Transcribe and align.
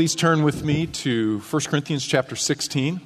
please 0.00 0.14
turn 0.14 0.42
with 0.42 0.64
me 0.64 0.86
to 0.86 1.40
1 1.40 1.62
Corinthians 1.64 2.06
chapter 2.06 2.34
16. 2.34 3.02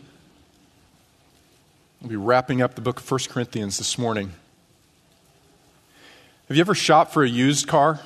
We'll 2.01 2.09
be 2.09 2.15
wrapping 2.15 2.63
up 2.63 2.77
the 2.77 2.81
book 2.81 3.01
of 3.01 3.11
1 3.11 3.19
Corinthians 3.31 3.79
this 3.79 3.99
morning. 3.99 4.33
Have 6.47 6.57
you 6.57 6.61
ever 6.61 6.77
shopped 6.77 7.13
for 7.13 7.25
a 7.25 7.29
used 7.29 7.67
car? 7.67 7.99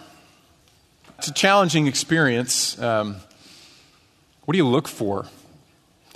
It's 1.18 1.28
a 1.28 1.34
challenging 1.34 1.86
experience. 1.86 2.80
Um, 2.80 3.16
what 4.46 4.52
do 4.52 4.56
you 4.56 4.66
look 4.66 4.88
for? 4.88 5.24
There 5.24 5.30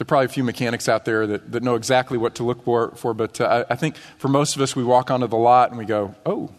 are 0.01 0.07
probably 0.07 0.25
a 0.25 0.31
few 0.31 0.43
mechanics 0.43 0.89
out 0.89 1.05
there 1.05 1.27
that, 1.27 1.53
that 1.53 1.63
know 1.63 1.75
exactly 1.75 2.17
what 2.17 2.37
to 2.37 2.43
look 2.43 2.65
for, 2.65 2.93
for 2.93 3.13
but 3.13 3.39
uh, 3.39 3.67
I, 3.69 3.75
I 3.75 3.77
think 3.77 3.97
for 4.17 4.29
most 4.29 4.57
of 4.57 4.63
us, 4.63 4.75
we 4.75 4.83
walk 4.83 5.11
onto 5.11 5.27
the 5.27 5.37
lot 5.37 5.69
and 5.69 5.79
we 5.79 5.85
go, 5.85 6.15
oh, 6.25 6.51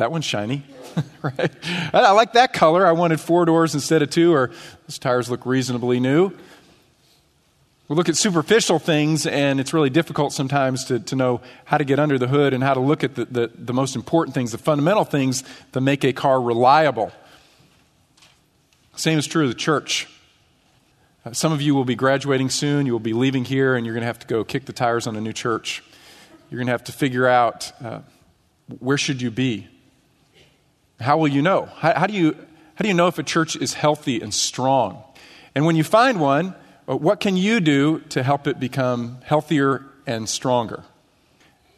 that 0.00 0.10
one's 0.10 0.24
shiny, 0.24 0.62
right? 1.22 1.50
I 1.92 2.12
like 2.12 2.32
that 2.32 2.54
color. 2.54 2.86
I 2.86 2.92
wanted 2.92 3.20
four 3.20 3.44
doors 3.44 3.74
instead 3.74 4.00
of 4.00 4.08
two, 4.08 4.32
or 4.32 4.50
those 4.86 4.98
tires 4.98 5.30
look 5.30 5.44
reasonably 5.44 6.00
new. 6.00 6.32
We 7.86 7.96
look 7.96 8.08
at 8.08 8.16
superficial 8.16 8.78
things, 8.78 9.26
and 9.26 9.60
it's 9.60 9.74
really 9.74 9.90
difficult 9.90 10.32
sometimes 10.32 10.86
to, 10.86 11.00
to 11.00 11.16
know 11.16 11.42
how 11.66 11.76
to 11.76 11.84
get 11.84 11.98
under 11.98 12.18
the 12.18 12.28
hood 12.28 12.54
and 12.54 12.64
how 12.64 12.72
to 12.72 12.80
look 12.80 13.04
at 13.04 13.14
the, 13.14 13.26
the, 13.26 13.50
the 13.54 13.74
most 13.74 13.94
important 13.94 14.34
things, 14.34 14.52
the 14.52 14.58
fundamental 14.58 15.04
things 15.04 15.44
that 15.72 15.82
make 15.82 16.02
a 16.02 16.14
car 16.14 16.40
reliable. 16.40 17.12
Same 18.96 19.18
is 19.18 19.26
true 19.26 19.42
of 19.42 19.50
the 19.50 19.54
church. 19.54 20.08
Uh, 21.26 21.32
some 21.32 21.52
of 21.52 21.60
you 21.60 21.74
will 21.74 21.84
be 21.84 21.94
graduating 21.94 22.48
soon. 22.48 22.86
You 22.86 22.92
will 22.92 23.00
be 23.00 23.12
leaving 23.12 23.44
here, 23.44 23.74
and 23.74 23.84
you're 23.84 23.94
going 23.94 24.02
to 24.02 24.06
have 24.06 24.20
to 24.20 24.26
go 24.26 24.44
kick 24.44 24.64
the 24.64 24.72
tires 24.72 25.06
on 25.06 25.14
a 25.14 25.20
new 25.20 25.34
church. 25.34 25.82
You're 26.48 26.58
going 26.58 26.68
to 26.68 26.72
have 26.72 26.84
to 26.84 26.92
figure 26.92 27.26
out 27.26 27.70
uh, 27.84 28.00
where 28.78 28.96
should 28.96 29.20
you 29.20 29.30
be 29.30 29.68
how 31.00 31.18
will 31.18 31.28
you 31.28 31.42
know? 31.42 31.66
How, 31.76 31.98
how, 31.98 32.06
do 32.06 32.14
you, 32.14 32.32
how 32.74 32.82
do 32.82 32.88
you 32.88 32.94
know 32.94 33.08
if 33.08 33.18
a 33.18 33.22
church 33.22 33.56
is 33.56 33.74
healthy 33.74 34.20
and 34.20 34.32
strong? 34.32 35.02
And 35.54 35.64
when 35.64 35.76
you 35.76 35.84
find 35.84 36.20
one, 36.20 36.54
uh, 36.88 36.96
what 36.96 37.20
can 37.20 37.36
you 37.36 37.60
do 37.60 38.00
to 38.10 38.22
help 38.22 38.46
it 38.46 38.60
become 38.60 39.18
healthier 39.24 39.84
and 40.06 40.28
stronger? 40.28 40.84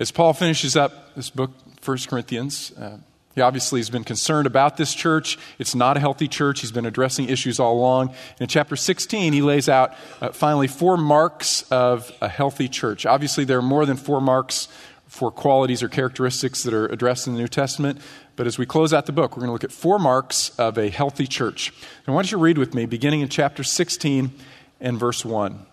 As 0.01 0.11
Paul 0.11 0.33
finishes 0.33 0.77
up 0.77 1.15
this 1.15 1.31
book, 1.31 1.53
1 1.85 1.99
Corinthians, 2.09 2.73
uh, 2.73 2.99
he 3.35 3.41
obviously 3.41 3.81
has 3.81 3.89
been 3.89 4.05
concerned 4.05 4.47
about 4.47 4.77
this 4.77 4.95
church. 4.95 5.39
It's 5.59 5.75
not 5.75 5.97
a 5.97 6.01
healthy 6.01 6.29
church. 6.29 6.61
He's 6.61 6.73
been 6.73 6.85
addressing 6.85 7.29
issues 7.29 7.59
all 7.59 7.75
along. 7.75 8.09
And 8.09 8.43
in 8.43 8.49
chapter 8.49 8.77
16, 8.77 9.33
he 9.33 9.41
lays 9.41 9.69
out 9.69 9.95
uh, 10.21 10.33
finally 10.33 10.67
four 10.67 10.97
marks 10.97 11.63
of 11.71 12.13
a 12.21 12.29
healthy 12.29 12.69
church. 12.69 13.07
Obviously, 13.07 13.45
there 13.45 13.59
are 13.59 13.63
more 13.63 13.87
than 13.87 13.97
four 13.97 14.21
marks 14.21 14.69
for 15.07 15.31
qualities 15.31 15.83
or 15.83 15.89
characteristics 15.89 16.63
that 16.63 16.73
are 16.73 16.87
addressed 16.87 17.27
in 17.27 17.35
the 17.35 17.39
New 17.39 17.49
Testament. 17.49 18.01
But 18.37 18.47
as 18.47 18.59
we 18.59 18.67
close 18.67 18.93
out 18.93 19.07
the 19.07 19.13
book, 19.13 19.37
we're 19.37 19.41
going 19.41 19.49
to 19.49 19.53
look 19.53 19.65
at 19.65 19.73
four 19.73 19.99
marks 19.99 20.51
of 20.59 20.79
a 20.79 20.89
healthy 20.89 21.27
church. 21.27 21.73
And 22.07 22.15
why 22.15 22.23
don't 22.23 22.33
you 22.33 22.39
read 22.39 22.59
with 22.59 22.75
me, 22.75 22.87
beginning 22.87 23.21
in 23.21 23.29
chapter 23.29 23.63
16 23.63 24.33
and 24.81 24.99
verse 24.99 25.25
1. 25.25 25.67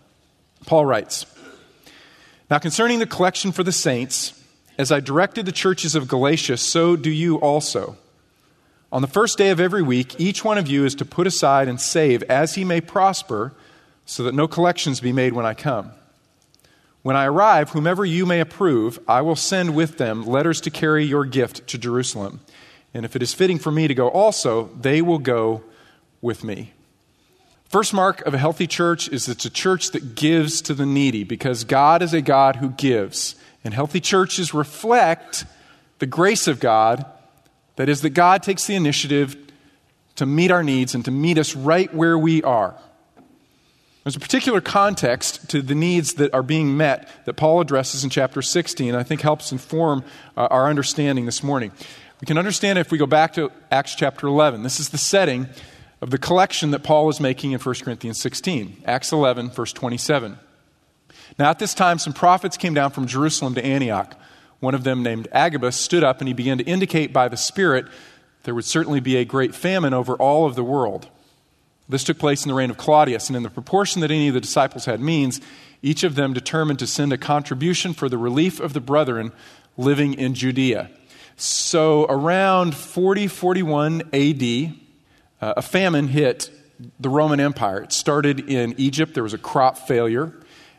Paul 0.65 0.85
writes 0.85 1.25
Now 2.49 2.59
concerning 2.59 2.99
the 2.99 3.05
collection 3.05 3.51
for 3.51 3.63
the 3.63 3.71
saints, 3.71 4.33
as 4.77 4.91
I 4.91 4.99
directed 4.99 5.45
the 5.45 5.51
churches 5.51 5.95
of 5.95 6.07
Galatia, 6.07 6.57
so 6.57 6.95
do 6.95 7.09
you 7.09 7.37
also. 7.37 7.97
On 8.91 9.01
the 9.01 9.07
first 9.07 9.37
day 9.37 9.49
of 9.49 9.59
every 9.59 9.83
week, 9.83 10.19
each 10.19 10.43
one 10.43 10.57
of 10.57 10.67
you 10.67 10.83
is 10.83 10.95
to 10.95 11.05
put 11.05 11.27
aside 11.27 11.67
and 11.67 11.79
save 11.79 12.23
as 12.23 12.55
he 12.55 12.63
may 12.63 12.81
prosper, 12.81 13.53
so 14.05 14.23
that 14.23 14.33
no 14.33 14.47
collections 14.47 14.99
be 14.99 15.13
made 15.13 15.33
when 15.33 15.45
I 15.45 15.53
come. 15.53 15.91
When 17.01 17.15
I 17.15 17.25
arrive, 17.25 17.69
whomever 17.69 18.05
you 18.05 18.25
may 18.25 18.39
approve, 18.41 18.99
I 19.07 19.21
will 19.21 19.35
send 19.35 19.75
with 19.75 19.97
them 19.97 20.25
letters 20.25 20.59
to 20.61 20.69
carry 20.69 21.05
your 21.05 21.25
gift 21.25 21.67
to 21.67 21.77
Jerusalem. 21.77 22.41
And 22.93 23.05
if 23.05 23.15
it 23.15 23.23
is 23.23 23.33
fitting 23.33 23.59
for 23.59 23.71
me 23.71 23.87
to 23.87 23.95
go 23.95 24.09
also, 24.09 24.69
they 24.79 25.01
will 25.01 25.19
go 25.19 25.63
with 26.21 26.43
me. 26.43 26.73
First 27.69 27.93
mark 27.93 28.21
of 28.25 28.33
a 28.33 28.37
healthy 28.39 28.67
church 28.67 29.07
is 29.09 29.29
it's 29.29 29.45
a 29.45 29.49
church 29.49 29.91
that 29.91 30.15
gives 30.15 30.61
to 30.63 30.73
the 30.73 30.87
needy 30.87 31.23
because 31.23 31.63
God 31.63 32.01
is 32.01 32.13
a 32.13 32.21
God 32.21 32.57
who 32.57 32.69
gives. 32.69 33.35
And 33.63 33.73
healthy 33.73 33.99
churches 33.99 34.53
reflect 34.53 35.45
the 35.99 36.07
grace 36.07 36.47
of 36.47 36.59
God. 36.59 37.05
That 37.75 37.87
is, 37.87 38.01
that 38.01 38.09
God 38.09 38.43
takes 38.43 38.65
the 38.65 38.75
initiative 38.75 39.37
to 40.15 40.25
meet 40.25 40.51
our 40.51 40.63
needs 40.63 40.95
and 40.95 41.05
to 41.05 41.11
meet 41.11 41.37
us 41.37 41.55
right 41.55 41.93
where 41.93 42.17
we 42.17 42.43
are. 42.43 42.75
There's 44.09 44.15
a 44.15 44.21
particular 44.21 44.59
context 44.59 45.51
to 45.51 45.61
the 45.61 45.75
needs 45.75 46.15
that 46.15 46.33
are 46.33 46.41
being 46.41 46.75
met 46.75 47.07
that 47.25 47.35
Paul 47.35 47.61
addresses 47.61 48.03
in 48.03 48.09
chapter 48.09 48.41
16, 48.41 48.95
I 48.95 49.03
think 49.03 49.21
helps 49.21 49.51
inform 49.51 50.03
uh, 50.35 50.47
our 50.49 50.67
understanding 50.67 51.27
this 51.27 51.43
morning. 51.43 51.71
We 52.19 52.25
can 52.25 52.39
understand 52.39 52.79
if 52.79 52.91
we 52.91 52.97
go 52.97 53.05
back 53.05 53.33
to 53.33 53.51
Acts 53.69 53.93
chapter 53.93 54.25
11. 54.25 54.63
This 54.63 54.79
is 54.79 54.89
the 54.89 54.97
setting 54.97 55.47
of 56.01 56.09
the 56.09 56.17
collection 56.17 56.71
that 56.71 56.81
Paul 56.81 57.07
is 57.09 57.19
making 57.19 57.51
in 57.51 57.59
1 57.59 57.75
Corinthians 57.83 58.19
16. 58.19 58.81
Acts 58.83 59.11
11, 59.11 59.51
verse 59.51 59.73
27. 59.73 60.39
Now, 61.37 61.51
at 61.51 61.59
this 61.59 61.75
time, 61.75 61.99
some 61.99 62.13
prophets 62.13 62.57
came 62.57 62.73
down 62.73 62.89
from 62.89 63.05
Jerusalem 63.05 63.53
to 63.53 63.63
Antioch. 63.63 64.19
One 64.59 64.73
of 64.73 64.83
them, 64.83 65.03
named 65.03 65.27
Agabus, 65.31 65.75
stood 65.75 66.03
up 66.03 66.17
and 66.17 66.27
he 66.27 66.33
began 66.33 66.57
to 66.57 66.63
indicate 66.63 67.13
by 67.13 67.27
the 67.27 67.37
Spirit 67.37 67.85
there 68.41 68.55
would 68.55 68.65
certainly 68.65 69.01
be 69.01 69.17
a 69.17 69.23
great 69.23 69.53
famine 69.53 69.93
over 69.93 70.15
all 70.15 70.47
of 70.47 70.55
the 70.55 70.63
world. 70.63 71.09
This 71.89 72.03
took 72.03 72.19
place 72.19 72.45
in 72.45 72.49
the 72.49 72.55
reign 72.55 72.69
of 72.69 72.77
Claudius, 72.77 73.29
and 73.29 73.35
in 73.35 73.41
the 73.41 73.49
proportion 73.49 74.01
that 74.01 74.11
any 74.11 74.27
of 74.27 74.35
the 74.35 74.41
disciples 74.41 74.85
had 74.85 75.01
means, 75.01 75.41
each 75.81 76.03
of 76.03 76.13
them 76.13 76.33
determined 76.33 76.77
to 76.79 76.87
send 76.87 77.11
a 77.11 77.17
contribution 77.17 77.93
for 77.93 78.07
the 78.07 78.17
relief 78.17 78.59
of 78.59 78.73
the 78.73 78.79
brethren 78.79 79.31
living 79.75 80.13
in 80.13 80.35
Judea. 80.35 80.91
So, 81.35 82.05
around 82.05 82.75
40 82.75 83.27
41 83.27 84.01
AD, 84.13 84.73
uh, 85.41 85.53
a 85.57 85.61
famine 85.61 86.09
hit 86.09 86.51
the 86.99 87.09
Roman 87.09 87.39
Empire. 87.39 87.81
It 87.81 87.91
started 87.91 88.49
in 88.49 88.75
Egypt, 88.77 89.13
there 89.15 89.23
was 89.23 89.33
a 89.33 89.37
crop 89.37 89.77
failure, 89.77 90.33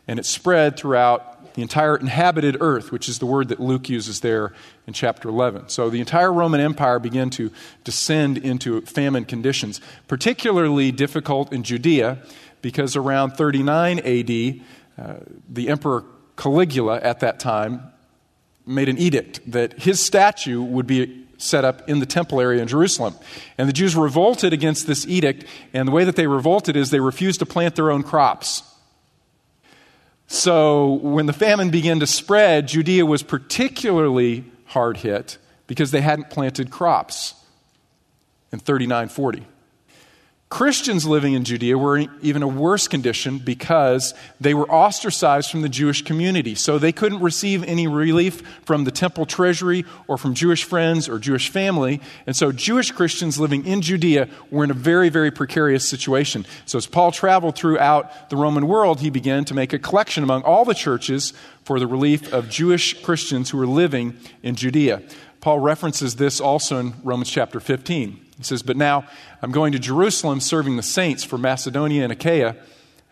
and 0.07 0.17
it 0.17 0.25
spread 0.25 0.77
throughout 0.77 1.30
the 1.53 1.61
entire 1.61 1.95
inhabited 1.95 2.57
earth, 2.59 2.91
which 2.91 3.09
is 3.09 3.19
the 3.19 3.25
word 3.25 3.49
that 3.49 3.59
Luke 3.59 3.89
uses 3.89 4.21
there 4.21 4.53
in 4.87 4.93
chapter 4.93 5.29
11. 5.29 5.69
So 5.69 5.89
the 5.89 5.99
entire 5.99 6.31
Roman 6.31 6.61
Empire 6.61 6.99
began 6.99 7.29
to 7.31 7.51
descend 7.83 8.37
into 8.37 8.81
famine 8.81 9.25
conditions, 9.25 9.81
particularly 10.07 10.91
difficult 10.91 11.51
in 11.51 11.63
Judea, 11.63 12.19
because 12.61 12.95
around 12.95 13.31
39 13.31 13.99
AD, 13.99 14.61
uh, 14.97 15.15
the 15.49 15.69
Emperor 15.69 16.05
Caligula 16.37 16.99
at 17.01 17.19
that 17.19 17.39
time 17.39 17.91
made 18.65 18.89
an 18.89 18.97
edict 18.97 19.39
that 19.51 19.81
his 19.81 19.99
statue 19.99 20.61
would 20.61 20.87
be 20.87 21.25
set 21.37 21.65
up 21.65 21.87
in 21.89 21.99
the 21.99 22.05
temple 22.05 22.39
area 22.39 22.61
in 22.61 22.67
Jerusalem. 22.67 23.15
And 23.57 23.67
the 23.67 23.73
Jews 23.73 23.95
revolted 23.95 24.53
against 24.53 24.87
this 24.87 25.07
edict, 25.07 25.45
and 25.73 25.87
the 25.87 25.91
way 25.91 26.03
that 26.03 26.15
they 26.15 26.27
revolted 26.27 26.75
is 26.75 26.91
they 26.91 26.99
refused 26.99 27.39
to 27.39 27.45
plant 27.45 27.75
their 27.75 27.91
own 27.91 28.03
crops. 28.03 28.63
So 30.31 30.93
when 30.93 31.25
the 31.25 31.33
famine 31.33 31.71
began 31.71 31.99
to 31.99 32.07
spread, 32.07 32.69
Judea 32.69 33.05
was 33.05 33.21
particularly 33.21 34.45
hard 34.67 34.95
hit 34.95 35.37
because 35.67 35.91
they 35.91 35.99
hadn't 35.99 36.29
planted 36.29 36.71
crops 36.71 37.35
in 38.53 38.59
3940. 38.59 39.45
Christians 40.51 41.07
living 41.07 41.33
in 41.33 41.45
Judea 41.45 41.77
were 41.77 41.97
in 41.97 42.11
even 42.21 42.43
a 42.43 42.47
worse 42.47 42.89
condition 42.89 43.37
because 43.37 44.13
they 44.41 44.53
were 44.53 44.69
ostracized 44.69 45.49
from 45.49 45.61
the 45.61 45.69
Jewish 45.69 46.01
community. 46.01 46.55
So 46.55 46.77
they 46.77 46.91
couldn't 46.91 47.21
receive 47.21 47.63
any 47.63 47.87
relief 47.87 48.41
from 48.65 48.83
the 48.83 48.91
temple 48.91 49.25
treasury 49.25 49.85
or 50.09 50.17
from 50.17 50.33
Jewish 50.33 50.65
friends 50.65 51.07
or 51.07 51.19
Jewish 51.19 51.47
family. 51.47 52.01
And 52.27 52.35
so 52.35 52.51
Jewish 52.51 52.91
Christians 52.91 53.39
living 53.39 53.65
in 53.65 53.81
Judea 53.81 54.27
were 54.51 54.65
in 54.65 54.71
a 54.71 54.73
very, 54.73 55.07
very 55.07 55.31
precarious 55.31 55.87
situation. 55.87 56.45
So 56.65 56.77
as 56.77 56.85
Paul 56.85 57.13
traveled 57.13 57.55
throughout 57.55 58.29
the 58.29 58.35
Roman 58.35 58.67
world, 58.67 58.99
he 58.99 59.09
began 59.09 59.45
to 59.45 59.53
make 59.53 59.71
a 59.71 59.79
collection 59.79 60.21
among 60.21 60.43
all 60.43 60.65
the 60.65 60.75
churches 60.75 61.31
for 61.63 61.79
the 61.79 61.87
relief 61.87 62.33
of 62.33 62.49
Jewish 62.49 63.01
Christians 63.01 63.51
who 63.51 63.57
were 63.57 63.65
living 63.65 64.17
in 64.43 64.55
Judea. 64.55 65.01
Paul 65.39 65.59
references 65.59 66.17
this 66.17 66.41
also 66.41 66.77
in 66.77 66.93
Romans 67.05 67.29
chapter 67.29 67.61
15. 67.61 68.19
He 68.41 68.45
says, 68.45 68.63
But 68.63 68.75
now 68.75 69.05
I'm 69.43 69.51
going 69.51 69.71
to 69.73 69.79
Jerusalem 69.79 70.39
serving 70.39 70.75
the 70.75 70.83
saints 70.83 71.23
for 71.23 71.37
Macedonia 71.37 72.03
and 72.03 72.11
Achaia. 72.11 72.55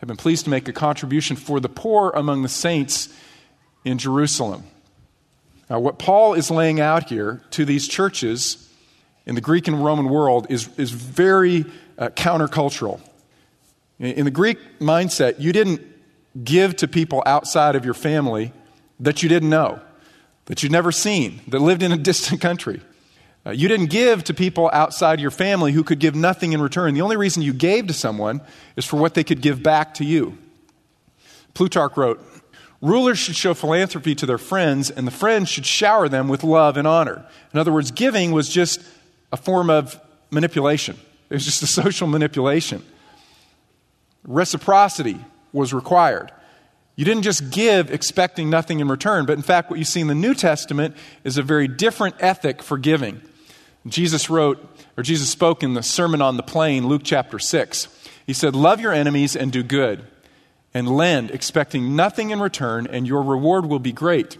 I've 0.01 0.07
been 0.07 0.17
pleased 0.17 0.45
to 0.45 0.49
make 0.49 0.67
a 0.67 0.73
contribution 0.73 1.35
for 1.35 1.59
the 1.59 1.69
poor 1.69 2.09
among 2.15 2.41
the 2.41 2.49
saints 2.49 3.09
in 3.85 3.99
Jerusalem. 3.99 4.63
Now, 5.69 5.79
what 5.79 5.99
Paul 5.99 6.33
is 6.33 6.49
laying 6.49 6.79
out 6.79 7.09
here 7.09 7.43
to 7.51 7.63
these 7.63 7.87
churches 7.87 8.67
in 9.27 9.35
the 9.35 9.41
Greek 9.41 9.67
and 9.67 9.85
Roman 9.85 10.09
world 10.09 10.47
is, 10.49 10.67
is 10.79 10.89
very 10.89 11.63
uh, 11.99 12.07
countercultural. 12.09 12.99
In 13.99 14.25
the 14.25 14.31
Greek 14.31 14.57
mindset, 14.79 15.39
you 15.39 15.53
didn't 15.53 15.81
give 16.43 16.75
to 16.77 16.87
people 16.87 17.21
outside 17.27 17.75
of 17.75 17.85
your 17.85 17.93
family 17.93 18.51
that 18.99 19.21
you 19.21 19.29
didn't 19.29 19.51
know, 19.51 19.79
that 20.45 20.63
you'd 20.63 20.71
never 20.71 20.91
seen, 20.91 21.41
that 21.49 21.59
lived 21.59 21.83
in 21.83 21.91
a 21.91 21.97
distant 22.09 22.41
country. 22.41 22.81
Uh, 23.45 23.51
you 23.51 23.67
didn't 23.67 23.87
give 23.87 24.23
to 24.25 24.33
people 24.33 24.69
outside 24.73 25.19
your 25.19 25.31
family 25.31 25.71
who 25.71 25.83
could 25.83 25.99
give 25.99 26.13
nothing 26.13 26.53
in 26.53 26.61
return. 26.61 26.93
The 26.93 27.01
only 27.01 27.17
reason 27.17 27.41
you 27.41 27.53
gave 27.53 27.87
to 27.87 27.93
someone 27.93 28.41
is 28.75 28.85
for 28.85 28.97
what 28.97 29.13
they 29.13 29.23
could 29.23 29.41
give 29.41 29.63
back 29.63 29.93
to 29.95 30.05
you. 30.05 30.37
Plutarch 31.53 31.95
wrote 31.97 32.25
Rulers 32.81 33.19
should 33.19 33.35
show 33.35 33.53
philanthropy 33.53 34.15
to 34.15 34.25
their 34.25 34.37
friends, 34.37 34.89
and 34.89 35.05
the 35.05 35.11
friends 35.11 35.49
should 35.49 35.65
shower 35.65 36.07
them 36.07 36.29
with 36.29 36.43
love 36.45 36.77
and 36.77 36.87
honor. 36.87 37.25
In 37.53 37.59
other 37.59 37.73
words, 37.73 37.91
giving 37.91 38.31
was 38.31 38.47
just 38.47 38.81
a 39.33 39.37
form 39.37 39.69
of 39.69 39.99
manipulation, 40.31 40.97
it 41.29 41.33
was 41.33 41.45
just 41.45 41.61
a 41.63 41.67
social 41.83 42.07
manipulation. 42.07 42.83
Reciprocity 44.23 45.17
was 45.51 45.73
required. 45.73 46.31
You 46.95 47.05
didn't 47.05 47.23
just 47.23 47.51
give 47.51 47.91
expecting 47.91 48.49
nothing 48.49 48.81
in 48.81 48.89
return, 48.89 49.25
but 49.25 49.33
in 49.33 49.41
fact, 49.41 49.69
what 49.69 49.79
you 49.79 49.85
see 49.85 50.01
in 50.01 50.07
the 50.07 50.15
New 50.15 50.33
Testament 50.33 50.95
is 51.23 51.37
a 51.37 51.43
very 51.43 51.67
different 51.67 52.15
ethic 52.19 52.61
for 52.61 52.77
giving. 52.77 53.21
Jesus 53.87 54.29
wrote, 54.29 54.59
or 54.97 55.03
Jesus 55.03 55.29
spoke 55.29 55.63
in 55.63 55.73
the 55.73 55.83
Sermon 55.83 56.21
on 56.21 56.37
the 56.37 56.43
Plain, 56.43 56.87
Luke 56.87 57.01
chapter 57.03 57.39
6. 57.39 57.87
He 58.25 58.33
said, 58.33 58.55
Love 58.55 58.81
your 58.81 58.93
enemies 58.93 59.35
and 59.35 59.51
do 59.51 59.63
good, 59.63 60.05
and 60.73 60.87
lend, 60.87 61.31
expecting 61.31 61.95
nothing 61.95 62.29
in 62.29 62.39
return, 62.39 62.87
and 62.87 63.07
your 63.07 63.21
reward 63.21 63.65
will 63.65 63.79
be 63.79 63.91
great. 63.91 64.37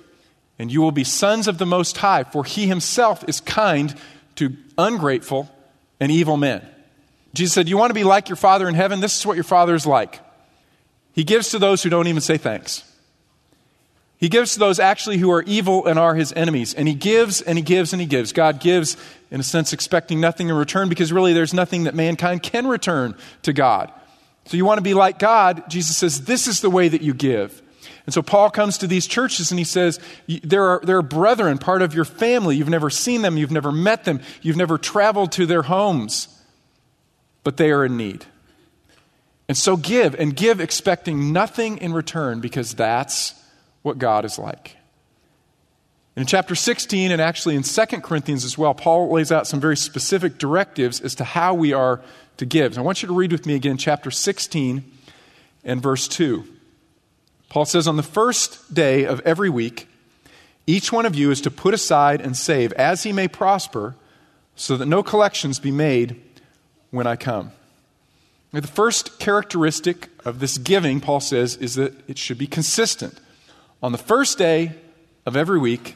And 0.58 0.72
you 0.72 0.82
will 0.82 0.92
be 0.92 1.06
sons 1.06 1.48
of 1.48 1.58
the 1.58 1.66
Most 1.66 1.98
High, 1.98 2.26
for 2.26 2.44
he 2.44 2.68
himself 2.68 3.24
is 3.28 3.40
kind 3.40 3.96
to 4.36 4.56
ungrateful 4.78 5.50
and 6.00 6.12
evil 6.12 6.36
men. 6.36 6.62
Jesus 7.34 7.54
said, 7.54 7.70
You 7.70 7.78
want 7.78 7.92
to 7.92 7.96
be 7.96 8.04
like 8.04 8.30
your 8.30 8.36
Father 8.36 8.68
in 8.68 8.76
heaven? 8.76 9.00
This 9.00 9.18
is 9.18 9.26
what 9.26 9.36
your 9.36 9.44
Father 9.44 9.74
is 9.74 9.86
like. 9.86 10.20
He 11.14 11.24
gives 11.24 11.50
to 11.50 11.60
those 11.60 11.82
who 11.82 11.90
don't 11.90 12.08
even 12.08 12.22
say 12.22 12.38
thanks. 12.38 12.84
He 14.20 14.28
gives 14.28 14.54
to 14.54 14.60
those 14.60 14.80
actually 14.80 15.18
who 15.18 15.32
are 15.32 15.44
evil 15.44 15.86
and 15.86 15.98
are 15.98 16.14
his 16.14 16.34
enemies. 16.34 16.74
And 16.74 16.88
he 16.88 16.94
gives 16.94 17.42
and 17.42 17.58
he 17.58 17.64
gives 17.64 17.94
and 17.94 18.02
he 18.02 18.06
gives. 18.06 18.34
God 18.34 18.60
gives, 18.60 18.98
in 19.32 19.40
a 19.40 19.44
sense, 19.44 19.72
expecting 19.72 20.20
nothing 20.20 20.50
in 20.50 20.56
return 20.56 20.90
because 20.90 21.14
really 21.14 21.32
there's 21.32 21.54
nothing 21.54 21.86
that 21.86 21.96
mankind 21.96 22.44
can 22.44 22.68
return 22.68 23.16
to 23.44 23.54
God. 23.54 23.92
So 24.46 24.58
you 24.58 24.66
want 24.66 24.78
to 24.78 24.84
be 24.84 24.94
like 24.94 25.20
God? 25.20 25.70
Jesus 25.70 25.96
says, 25.96 26.26
This 26.26 26.48
is 26.48 26.60
the 26.60 26.70
way 26.70 26.90
that 26.90 27.02
you 27.02 27.14
give. 27.14 27.62
And 28.06 28.14
so 28.14 28.22
Paul 28.22 28.50
comes 28.50 28.80
to 28.80 28.88
these 28.88 29.06
churches 29.06 29.52
and 29.52 29.60
he 29.60 29.64
says, 29.64 30.00
there 30.28 30.64
are, 30.64 30.82
there 30.84 30.98
are 30.98 31.04
brethren, 31.04 31.60
part 31.60 31.84
of 31.84 31.94
your 31.94 32.06
family. 32.06 32.56
You've 32.56 32.68
never 32.68 32.90
seen 32.90 33.22
them, 33.22 33.38
you've 33.38 33.52
never 33.52 33.72
met 33.72 34.04
them, 34.04 34.20
you've 34.42 34.58
never 34.58 34.80
traveled 34.80 35.32
to 35.34 35.46
their 35.46 35.62
homes, 35.62 36.28
but 37.44 37.58
they 37.58 37.70
are 37.70 37.86
in 37.86 37.98
need. 37.98 38.26
And 39.48 39.56
so 39.56 39.78
give, 39.78 40.16
and 40.16 40.36
give 40.36 40.60
expecting 40.60 41.32
nothing 41.32 41.78
in 41.78 41.94
return 41.94 42.40
because 42.40 42.74
that's 42.74 43.36
what 43.90 43.98
God 43.98 44.24
is 44.24 44.38
like. 44.38 44.78
In 46.16 46.28
chapter 46.28 46.54
16, 46.54 47.12
and 47.12 47.20
actually 47.20 47.56
in 47.56 47.64
2 47.64 47.86
Corinthians 48.02 48.46
as 48.46 48.58
well, 48.58 48.76
Paul 48.76 49.12
lays 49.12 49.32
out 49.32 49.48
some 49.48 49.60
very 49.60 49.76
specific 49.76 50.38
directives 50.38 51.02
as 51.02 51.16
to 51.16 51.24
how 51.24 51.56
we 51.56 51.74
are 51.74 52.02
to 52.38 52.46
give. 52.46 52.78
I 52.78 52.82
want 52.82 53.02
you 53.02 53.08
to 53.08 53.16
read 53.16 53.32
with 53.32 53.48
me 53.48 53.56
again 53.56 53.78
chapter 53.78 54.12
16 54.12 54.84
and 55.64 55.82
verse 55.82 56.08
2. 56.08 56.46
Paul 57.50 57.66
says, 57.66 57.88
On 57.88 57.98
the 57.98 58.04
first 58.04 58.74
day 58.74 59.06
of 59.06 59.22
every 59.22 59.50
week, 59.50 59.88
each 60.68 60.92
one 60.92 61.08
of 61.08 61.16
you 61.16 61.32
is 61.32 61.42
to 61.42 61.52
put 61.52 61.74
aside 61.74 62.22
and 62.22 62.38
save 62.38 62.74
as 62.74 63.02
he 63.02 63.12
may 63.12 63.28
prosper, 63.28 63.96
so 64.56 64.78
that 64.78 64.86
no 64.86 65.02
collections 65.02 65.58
be 65.58 65.72
made 65.72 66.22
when 66.92 67.08
I 67.08 67.16
come. 67.16 67.54
Now, 68.54 68.60
the 68.60 68.68
first 68.68 69.20
characteristic 69.20 70.10
of 70.26 70.40
this 70.40 70.58
giving, 70.58 71.00
Paul 71.00 71.22
says, 71.22 71.56
is 71.56 71.76
that 71.76 71.94
it 72.08 72.18
should 72.18 72.38
be 72.38 72.48
consistent. 72.48 73.20
On 73.82 73.92
the 73.92 73.98
first 73.98 74.38
day 74.38 74.74
of 75.26 75.38
every 75.38 75.60
week, 75.60 75.96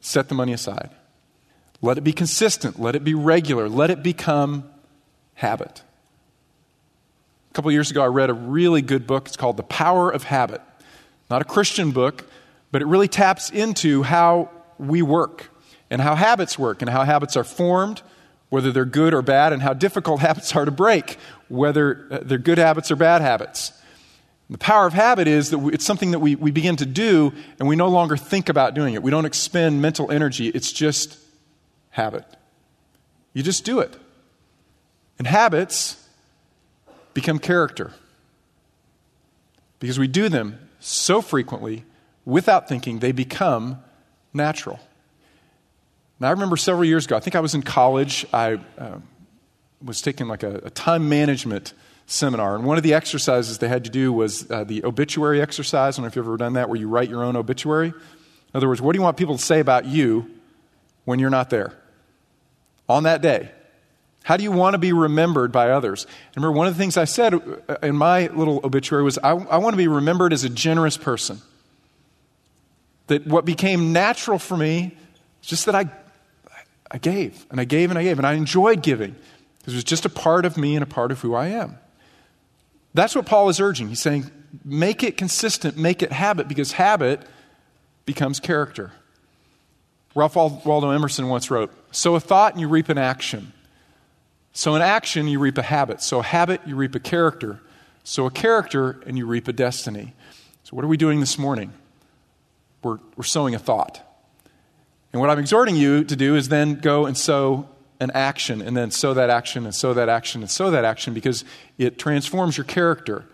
set 0.00 0.28
the 0.28 0.34
money 0.34 0.52
aside. 0.52 0.90
Let 1.82 1.98
it 1.98 2.02
be 2.02 2.12
consistent. 2.12 2.80
Let 2.80 2.96
it 2.96 3.04
be 3.04 3.14
regular. 3.14 3.68
Let 3.68 3.90
it 3.90 4.02
become 4.02 4.64
habit. 5.34 5.82
A 7.50 7.54
couple 7.54 7.70
years 7.70 7.90
ago, 7.90 8.02
I 8.02 8.06
read 8.06 8.30
a 8.30 8.34
really 8.34 8.82
good 8.82 9.06
book. 9.06 9.26
It's 9.26 9.36
called 9.36 9.56
The 9.56 9.62
Power 9.62 10.10
of 10.10 10.24
Habit. 10.24 10.60
Not 11.30 11.42
a 11.42 11.44
Christian 11.44 11.92
book, 11.92 12.24
but 12.72 12.82
it 12.82 12.86
really 12.86 13.08
taps 13.08 13.50
into 13.50 14.02
how 14.02 14.50
we 14.78 15.02
work 15.02 15.50
and 15.90 16.00
how 16.00 16.14
habits 16.14 16.58
work 16.58 16.82
and 16.82 16.90
how 16.90 17.04
habits 17.04 17.36
are 17.36 17.44
formed, 17.44 18.02
whether 18.48 18.72
they're 18.72 18.84
good 18.84 19.14
or 19.14 19.22
bad, 19.22 19.52
and 19.52 19.62
how 19.62 19.74
difficult 19.74 20.20
habits 20.28 20.54
are 20.56 20.64
to 20.64 20.70
break, 20.70 21.18
whether 21.48 22.06
uh, 22.10 22.18
they're 22.22 22.38
good 22.38 22.58
habits 22.58 22.90
or 22.90 22.96
bad 22.96 23.20
habits. 23.20 23.72
The 24.50 24.58
power 24.58 24.86
of 24.86 24.94
habit 24.94 25.28
is 25.28 25.50
that 25.50 25.58
it's 25.74 25.84
something 25.84 26.12
that 26.12 26.20
we, 26.20 26.34
we 26.34 26.50
begin 26.50 26.76
to 26.76 26.86
do 26.86 27.34
and 27.58 27.68
we 27.68 27.76
no 27.76 27.88
longer 27.88 28.16
think 28.16 28.48
about 28.48 28.74
doing 28.74 28.94
it. 28.94 29.02
We 29.02 29.10
don't 29.10 29.26
expend 29.26 29.82
mental 29.82 30.10
energy, 30.10 30.48
it's 30.48 30.72
just 30.72 31.18
habit. 31.90 32.24
You 33.34 33.42
just 33.42 33.64
do 33.64 33.80
it. 33.80 33.94
And 35.18 35.26
habits 35.26 36.08
become 37.12 37.38
character. 37.38 37.92
Because 39.80 39.98
we 39.98 40.08
do 40.08 40.28
them 40.28 40.58
so 40.80 41.20
frequently 41.20 41.84
without 42.24 42.68
thinking, 42.68 43.00
they 43.00 43.12
become 43.12 43.78
natural. 44.32 44.80
Now, 46.20 46.28
I 46.28 46.30
remember 46.32 46.56
several 46.56 46.84
years 46.84 47.06
ago, 47.06 47.16
I 47.16 47.20
think 47.20 47.36
I 47.36 47.40
was 47.40 47.54
in 47.54 47.62
college, 47.62 48.26
I 48.32 48.58
uh, 48.76 48.98
was 49.82 50.00
taking 50.00 50.26
like 50.26 50.42
a, 50.42 50.56
a, 50.64 50.70
time 50.70 51.08
management 51.08 51.74
seminar, 52.08 52.56
and 52.56 52.64
one 52.64 52.78
of 52.78 52.82
the 52.82 52.94
exercises 52.94 53.58
they 53.58 53.68
had 53.68 53.84
to 53.84 53.90
do 53.90 54.12
was 54.12 54.50
uh, 54.50 54.64
the 54.64 54.82
obituary 54.84 55.42
exercise. 55.42 55.94
I 55.94 55.96
don't 55.98 56.04
know 56.04 56.08
if 56.08 56.16
you've 56.16 56.24
ever 56.24 56.38
done 56.38 56.54
that, 56.54 56.68
where 56.68 56.78
you 56.78 56.88
write 56.88 57.10
your 57.10 57.22
own 57.22 57.36
obituary. 57.36 57.88
In 57.88 57.94
other 58.54 58.66
words, 58.66 58.80
what 58.80 58.94
do 58.94 58.98
you 58.98 59.02
want 59.02 59.18
people 59.18 59.36
to 59.36 59.42
say 59.42 59.60
about 59.60 59.84
you 59.84 60.30
when 61.04 61.18
you're 61.18 61.28
not 61.28 61.50
there 61.50 61.74
on 62.88 63.02
that 63.02 63.20
day? 63.20 63.50
How 64.24 64.38
do 64.38 64.42
you 64.42 64.50
want 64.50 64.72
to 64.72 64.78
be 64.78 64.92
remembered 64.92 65.52
by 65.52 65.70
others? 65.70 66.04
And 66.34 66.42
remember, 66.42 66.56
one 66.56 66.66
of 66.66 66.74
the 66.74 66.78
things 66.78 66.96
I 66.96 67.04
said 67.04 67.34
uh, 67.34 67.76
in 67.82 67.94
my 67.94 68.28
little 68.28 68.60
obituary 68.64 69.04
was 69.04 69.18
I, 69.18 69.30
I 69.30 69.58
want 69.58 69.74
to 69.74 69.78
be 69.78 69.88
remembered 69.88 70.32
as 70.32 70.44
a 70.44 70.48
generous 70.48 70.96
person. 70.96 71.40
That 73.08 73.26
what 73.26 73.44
became 73.44 73.92
natural 73.92 74.38
for 74.38 74.56
me 74.56 74.96
is 75.42 75.48
just 75.48 75.66
that 75.66 75.74
I, 75.74 75.90
I 76.90 76.96
gave, 76.96 77.46
and 77.50 77.60
I 77.60 77.64
gave, 77.64 77.90
and 77.90 77.98
I 77.98 78.02
gave, 78.02 78.18
and 78.18 78.26
I 78.26 78.32
enjoyed 78.32 78.82
giving 78.82 79.14
because 79.58 79.74
it 79.74 79.76
was 79.76 79.84
just 79.84 80.06
a 80.06 80.10
part 80.10 80.46
of 80.46 80.56
me 80.56 80.74
and 80.74 80.82
a 80.82 80.86
part 80.86 81.12
of 81.12 81.20
who 81.20 81.34
I 81.34 81.48
am. 81.48 81.78
That's 82.98 83.14
what 83.14 83.26
Paul 83.26 83.48
is 83.48 83.60
urging. 83.60 83.88
He's 83.88 84.02
saying, 84.02 84.28
make 84.64 85.04
it 85.04 85.16
consistent, 85.16 85.76
make 85.76 86.02
it 86.02 86.10
habit, 86.10 86.48
because 86.48 86.72
habit 86.72 87.22
becomes 88.06 88.40
character. 88.40 88.90
Ralph 90.16 90.34
Waldo 90.34 90.90
Emerson 90.90 91.28
once 91.28 91.48
wrote, 91.48 91.72
Sow 91.92 92.16
a 92.16 92.20
thought 92.20 92.54
and 92.54 92.60
you 92.60 92.66
reap 92.66 92.88
an 92.88 92.98
action. 92.98 93.52
So, 94.52 94.74
an 94.74 94.82
action, 94.82 95.28
you 95.28 95.38
reap 95.38 95.58
a 95.58 95.62
habit. 95.62 96.02
So, 96.02 96.18
a 96.18 96.22
habit, 96.24 96.60
you 96.66 96.74
reap 96.74 96.96
a 96.96 96.98
character. 96.98 97.60
So, 98.02 98.26
a 98.26 98.32
character, 98.32 99.00
and 99.06 99.16
you 99.16 99.26
reap 99.26 99.46
a 99.46 99.52
destiny. 99.52 100.14
So, 100.64 100.74
what 100.74 100.84
are 100.84 100.88
we 100.88 100.96
doing 100.96 101.20
this 101.20 101.38
morning? 101.38 101.72
We're, 102.82 102.98
we're 103.14 103.22
sowing 103.22 103.54
a 103.54 103.60
thought. 103.60 104.00
And 105.12 105.20
what 105.20 105.30
I'm 105.30 105.38
exhorting 105.38 105.76
you 105.76 106.02
to 106.02 106.16
do 106.16 106.34
is 106.34 106.48
then 106.48 106.80
go 106.80 107.06
and 107.06 107.16
sow 107.16 107.68
an 108.00 108.10
action, 108.12 108.62
and 108.62 108.76
then 108.76 108.90
sow 108.90 109.12
that 109.14 109.30
action, 109.30 109.64
and 109.64 109.74
sow 109.74 109.92
that 109.94 110.08
action, 110.08 110.40
and 110.40 110.50
sow 110.50 110.70
that 110.70 110.84
action, 110.84 111.14
because 111.14 111.44
it 111.78 111.98
transforms 111.98 112.56
your 112.56 112.64
character 112.64 113.24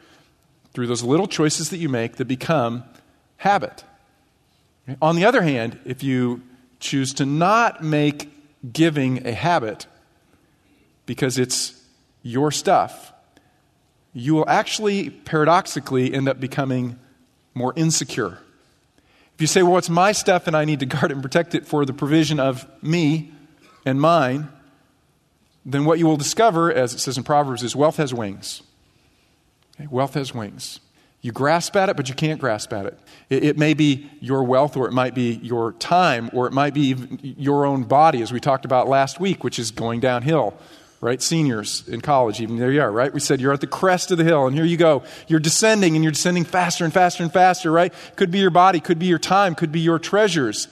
through 0.73 0.87
those 0.87 1.03
little 1.03 1.27
choices 1.27 1.71
that 1.71 1.77
you 1.77 1.89
make 1.89 2.17
that 2.17 2.25
become 2.25 2.83
habit. 3.37 3.85
On 5.03 5.17
the 5.17 5.25
other 5.25 5.43
hand, 5.43 5.79
if 5.85 6.03
you 6.03 6.43
choose 6.81 7.13
to 7.15 7.27
not 7.27 7.85
make 7.85 8.31
giving 8.73 9.27
a 9.27 9.33
habit, 9.33 9.87
because 11.05 11.39
it's 11.39 11.79
your 12.23 12.51
stuff, 12.51 13.13
you 14.15 14.35
will 14.35 14.49
actually 14.49 15.11
paradoxically 15.11 16.15
end 16.15 16.29
up 16.29 16.41
becoming 16.41 16.99
more 17.53 17.75
insecure. 17.77 18.39
If 19.35 19.41
you 19.41 19.47
say, 19.47 19.63
well, 19.63 19.77
it's 19.77 19.91
my 19.91 20.13
stuff 20.13 20.47
and 20.47 20.57
I 20.57 20.65
need 20.65 20.81
to 20.81 20.87
guard 20.87 21.11
it 21.11 21.15
and 21.15 21.23
protect 21.23 21.55
it 21.55 21.67
for 21.67 21.85
the 21.85 21.93
provision 21.93 22.41
of 22.41 22.67
me 22.83 23.34
and 23.85 24.01
mine, 24.01 24.49
then 25.65 25.85
what 25.85 25.99
you 25.99 26.07
will 26.07 26.17
discover, 26.17 26.73
as 26.73 26.95
it 26.95 26.99
says 26.99 27.17
in 27.17 27.25
Proverbs, 27.25 27.63
is 27.63 27.75
wealth 27.75 27.97
has 27.97 28.13
wings. 28.13 28.63
Okay? 29.77 29.89
Wealth 29.91 30.15
has 30.15 30.35
wings. 30.35 30.81
You 31.23 31.33
grasp 31.33 31.75
at 31.77 31.89
it, 31.89 31.97
but 31.97 32.09
you 32.09 32.15
can't 32.15 32.39
grasp 32.39 32.73
at 32.73 32.85
it. 32.85 32.99
it. 33.31 33.45
it. 33.45 33.59
may 33.59 33.73
be 33.73 34.11
your 34.21 34.45
wealth, 34.45 34.77
or 34.77 34.87
it 34.87 34.93
might 34.93 35.15
be 35.15 35.41
your 35.43 35.73
time, 35.73 36.29
or 36.35 36.47
it 36.47 36.53
might 36.53 36.75
be 36.75 36.95
your 37.23 37.65
own 37.65 37.85
body, 37.85 38.21
as 38.21 38.31
we 38.31 38.41
talked 38.41 38.67
about 38.67 38.89
last 38.89 39.21
week, 39.21 39.43
which 39.43 39.59
is 39.59 39.71
going 39.71 40.01
downhill 40.01 40.59
right? 41.05 41.21
Seniors 41.21 41.87
in 41.87 42.01
college, 42.01 42.41
even 42.41 42.57
there 42.57 42.73
you 42.73 42.81
are, 42.81 42.91
right? 42.91 43.13
We 43.13 43.21
said 43.21 43.39
you're 43.39 43.53
at 43.53 43.61
the 43.61 43.67
crest 43.67 44.11
of 44.11 44.17
the 44.17 44.25
hill, 44.25 44.47
and 44.47 44.57
here 44.57 44.65
you 44.65 44.79
go. 44.79 45.03
You're 45.29 45.39
descending, 45.39 45.97
and 45.97 46.03
you're 46.03 46.13
descending 46.13 46.45
faster 46.45 46.83
and 46.83 46.95
faster 46.95 47.23
and 47.23 47.31
faster, 47.31 47.71
right? 47.71 47.93
Could 48.17 48.31
be 48.31 48.39
your 48.39 48.49
body, 48.49 48.81
could 48.81 48.99
be 48.99 49.05
your 49.05 49.19
time, 49.19 49.55
could 49.55 49.71
be 49.71 49.81
your 49.81 49.99
treasures. 49.99 50.67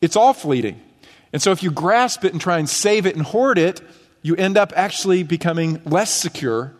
It's 0.00 0.14
all 0.14 0.34
fleeting. 0.34 0.80
And 1.34 1.42
so 1.42 1.50
if 1.50 1.64
you 1.64 1.72
grasp 1.72 2.24
it 2.24 2.30
and 2.30 2.40
try 2.40 2.58
and 2.58 2.70
save 2.70 3.06
it 3.06 3.16
and 3.16 3.24
hoard 3.26 3.58
it, 3.58 3.82
you 4.22 4.36
end 4.36 4.56
up 4.56 4.72
actually 4.76 5.24
becoming 5.24 5.82
less 5.84 6.14
secure 6.14 6.72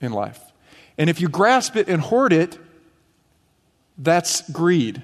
in 0.00 0.12
life. 0.12 0.40
And 0.96 1.10
if 1.10 1.20
you 1.20 1.28
grasp 1.28 1.74
it 1.74 1.88
and 1.88 2.00
hoard 2.00 2.32
it, 2.32 2.56
that's 3.98 4.48
greed. 4.50 5.02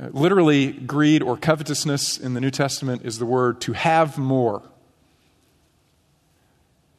Uh, 0.00 0.10
literally, 0.12 0.70
greed 0.70 1.24
or 1.24 1.36
covetousness 1.36 2.18
in 2.18 2.34
the 2.34 2.40
New 2.40 2.52
Testament 2.52 3.04
is 3.04 3.18
the 3.18 3.26
word 3.26 3.60
to 3.62 3.72
have 3.72 4.16
more. 4.16 4.62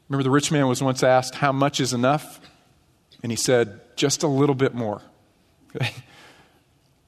Remember, 0.09 0.23
the 0.23 0.31
rich 0.31 0.51
man 0.51 0.67
was 0.67 0.83
once 0.83 1.01
asked, 1.01 1.35
How 1.35 1.53
much 1.53 1.79
is 1.79 1.93
enough? 1.93 2.41
And 3.23 3.31
he 3.31 3.37
said, 3.37 3.79
Just 3.95 4.21
a 4.21 4.27
little 4.27 4.55
bit 4.55 4.75
more. 4.75 5.01
Okay? 5.73 5.91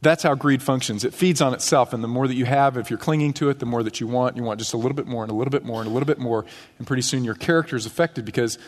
That's 0.04 0.24
how 0.24 0.36
greed 0.36 0.62
functions. 0.62 1.04
It 1.04 1.14
feeds 1.14 1.42
on 1.42 1.54
itself, 1.54 1.94
and 1.94 2.04
the 2.04 2.08
more 2.08 2.28
that 2.28 2.36
you 2.36 2.46
have, 2.46 2.78
if 2.78 2.90
you're 2.90 3.00
clinging 3.00 3.34
to 3.34 3.50
it, 3.50 3.60
the 3.60 3.66
more 3.66 3.84
that 3.84 4.00
you 4.00 4.08
want. 4.08 4.38
You 4.38 4.44
want 4.44 4.60
just 4.60 4.74
a 4.74 4.78
little 4.78 4.96
bit 4.96 5.08
more, 5.08 5.24
and 5.24 5.32
a 5.32 5.36
little 5.36 5.52
bit 5.52 5.64
more, 5.64 5.82
and 5.82 5.90
a 5.90 5.94
little 5.94 6.08
bit 6.08 6.20
more, 6.20 6.46
and 6.78 6.86
pretty 6.86 7.02
soon 7.02 7.24
your 7.24 7.36
character 7.36 7.76
is 7.76 7.86
affected 7.86 8.26
because 8.26 8.60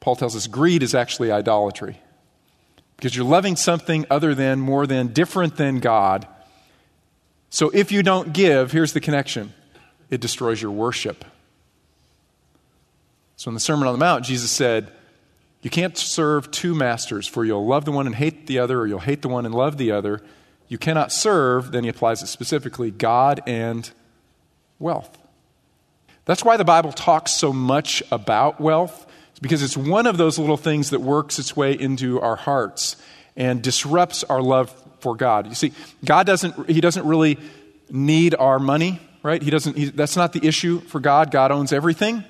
Paul 0.00 0.16
tells 0.16 0.36
us 0.36 0.46
greed 0.46 0.82
is 0.82 0.94
actually 0.94 1.30
idolatry. 1.30 2.00
Because 2.96 3.14
you're 3.14 3.24
loving 3.24 3.56
something 3.56 4.06
other 4.10 4.34
than, 4.34 4.58
more 4.58 4.86
than, 4.86 5.08
different 5.08 5.56
than 5.56 5.80
God. 5.80 6.26
So 7.50 7.70
if 7.70 7.92
you 7.92 8.02
don't 8.02 8.32
give, 8.32 8.72
here's 8.72 8.92
the 8.92 9.00
connection 9.00 9.52
it 10.10 10.20
destroys 10.20 10.60
your 10.60 10.70
worship. 10.70 11.24
So 13.36 13.50
in 13.50 13.54
the 13.54 13.60
Sermon 13.60 13.86
on 13.86 13.94
the 13.94 13.98
Mount, 13.98 14.24
Jesus 14.24 14.50
said, 14.50 14.90
You 15.62 15.70
can't 15.70 15.96
serve 15.96 16.50
two 16.50 16.74
masters, 16.74 17.28
for 17.28 17.44
you'll 17.44 17.66
love 17.66 17.84
the 17.84 17.92
one 17.92 18.06
and 18.06 18.14
hate 18.14 18.46
the 18.46 18.58
other, 18.58 18.80
or 18.80 18.86
you'll 18.86 18.98
hate 18.98 19.22
the 19.22 19.28
one 19.28 19.46
and 19.46 19.54
love 19.54 19.76
the 19.76 19.92
other. 19.92 20.22
You 20.68 20.78
cannot 20.78 21.12
serve, 21.12 21.72
then 21.72 21.84
he 21.84 21.90
applies 21.90 22.22
it 22.22 22.26
specifically, 22.26 22.90
God 22.90 23.40
and 23.46 23.90
wealth. 24.78 25.16
That's 26.24 26.44
why 26.44 26.58
the 26.58 26.64
Bible 26.64 26.92
talks 26.92 27.32
so 27.32 27.52
much 27.52 28.02
about 28.12 28.60
wealth, 28.60 29.06
because 29.40 29.62
it's 29.62 29.76
one 29.76 30.06
of 30.06 30.18
those 30.18 30.38
little 30.38 30.58
things 30.58 30.90
that 30.90 31.00
works 31.00 31.38
its 31.38 31.56
way 31.56 31.72
into 31.72 32.20
our 32.20 32.36
hearts 32.36 32.96
and 33.34 33.62
disrupts 33.62 34.24
our 34.24 34.42
love 34.42 34.70
for 35.00 35.16
God. 35.16 35.46
You 35.46 35.54
see, 35.54 35.72
God 36.04 36.26
doesn't, 36.26 36.68
He 36.68 36.82
doesn't 36.82 37.06
really 37.06 37.38
need 37.88 38.34
our 38.34 38.58
money, 38.58 39.00
right? 39.22 39.42
He 39.42 39.50
doesn't, 39.50 39.76
he, 39.76 39.86
that's 39.86 40.16
not 40.16 40.32
the 40.32 40.46
issue 40.46 40.80
for 40.80 41.00
God. 41.00 41.30
God 41.30 41.50
owns 41.50 41.72
everything. 41.72 42.24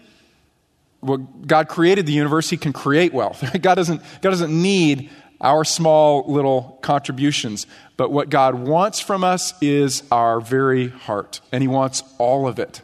Well, 1.01 1.19
God 1.19 1.69
created 1.69 2.07
the 2.07 2.13
universe, 2.13 2.51
He 2.51 2.57
can 2.57 2.73
create 2.73 3.13
wealth. 3.13 3.45
God 3.61 3.75
doesn't, 3.75 4.01
God 4.21 4.31
doesn't 4.31 4.53
need 4.53 5.11
our 5.41 5.65
small 5.65 6.25
little 6.27 6.79
contributions. 6.83 7.67
But 7.97 8.11
what 8.11 8.31
God 8.31 8.55
wants 8.55 9.01
from 9.01 9.25
us 9.25 9.55
is 9.63 10.03
our 10.11 10.41
very 10.41 10.89
heart, 10.89 11.41
and 11.53 11.63
He 11.63 11.69
wants 11.69 12.03
all 12.19 12.49
of 12.49 12.59
it. 12.59 12.83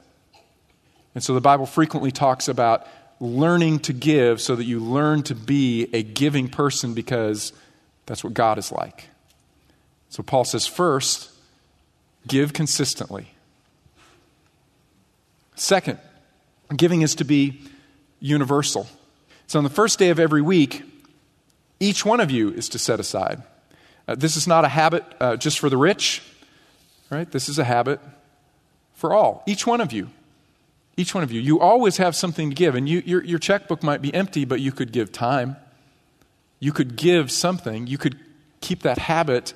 And 1.14 1.23
so 1.23 1.34
the 1.34 1.40
Bible 1.40 1.66
frequently 1.66 2.11
talks 2.11 2.49
about 2.49 2.87
learning 3.20 3.78
to 3.80 3.92
give 3.92 4.40
so 4.40 4.56
that 4.56 4.64
you 4.64 4.80
learn 4.80 5.23
to 5.25 5.34
be 5.34 5.88
a 5.92 6.02
giving 6.02 6.49
person 6.49 6.94
because 6.94 7.52
that's 8.06 8.25
what 8.25 8.34
God 8.34 8.58
is 8.58 8.73
like. 8.73 9.08
So 10.08 10.23
Paul 10.23 10.44
says, 10.44 10.66
first, 10.66 11.30
give 12.26 12.52
consistently. 12.52 13.28
Second, 15.54 15.99
giving 16.76 17.02
is 17.02 17.14
to 17.16 17.25
be 17.25 17.61
universal. 18.20 18.88
So 19.46 19.58
on 19.58 19.64
the 19.64 19.70
first 19.70 19.99
day 19.99 20.11
of 20.11 20.18
every 20.18 20.42
week, 20.42 20.82
each 21.81 22.04
one 22.04 22.21
of 22.21 22.31
you 22.31 22.50
is 22.50 22.69
to 22.71 22.78
set 22.78 23.00
aside. 23.00 23.43
Uh, 24.07 24.14
this 24.14 24.37
is 24.37 24.47
not 24.47 24.64
a 24.64 24.69
habit 24.69 25.04
uh, 25.21 25.37
just 25.37 25.59
for 25.59 25.69
the 25.69 25.76
rich, 25.76 26.23
right? 27.11 27.31
This 27.31 27.49
is 27.49 27.59
a 27.59 27.64
habit 27.64 28.00
for 28.95 29.12
all, 29.12 29.43
each 29.47 29.66
one 29.66 29.81
of 29.81 29.93
you. 29.93 30.11
Each 30.97 31.14
one 31.14 31.25
of 31.25 31.33
you. 31.33 31.40
You 31.40 31.59
always 31.59 31.97
have 31.97 32.14
something 32.14 32.50
to 32.50 32.54
give, 32.54 32.76
and 32.76 32.88
you, 32.88 33.02
your, 33.04 33.25
your 33.25 33.38
checkbook 33.40 33.83
might 33.83 34.00
be 34.00 34.14
empty, 34.14 34.45
but 34.45 34.61
you 34.61 34.71
could 34.71 34.93
give 34.93 35.11
time. 35.11 35.57
You 36.61 36.73
could 36.73 36.95
give 36.95 37.33
something. 37.33 37.88
You 37.88 37.99
could 37.99 38.16
keep 38.61 38.83
that 38.83 38.99
habit, 38.99 39.54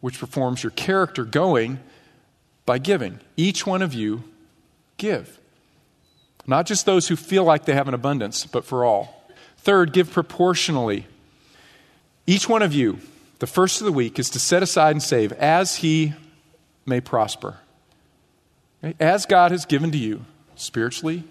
which 0.00 0.18
performs 0.18 0.64
your 0.64 0.72
character, 0.72 1.24
going 1.24 1.78
by 2.66 2.78
giving. 2.78 3.20
Each 3.36 3.64
one 3.64 3.82
of 3.82 3.94
you 3.94 4.24
give. 4.96 5.38
Not 6.46 6.66
just 6.66 6.86
those 6.86 7.06
who 7.06 7.14
feel 7.14 7.44
like 7.44 7.64
they 7.64 7.74
have 7.74 7.86
an 7.86 7.94
abundance, 7.94 8.44
but 8.44 8.64
for 8.64 8.84
all. 8.84 9.28
Third, 9.58 9.92
give 9.92 10.10
proportionally. 10.10 11.06
Each 12.26 12.48
one 12.48 12.62
of 12.62 12.72
you, 12.72 13.00
the 13.40 13.46
first 13.46 13.80
of 13.80 13.84
the 13.84 13.92
week, 13.92 14.18
is 14.18 14.30
to 14.30 14.38
set 14.38 14.62
aside 14.62 14.92
and 14.92 15.02
save 15.02 15.32
as 15.32 15.76
he 15.76 16.14
may 16.86 17.00
prosper. 17.00 17.58
As 19.00 19.26
God 19.26 19.50
has 19.50 19.64
given 19.64 19.90
to 19.92 19.98
you, 19.98 20.24
spiritually 20.54 21.24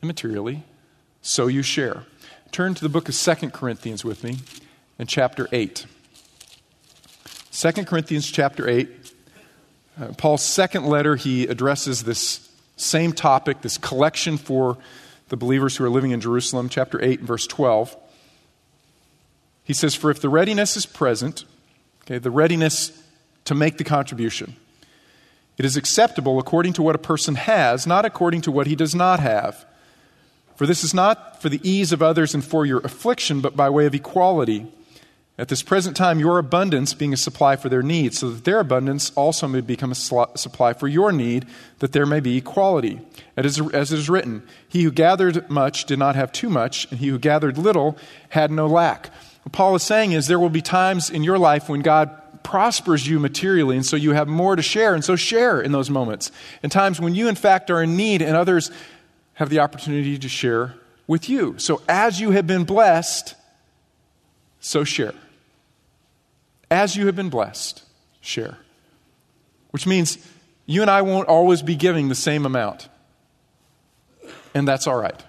and 0.00 0.08
materially, 0.08 0.64
so 1.22 1.46
you 1.46 1.62
share. 1.62 2.04
Turn 2.52 2.74
to 2.74 2.82
the 2.82 2.88
book 2.88 3.08
of 3.08 3.14
Second 3.14 3.52
Corinthians 3.52 4.04
with 4.04 4.22
me 4.22 4.38
in 4.98 5.06
chapter 5.06 5.48
8. 5.50 5.86
2 7.52 7.72
Corinthians 7.84 8.30
chapter 8.30 8.68
8. 8.68 8.88
Uh, 9.98 10.08
Paul's 10.18 10.42
second 10.42 10.86
letter, 10.86 11.16
he 11.16 11.46
addresses 11.46 12.04
this 12.04 12.48
same 12.76 13.12
topic, 13.12 13.62
this 13.62 13.78
collection 13.78 14.36
for 14.36 14.78
the 15.28 15.36
believers 15.36 15.76
who 15.76 15.84
are 15.84 15.90
living 15.90 16.10
in 16.10 16.20
Jerusalem, 16.20 16.68
chapter 16.68 17.02
8, 17.02 17.20
and 17.20 17.28
verse 17.28 17.46
12. 17.46 17.96
He 19.66 19.74
says, 19.74 19.96
For 19.96 20.10
if 20.10 20.20
the 20.20 20.28
readiness 20.28 20.76
is 20.76 20.86
present, 20.86 21.44
okay, 22.04 22.18
the 22.18 22.30
readiness 22.30 23.02
to 23.46 23.54
make 23.54 23.78
the 23.78 23.84
contribution, 23.84 24.54
it 25.58 25.64
is 25.64 25.76
acceptable 25.76 26.38
according 26.38 26.74
to 26.74 26.82
what 26.82 26.94
a 26.94 26.98
person 26.98 27.34
has, 27.34 27.84
not 27.84 28.04
according 28.04 28.42
to 28.42 28.52
what 28.52 28.68
he 28.68 28.76
does 28.76 28.94
not 28.94 29.18
have. 29.18 29.66
For 30.54 30.66
this 30.66 30.84
is 30.84 30.94
not 30.94 31.42
for 31.42 31.48
the 31.48 31.60
ease 31.68 31.92
of 31.92 32.00
others 32.00 32.32
and 32.32 32.44
for 32.44 32.64
your 32.64 32.78
affliction, 32.80 33.40
but 33.40 33.56
by 33.56 33.68
way 33.68 33.86
of 33.86 33.94
equality. 33.94 34.72
At 35.36 35.48
this 35.48 35.62
present 35.62 35.96
time, 35.96 36.20
your 36.20 36.38
abundance 36.38 36.94
being 36.94 37.12
a 37.12 37.16
supply 37.16 37.56
for 37.56 37.68
their 37.68 37.82
needs, 37.82 38.20
so 38.20 38.30
that 38.30 38.44
their 38.44 38.60
abundance 38.60 39.10
also 39.16 39.48
may 39.48 39.60
become 39.60 39.90
a 39.90 39.96
supply 39.96 40.74
for 40.74 40.86
your 40.86 41.10
need, 41.10 41.44
that 41.80 41.92
there 41.92 42.06
may 42.06 42.20
be 42.20 42.36
equality. 42.38 43.00
As 43.36 43.58
it 43.58 43.98
is 43.98 44.08
written, 44.08 44.44
He 44.68 44.84
who 44.84 44.92
gathered 44.92 45.50
much 45.50 45.86
did 45.86 45.98
not 45.98 46.14
have 46.14 46.30
too 46.30 46.48
much, 46.48 46.90
and 46.90 47.00
he 47.00 47.08
who 47.08 47.18
gathered 47.18 47.58
little 47.58 47.98
had 48.30 48.50
no 48.52 48.66
lack. 48.66 49.10
What 49.46 49.52
Paul 49.52 49.76
is 49.76 49.84
saying 49.84 50.10
is 50.10 50.26
there 50.26 50.40
will 50.40 50.50
be 50.50 50.60
times 50.60 51.08
in 51.08 51.22
your 51.22 51.38
life 51.38 51.68
when 51.68 51.80
God 51.80 52.42
prospers 52.42 53.06
you 53.06 53.20
materially, 53.20 53.76
and 53.76 53.86
so 53.86 53.94
you 53.94 54.10
have 54.10 54.26
more 54.26 54.56
to 54.56 54.62
share, 54.62 54.92
and 54.92 55.04
so 55.04 55.14
share 55.14 55.60
in 55.60 55.70
those 55.70 55.88
moments. 55.88 56.32
And 56.64 56.72
times 56.72 57.00
when 57.00 57.14
you, 57.14 57.28
in 57.28 57.36
fact, 57.36 57.70
are 57.70 57.80
in 57.80 57.96
need, 57.96 58.22
and 58.22 58.36
others 58.36 58.72
have 59.34 59.48
the 59.48 59.60
opportunity 59.60 60.18
to 60.18 60.28
share 60.28 60.74
with 61.06 61.28
you. 61.28 61.54
So 61.58 61.80
as 61.88 62.20
you 62.20 62.32
have 62.32 62.48
been 62.48 62.64
blessed, 62.64 63.36
so 64.58 64.82
share. 64.82 65.14
As 66.68 66.96
you 66.96 67.06
have 67.06 67.14
been 67.14 67.30
blessed, 67.30 67.84
share. 68.20 68.58
Which 69.70 69.86
means 69.86 70.18
you 70.66 70.82
and 70.82 70.90
I 70.90 71.02
won't 71.02 71.28
always 71.28 71.62
be 71.62 71.76
giving 71.76 72.08
the 72.08 72.16
same 72.16 72.46
amount. 72.46 72.88
And 74.54 74.66
that's 74.66 74.88
all 74.88 74.96
right. 74.96 75.22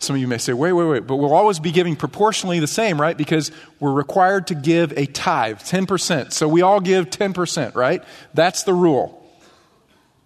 Some 0.00 0.14
of 0.14 0.22
you 0.22 0.28
may 0.28 0.38
say, 0.38 0.52
wait, 0.52 0.72
wait, 0.72 0.84
wait, 0.84 1.06
but 1.06 1.16
we'll 1.16 1.34
always 1.34 1.58
be 1.58 1.72
giving 1.72 1.96
proportionally 1.96 2.60
the 2.60 2.68
same, 2.68 3.00
right? 3.00 3.16
Because 3.16 3.50
we're 3.80 3.92
required 3.92 4.46
to 4.48 4.54
give 4.54 4.96
a 4.96 5.06
tithe, 5.06 5.58
10%. 5.58 6.32
So 6.32 6.46
we 6.46 6.62
all 6.62 6.80
give 6.80 7.10
10%, 7.10 7.74
right? 7.74 8.04
That's 8.32 8.62
the 8.62 8.74
rule. 8.74 9.26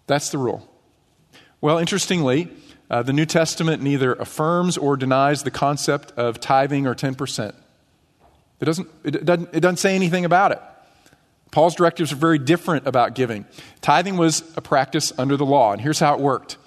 That's 0.07 0.29
the 0.29 0.39
rule. 0.39 0.69
Well, 1.63 1.79
interestingly, 1.79 2.51
uh, 2.91 3.03
the 3.03 3.15
New 3.15 3.25
Testament 3.25 3.83
neither 3.83 4.13
affirms 4.13 4.77
or 4.77 4.99
denies 4.99 5.43
the 5.43 5.51
concept 5.51 6.13
of 6.19 6.39
tithing 6.39 6.87
or 6.87 6.95
10%. 6.95 7.55
It 8.61 8.65
doesn't, 8.67 8.89
it 9.05 9.25
doesn't, 9.25 9.49
it 9.55 9.61
doesn't 9.61 9.79
say 9.79 9.95
anything 9.95 10.27
about 10.27 10.53
it. 10.53 10.61
Paul's 11.51 11.75
directives 11.75 12.13
are 12.13 12.17
very 12.17 12.39
different 12.39 12.87
about 12.87 13.15
giving. 13.15 13.47
Tithing 13.81 14.19
was 14.19 14.43
a 14.57 14.61
practice 14.61 15.13
under 15.19 15.37
the 15.37 15.47
law, 15.47 15.73
and 15.73 15.81
here's 15.81 15.99
how 15.99 16.15
it 16.15 16.21
worked. 16.21 16.59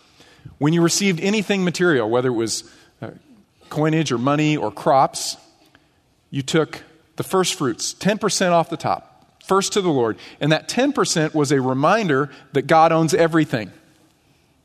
When 0.57 0.73
you 0.73 0.81
received 0.81 1.19
anything 1.19 1.63
material, 1.63 2.09
whether 2.09 2.29
it 2.29 2.33
was 2.33 2.63
coinage 3.69 4.11
or 4.11 4.17
money 4.17 4.57
or 4.57 4.71
crops, 4.71 5.37
you 6.29 6.41
took 6.41 6.83
the 7.15 7.23
first 7.23 7.55
fruits, 7.55 7.93
10% 7.93 8.51
off 8.51 8.69
the 8.69 8.77
top, 8.77 9.41
first 9.43 9.73
to 9.73 9.81
the 9.81 9.89
Lord. 9.89 10.17
And 10.39 10.51
that 10.51 10.67
10% 10.67 11.33
was 11.33 11.51
a 11.51 11.61
reminder 11.61 12.29
that 12.53 12.63
God 12.63 12.91
owns 12.91 13.13
everything. 13.13 13.71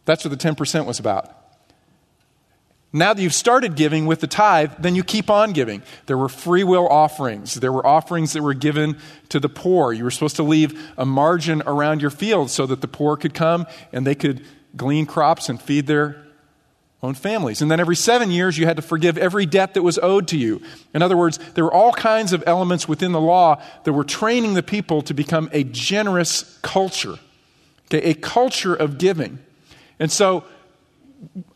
That's 0.05 0.25
what 0.25 0.37
the 0.37 0.49
10% 0.49 0.87
was 0.87 0.99
about. 0.99 1.37
Now 2.93 3.15
that 3.15 3.23
you've 3.23 3.35
started 3.35 3.77
giving 3.77 4.07
with 4.07 4.21
the 4.21 4.27
tithe, 4.27 4.73
then 4.81 4.97
you 4.97 5.05
keep 5.05 5.31
on 5.31 5.53
giving. 5.53 5.83
There 6.07 6.19
were 6.19 6.29
free 6.29 6.65
will 6.65 6.89
offerings. 6.89 7.55
There 7.55 7.73
were 7.73 7.87
offerings 7.87 8.33
that 8.33 8.43
were 8.43 8.55
given 8.55 8.99
to 9.29 9.39
the 9.39 9.49
poor. 9.49 9.93
You 9.93 10.03
were 10.03 10.11
supposed 10.11 10.37
to 10.37 10.43
leave 10.43 10.93
a 10.97 11.07
margin 11.07 11.63
around 11.67 12.01
your 12.03 12.11
field 12.11 12.51
so 12.51 12.67
that 12.67 12.81
the 12.81 12.89
poor 12.89 13.17
could 13.17 13.33
come 13.33 13.67
and 13.93 14.05
they 14.05 14.17
could 14.17 14.45
glean 14.77 15.07
crops 15.07 15.49
and 15.49 15.63
feed 15.63 15.87
their 15.87 16.25
own 17.03 17.15
families. 17.15 17.63
And 17.63 17.71
then 17.71 17.81
every 17.81 17.97
seven 17.97 18.31
years, 18.31 18.59
you 18.59 18.67
had 18.67 18.77
to 18.77 18.83
forgive 18.83 19.17
every 19.17 19.47
debt 19.47 19.75
that 19.75 19.83
was 19.83 19.99
owed 19.99 20.29
to 20.29 20.37
you. 20.37 20.61
In 20.93 21.03
other 21.03 21.17
words, 21.17 21.39
there 21.55 21.65
were 21.65 21.73
all 21.73 21.93
kinds 21.93 22.33
of 22.33 22.45
elements 22.47 22.87
within 22.87 23.13
the 23.13 23.21
law 23.21 23.63
that 23.85 23.93
were 23.93 24.05
training 24.05 24.55
the 24.55 24.63
people 24.63 25.01
to 25.03 25.15
become 25.15 25.49
a 25.53 25.65
generous 25.65 26.59
culture, 26.63 27.19
okay, 27.87 28.11
a 28.11 28.15
culture 28.15 28.75
of 28.75 28.99
giving. 28.99 29.39
And 29.99 30.13
so 30.13 30.45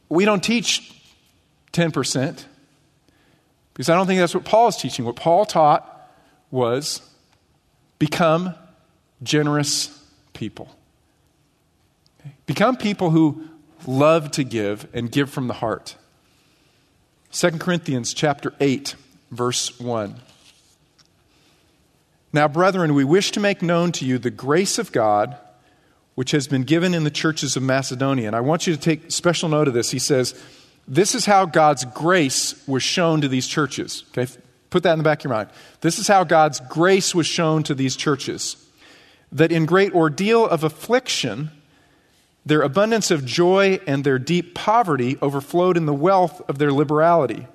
we 0.09 0.25
don't 0.25 0.43
teach 0.43 0.93
10% 1.73 2.45
because 3.75 3.89
I 3.89 3.95
don't 3.97 4.07
think 4.07 4.21
that's 4.21 4.35
what 4.35 4.45
Paul 4.45 4.69
is 4.69 4.77
teaching. 4.77 5.05
What 5.05 5.17
Paul 5.17 5.45
taught 5.45 5.91
was 6.51 7.03
become 7.99 8.55
generous 9.23 10.01
people. 10.33 10.69
Become 12.47 12.77
people 12.77 13.11
who 13.11 13.49
love 13.87 14.31
to 14.33 14.45
give 14.45 14.89
and 14.93 15.11
give 15.11 15.31
from 15.31 15.47
the 15.47 15.55
heart. 15.55 15.97
2 17.33 17.53
Corinthians 17.53 18.15
chapter 18.15 18.55
8 18.61 18.95
verse 19.31 19.79
1. 19.81 20.17
Now 22.33 22.49
brethren, 22.49 22.95
we 22.95 23.05
wish 23.05 23.31
to 23.33 23.41
make 23.41 23.63
known 23.63 23.93
to 23.93 24.05
you 24.05 24.19
the 24.19 24.31
grace 24.31 24.79
of 24.79 24.93
God 24.93 25.37
which 26.15 26.31
has 26.31 26.47
been 26.47 26.63
given 26.63 26.95
in 26.95 27.05
the 27.05 27.11
churches 27.11 27.57
of 27.57 27.63
Macedonia. 27.63 28.29
And 28.29 28.37
I 28.37 28.41
want 28.41 28.67
you 28.67 28.75
to 28.75 28.81
take 28.81 29.11
special 29.11 29.49
note 29.49 29.67
of 29.67 29.75
this. 29.75 29.91
He 29.91 29.99
says, 29.99 30.41
this 30.87 31.15
is 31.15 31.27
how 31.27 31.47
God's 31.47 31.85
grace 31.87 32.55
was 32.67 32.83
shown 32.83 33.21
to 33.23 33.29
these 33.29 33.47
churches. 33.47 34.05
Okay, 34.11 34.31
put 34.71 34.83
that 34.83 34.93
in 34.93 34.99
the 34.99 35.05
back 35.05 35.21
of 35.21 35.25
your 35.25 35.35
mind. 35.35 35.51
This 35.81 35.99
is 35.99 36.07
how 36.07 36.25
God's 36.25 36.61
grace 36.61 37.15
was 37.15 37.27
shown 37.27 37.63
to 37.65 37.75
these 37.75 37.97
churches. 37.97 38.57
That 39.33 39.51
in 39.51 39.67
great 39.67 39.93
ordeal 39.95 40.47
of 40.47 40.63
affliction, 40.63 41.51
their 42.47 42.63
abundance 42.63 43.11
of 43.11 43.25
joy 43.25 43.81
and 43.87 44.05
their 44.05 44.19
deep 44.19 44.55
poverty 44.55 45.17
overflowed 45.23 45.77
in 45.77 45.87
the 45.87 45.95
wealth 45.95 46.43
of 46.49 46.59
their 46.59 46.73
liberality. 46.73 47.47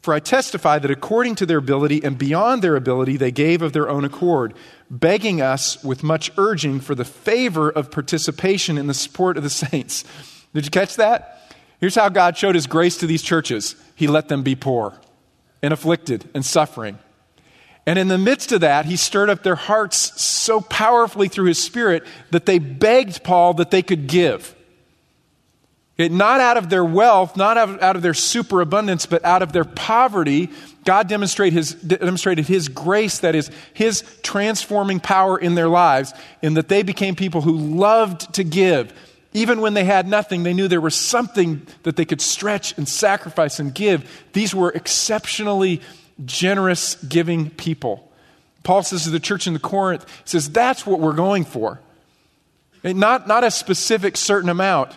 For 0.00 0.14
I 0.14 0.20
testify 0.20 0.78
that 0.78 0.90
according 0.90 1.34
to 1.36 1.46
their 1.46 1.58
ability 1.58 2.02
and 2.04 2.16
beyond 2.16 2.62
their 2.62 2.76
ability, 2.76 3.16
they 3.16 3.32
gave 3.32 3.62
of 3.62 3.72
their 3.72 3.88
own 3.88 4.04
accord, 4.04 4.54
begging 4.88 5.42
us 5.42 5.82
with 5.82 6.04
much 6.04 6.30
urging 6.38 6.80
for 6.80 6.94
the 6.94 7.04
favor 7.04 7.68
of 7.68 7.90
participation 7.90 8.78
in 8.78 8.86
the 8.86 8.94
support 8.94 9.36
of 9.36 9.42
the 9.42 9.50
saints. 9.50 10.04
Did 10.54 10.64
you 10.64 10.70
catch 10.70 10.96
that? 10.96 11.52
Here's 11.80 11.94
how 11.94 12.08
God 12.08 12.36
showed 12.36 12.54
his 12.54 12.66
grace 12.66 12.96
to 12.98 13.06
these 13.06 13.22
churches 13.22 13.76
He 13.94 14.06
let 14.06 14.28
them 14.28 14.42
be 14.42 14.54
poor 14.54 14.98
and 15.62 15.72
afflicted 15.72 16.28
and 16.34 16.44
suffering. 16.44 16.98
And 17.88 17.98
in 17.98 18.08
the 18.08 18.18
midst 18.18 18.52
of 18.52 18.60
that, 18.60 18.84
he 18.84 18.96
stirred 18.96 19.30
up 19.30 19.42
their 19.42 19.54
hearts 19.54 20.20
so 20.20 20.60
powerfully 20.60 21.26
through 21.26 21.46
his 21.46 21.62
spirit 21.62 22.04
that 22.30 22.44
they 22.44 22.58
begged 22.58 23.24
Paul 23.24 23.54
that 23.54 23.70
they 23.70 23.80
could 23.80 24.06
give. 24.06 24.54
It, 25.96 26.12
not 26.12 26.42
out 26.42 26.58
of 26.58 26.68
their 26.68 26.84
wealth, 26.84 27.34
not 27.34 27.56
out 27.56 27.70
of, 27.70 27.82
out 27.82 27.96
of 27.96 28.02
their 28.02 28.12
superabundance, 28.12 29.06
but 29.06 29.24
out 29.24 29.40
of 29.40 29.54
their 29.54 29.64
poverty, 29.64 30.50
God 30.84 31.08
demonstrate 31.08 31.54
his, 31.54 31.72
demonstrated 31.72 32.46
his 32.46 32.68
grace, 32.68 33.20
that 33.20 33.34
is, 33.34 33.50
his 33.72 34.04
transforming 34.22 35.00
power 35.00 35.38
in 35.38 35.54
their 35.54 35.68
lives, 35.68 36.12
in 36.42 36.52
that 36.54 36.68
they 36.68 36.82
became 36.82 37.16
people 37.16 37.40
who 37.40 37.56
loved 37.56 38.34
to 38.34 38.44
give. 38.44 38.92
Even 39.32 39.62
when 39.62 39.72
they 39.72 39.84
had 39.84 40.06
nothing, 40.06 40.42
they 40.42 40.52
knew 40.52 40.68
there 40.68 40.78
was 40.78 40.94
something 40.94 41.66
that 41.84 41.96
they 41.96 42.04
could 42.04 42.20
stretch 42.20 42.76
and 42.76 42.86
sacrifice 42.86 43.58
and 43.58 43.74
give. 43.74 44.26
These 44.34 44.54
were 44.54 44.72
exceptionally 44.72 45.80
generous, 46.24 46.96
giving 46.96 47.50
people. 47.50 48.10
Paul 48.62 48.82
says 48.82 49.04
to 49.04 49.10
the 49.10 49.20
church 49.20 49.46
in 49.46 49.52
the 49.52 49.58
Corinth, 49.58 50.04
says, 50.24 50.50
that's 50.50 50.86
what 50.86 51.00
we're 51.00 51.12
going 51.12 51.44
for. 51.44 51.80
Not, 52.84 53.26
not 53.26 53.44
a 53.44 53.50
specific 53.50 54.16
certain 54.16 54.48
amount, 54.48 54.96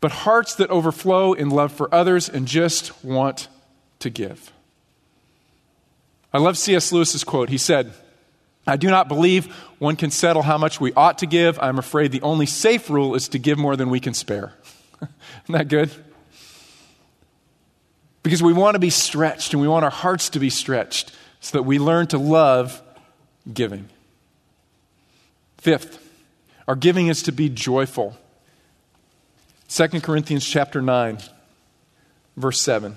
but 0.00 0.12
hearts 0.12 0.56
that 0.56 0.70
overflow 0.70 1.32
in 1.32 1.50
love 1.50 1.72
for 1.72 1.92
others 1.94 2.28
and 2.28 2.46
just 2.46 3.04
want 3.04 3.48
to 4.00 4.10
give. 4.10 4.52
I 6.32 6.38
love 6.38 6.58
C.S. 6.58 6.92
Lewis's 6.92 7.24
quote. 7.24 7.48
He 7.48 7.58
said, 7.58 7.92
I 8.66 8.76
do 8.76 8.88
not 8.88 9.08
believe 9.08 9.46
one 9.78 9.96
can 9.96 10.10
settle 10.10 10.42
how 10.42 10.58
much 10.58 10.80
we 10.80 10.92
ought 10.94 11.18
to 11.18 11.26
give. 11.26 11.58
I'm 11.60 11.78
afraid 11.78 12.12
the 12.12 12.22
only 12.22 12.46
safe 12.46 12.90
rule 12.90 13.14
is 13.14 13.28
to 13.28 13.38
give 13.38 13.58
more 13.58 13.76
than 13.76 13.90
we 13.90 14.00
can 14.00 14.14
spare. 14.14 14.52
Isn't 15.02 15.52
that 15.52 15.68
good? 15.68 15.90
Because 18.24 18.42
we 18.42 18.52
want 18.52 18.74
to 18.74 18.80
be 18.80 18.90
stretched 18.90 19.52
and 19.52 19.62
we 19.62 19.68
want 19.68 19.84
our 19.84 19.90
hearts 19.90 20.30
to 20.30 20.40
be 20.40 20.50
stretched 20.50 21.12
so 21.38 21.58
that 21.58 21.62
we 21.62 21.78
learn 21.78 22.08
to 22.08 22.18
love 22.18 22.82
giving. 23.52 23.88
Fifth, 25.58 26.00
our 26.66 26.74
giving 26.74 27.06
is 27.06 27.22
to 27.22 27.32
be 27.32 27.48
joyful. 27.48 28.16
2 29.68 29.88
Corinthians 30.00 30.44
chapter 30.44 30.82
9 30.82 31.18
verse 32.36 32.60
7. 32.60 32.96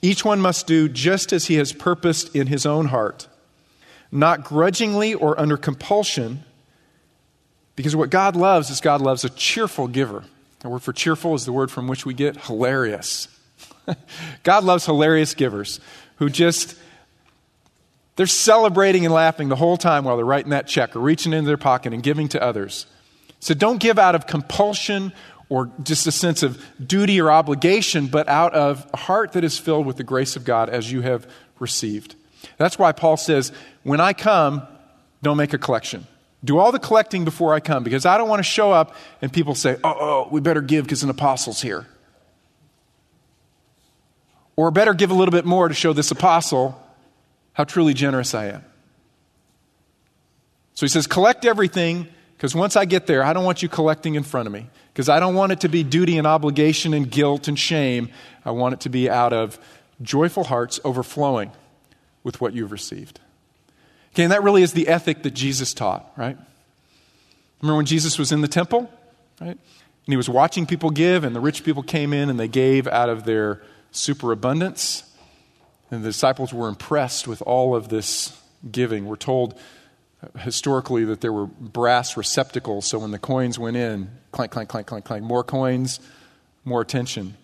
Each 0.00 0.24
one 0.24 0.40
must 0.40 0.66
do 0.66 0.88
just 0.88 1.32
as 1.32 1.46
he 1.46 1.54
has 1.54 1.72
purposed 1.72 2.34
in 2.34 2.48
his 2.48 2.66
own 2.66 2.86
heart, 2.86 3.28
not 4.10 4.44
grudgingly 4.44 5.14
or 5.14 5.38
under 5.38 5.56
compulsion, 5.56 6.42
because 7.76 7.94
what 7.94 8.10
God 8.10 8.34
loves 8.36 8.68
is 8.70 8.80
God 8.80 9.00
loves 9.00 9.24
a 9.24 9.30
cheerful 9.30 9.86
giver. 9.86 10.24
The 10.60 10.68
word 10.68 10.82
for 10.82 10.92
cheerful 10.92 11.34
is 11.34 11.44
the 11.44 11.52
word 11.52 11.70
from 11.70 11.88
which 11.88 12.04
we 12.04 12.14
get 12.14 12.46
hilarious. 12.46 13.28
God 14.42 14.64
loves 14.64 14.86
hilarious 14.86 15.34
givers 15.34 15.80
who 16.16 16.28
just, 16.28 16.76
they're 18.16 18.26
celebrating 18.26 19.04
and 19.04 19.14
laughing 19.14 19.48
the 19.48 19.56
whole 19.56 19.76
time 19.76 20.04
while 20.04 20.16
they're 20.16 20.24
writing 20.24 20.50
that 20.50 20.66
check 20.66 20.94
or 20.94 21.00
reaching 21.00 21.32
into 21.32 21.46
their 21.46 21.56
pocket 21.56 21.92
and 21.92 22.02
giving 22.02 22.28
to 22.28 22.42
others. 22.42 22.86
So 23.40 23.54
don't 23.54 23.78
give 23.78 23.98
out 23.98 24.14
of 24.14 24.26
compulsion 24.26 25.12
or 25.48 25.70
just 25.82 26.06
a 26.06 26.12
sense 26.12 26.42
of 26.42 26.64
duty 26.84 27.20
or 27.20 27.30
obligation, 27.30 28.06
but 28.06 28.28
out 28.28 28.54
of 28.54 28.86
a 28.94 28.96
heart 28.96 29.32
that 29.32 29.44
is 29.44 29.58
filled 29.58 29.84
with 29.84 29.96
the 29.96 30.04
grace 30.04 30.36
of 30.36 30.44
God 30.44 30.70
as 30.70 30.90
you 30.90 31.02
have 31.02 31.28
received. 31.58 32.14
That's 32.56 32.78
why 32.78 32.92
Paul 32.92 33.16
says, 33.16 33.52
when 33.82 34.00
I 34.00 34.12
come, 34.12 34.66
don't 35.22 35.36
make 35.36 35.52
a 35.52 35.58
collection. 35.58 36.06
Do 36.44 36.58
all 36.58 36.72
the 36.72 36.78
collecting 36.78 37.24
before 37.24 37.54
I 37.54 37.60
come 37.60 37.84
because 37.84 38.06
I 38.06 38.18
don't 38.18 38.28
want 38.28 38.40
to 38.40 38.44
show 38.44 38.72
up 38.72 38.94
and 39.20 39.32
people 39.32 39.54
say, 39.54 39.76
oh, 39.84 39.96
oh 39.98 40.28
we 40.30 40.40
better 40.40 40.60
give 40.60 40.84
because 40.84 41.02
an 41.02 41.10
apostle's 41.10 41.60
here. 41.60 41.86
Or 44.56 44.70
better 44.70 44.94
give 44.94 45.10
a 45.10 45.14
little 45.14 45.32
bit 45.32 45.44
more 45.44 45.68
to 45.68 45.74
show 45.74 45.92
this 45.92 46.10
apostle 46.10 46.78
how 47.54 47.64
truly 47.64 47.94
generous 47.94 48.34
I 48.34 48.46
am. 48.46 48.64
So 50.74 50.86
he 50.86 50.88
says, 50.88 51.06
collect 51.06 51.44
everything, 51.44 52.08
because 52.36 52.54
once 52.54 52.76
I 52.76 52.84
get 52.84 53.06
there, 53.06 53.22
I 53.22 53.32
don't 53.32 53.44
want 53.44 53.62
you 53.62 53.68
collecting 53.68 54.14
in 54.14 54.22
front 54.22 54.46
of 54.46 54.52
me, 54.52 54.68
because 54.92 55.08
I 55.08 55.20
don't 55.20 55.34
want 55.34 55.52
it 55.52 55.60
to 55.60 55.68
be 55.68 55.82
duty 55.82 56.18
and 56.18 56.26
obligation 56.26 56.94
and 56.94 57.10
guilt 57.10 57.48
and 57.48 57.58
shame. 57.58 58.10
I 58.44 58.50
want 58.50 58.74
it 58.74 58.80
to 58.80 58.88
be 58.88 59.08
out 59.08 59.32
of 59.32 59.58
joyful 60.00 60.44
hearts 60.44 60.80
overflowing 60.84 61.52
with 62.24 62.40
what 62.40 62.54
you've 62.54 62.72
received. 62.72 63.20
Okay, 64.12 64.24
and 64.24 64.32
that 64.32 64.42
really 64.42 64.62
is 64.62 64.72
the 64.72 64.88
ethic 64.88 65.22
that 65.22 65.32
Jesus 65.32 65.72
taught, 65.72 66.10
right? 66.16 66.36
Remember 67.60 67.76
when 67.76 67.86
Jesus 67.86 68.18
was 68.18 68.32
in 68.32 68.40
the 68.40 68.48
temple, 68.48 68.90
right? 69.40 69.50
And 69.50 69.58
he 70.06 70.16
was 70.16 70.28
watching 70.28 70.66
people 70.66 70.90
give, 70.90 71.24
and 71.24 71.36
the 71.36 71.40
rich 71.40 71.64
people 71.64 71.82
came 71.82 72.12
in 72.12 72.28
and 72.28 72.40
they 72.40 72.48
gave 72.48 72.86
out 72.88 73.08
of 73.08 73.24
their 73.24 73.62
superabundance. 73.92 75.04
And 75.90 76.02
the 76.02 76.08
disciples 76.08 76.52
were 76.52 76.68
impressed 76.68 77.28
with 77.28 77.42
all 77.42 77.76
of 77.76 77.88
this 77.88 78.38
giving. 78.70 79.06
We're 79.06 79.16
told 79.16 79.58
uh, 80.22 80.38
historically 80.38 81.04
that 81.04 81.20
there 81.20 81.32
were 81.32 81.46
brass 81.46 82.16
receptacles, 82.16 82.86
so 82.86 82.98
when 82.98 83.10
the 83.10 83.18
coins 83.18 83.58
went 83.58 83.76
in, 83.76 84.10
clank, 84.32 84.50
clank, 84.50 84.68
clank, 84.68 84.86
clank, 84.86 85.04
clank, 85.04 85.22
more 85.22 85.44
coins, 85.44 86.00
more 86.64 86.80
attention. 86.80 87.36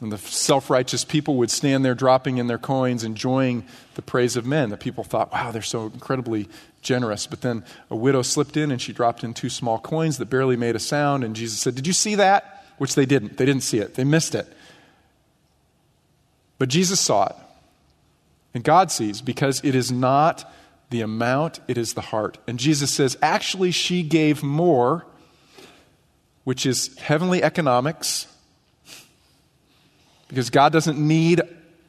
And 0.00 0.10
the 0.10 0.18
self 0.18 0.70
righteous 0.70 1.04
people 1.04 1.36
would 1.36 1.50
stand 1.50 1.84
there 1.84 1.94
dropping 1.94 2.38
in 2.38 2.46
their 2.46 2.58
coins, 2.58 3.04
enjoying 3.04 3.66
the 3.96 4.02
praise 4.02 4.34
of 4.36 4.46
men. 4.46 4.70
The 4.70 4.78
people 4.78 5.04
thought, 5.04 5.30
wow, 5.30 5.50
they're 5.50 5.60
so 5.60 5.86
incredibly 5.86 6.48
generous. 6.80 7.26
But 7.26 7.42
then 7.42 7.64
a 7.90 7.96
widow 7.96 8.22
slipped 8.22 8.56
in 8.56 8.70
and 8.70 8.80
she 8.80 8.94
dropped 8.94 9.24
in 9.24 9.34
two 9.34 9.50
small 9.50 9.78
coins 9.78 10.16
that 10.16 10.30
barely 10.30 10.56
made 10.56 10.74
a 10.74 10.78
sound. 10.80 11.22
And 11.22 11.36
Jesus 11.36 11.58
said, 11.58 11.74
Did 11.74 11.86
you 11.86 11.92
see 11.92 12.14
that? 12.14 12.59
Which 12.80 12.94
they 12.94 13.04
didn't. 13.04 13.36
They 13.36 13.44
didn't 13.44 13.62
see 13.62 13.76
it, 13.76 13.94
they 13.94 14.04
missed 14.04 14.34
it. 14.34 14.50
But 16.58 16.70
Jesus 16.70 16.98
saw 16.98 17.26
it. 17.26 17.36
And 18.54 18.64
God 18.64 18.90
sees 18.90 19.20
because 19.20 19.60
it 19.62 19.74
is 19.74 19.92
not 19.92 20.50
the 20.88 21.02
amount, 21.02 21.60
it 21.68 21.76
is 21.76 21.92
the 21.92 22.00
heart. 22.00 22.38
And 22.48 22.58
Jesus 22.58 22.90
says, 22.90 23.18
actually, 23.20 23.70
she 23.70 24.02
gave 24.02 24.42
more, 24.42 25.04
which 26.44 26.64
is 26.64 26.96
heavenly 26.96 27.42
economics, 27.42 28.26
because 30.28 30.48
God 30.48 30.72
doesn't 30.72 30.98
need 30.98 31.42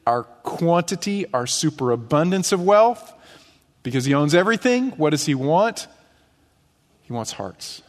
our 0.06 0.24
quantity, 0.24 1.24
our 1.32 1.46
superabundance 1.46 2.52
of 2.52 2.62
wealth, 2.62 3.14
because 3.82 4.04
He 4.04 4.12
owns 4.12 4.34
everything. 4.34 4.90
What 4.90 5.10
does 5.10 5.24
He 5.24 5.34
want? 5.34 5.86
He 7.04 7.14
wants 7.14 7.32
hearts. 7.32 7.82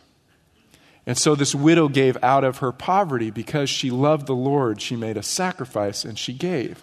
And 1.06 1.18
so 1.18 1.36
this 1.36 1.54
widow 1.54 1.90
gave 1.90 2.18
out 2.24 2.44
of 2.44 2.60
her 2.60 2.72
poverty 2.72 3.30
because 3.30 3.70
she 3.70 3.92
loved 3.92 4.26
the 4.26 4.36
Lord. 4.36 4.82
She 4.82 4.96
made 4.96 5.18
a 5.18 5.24
sacrifice 5.24 6.06
and 6.06 6.18
she 6.18 6.34
gave. 6.34 6.82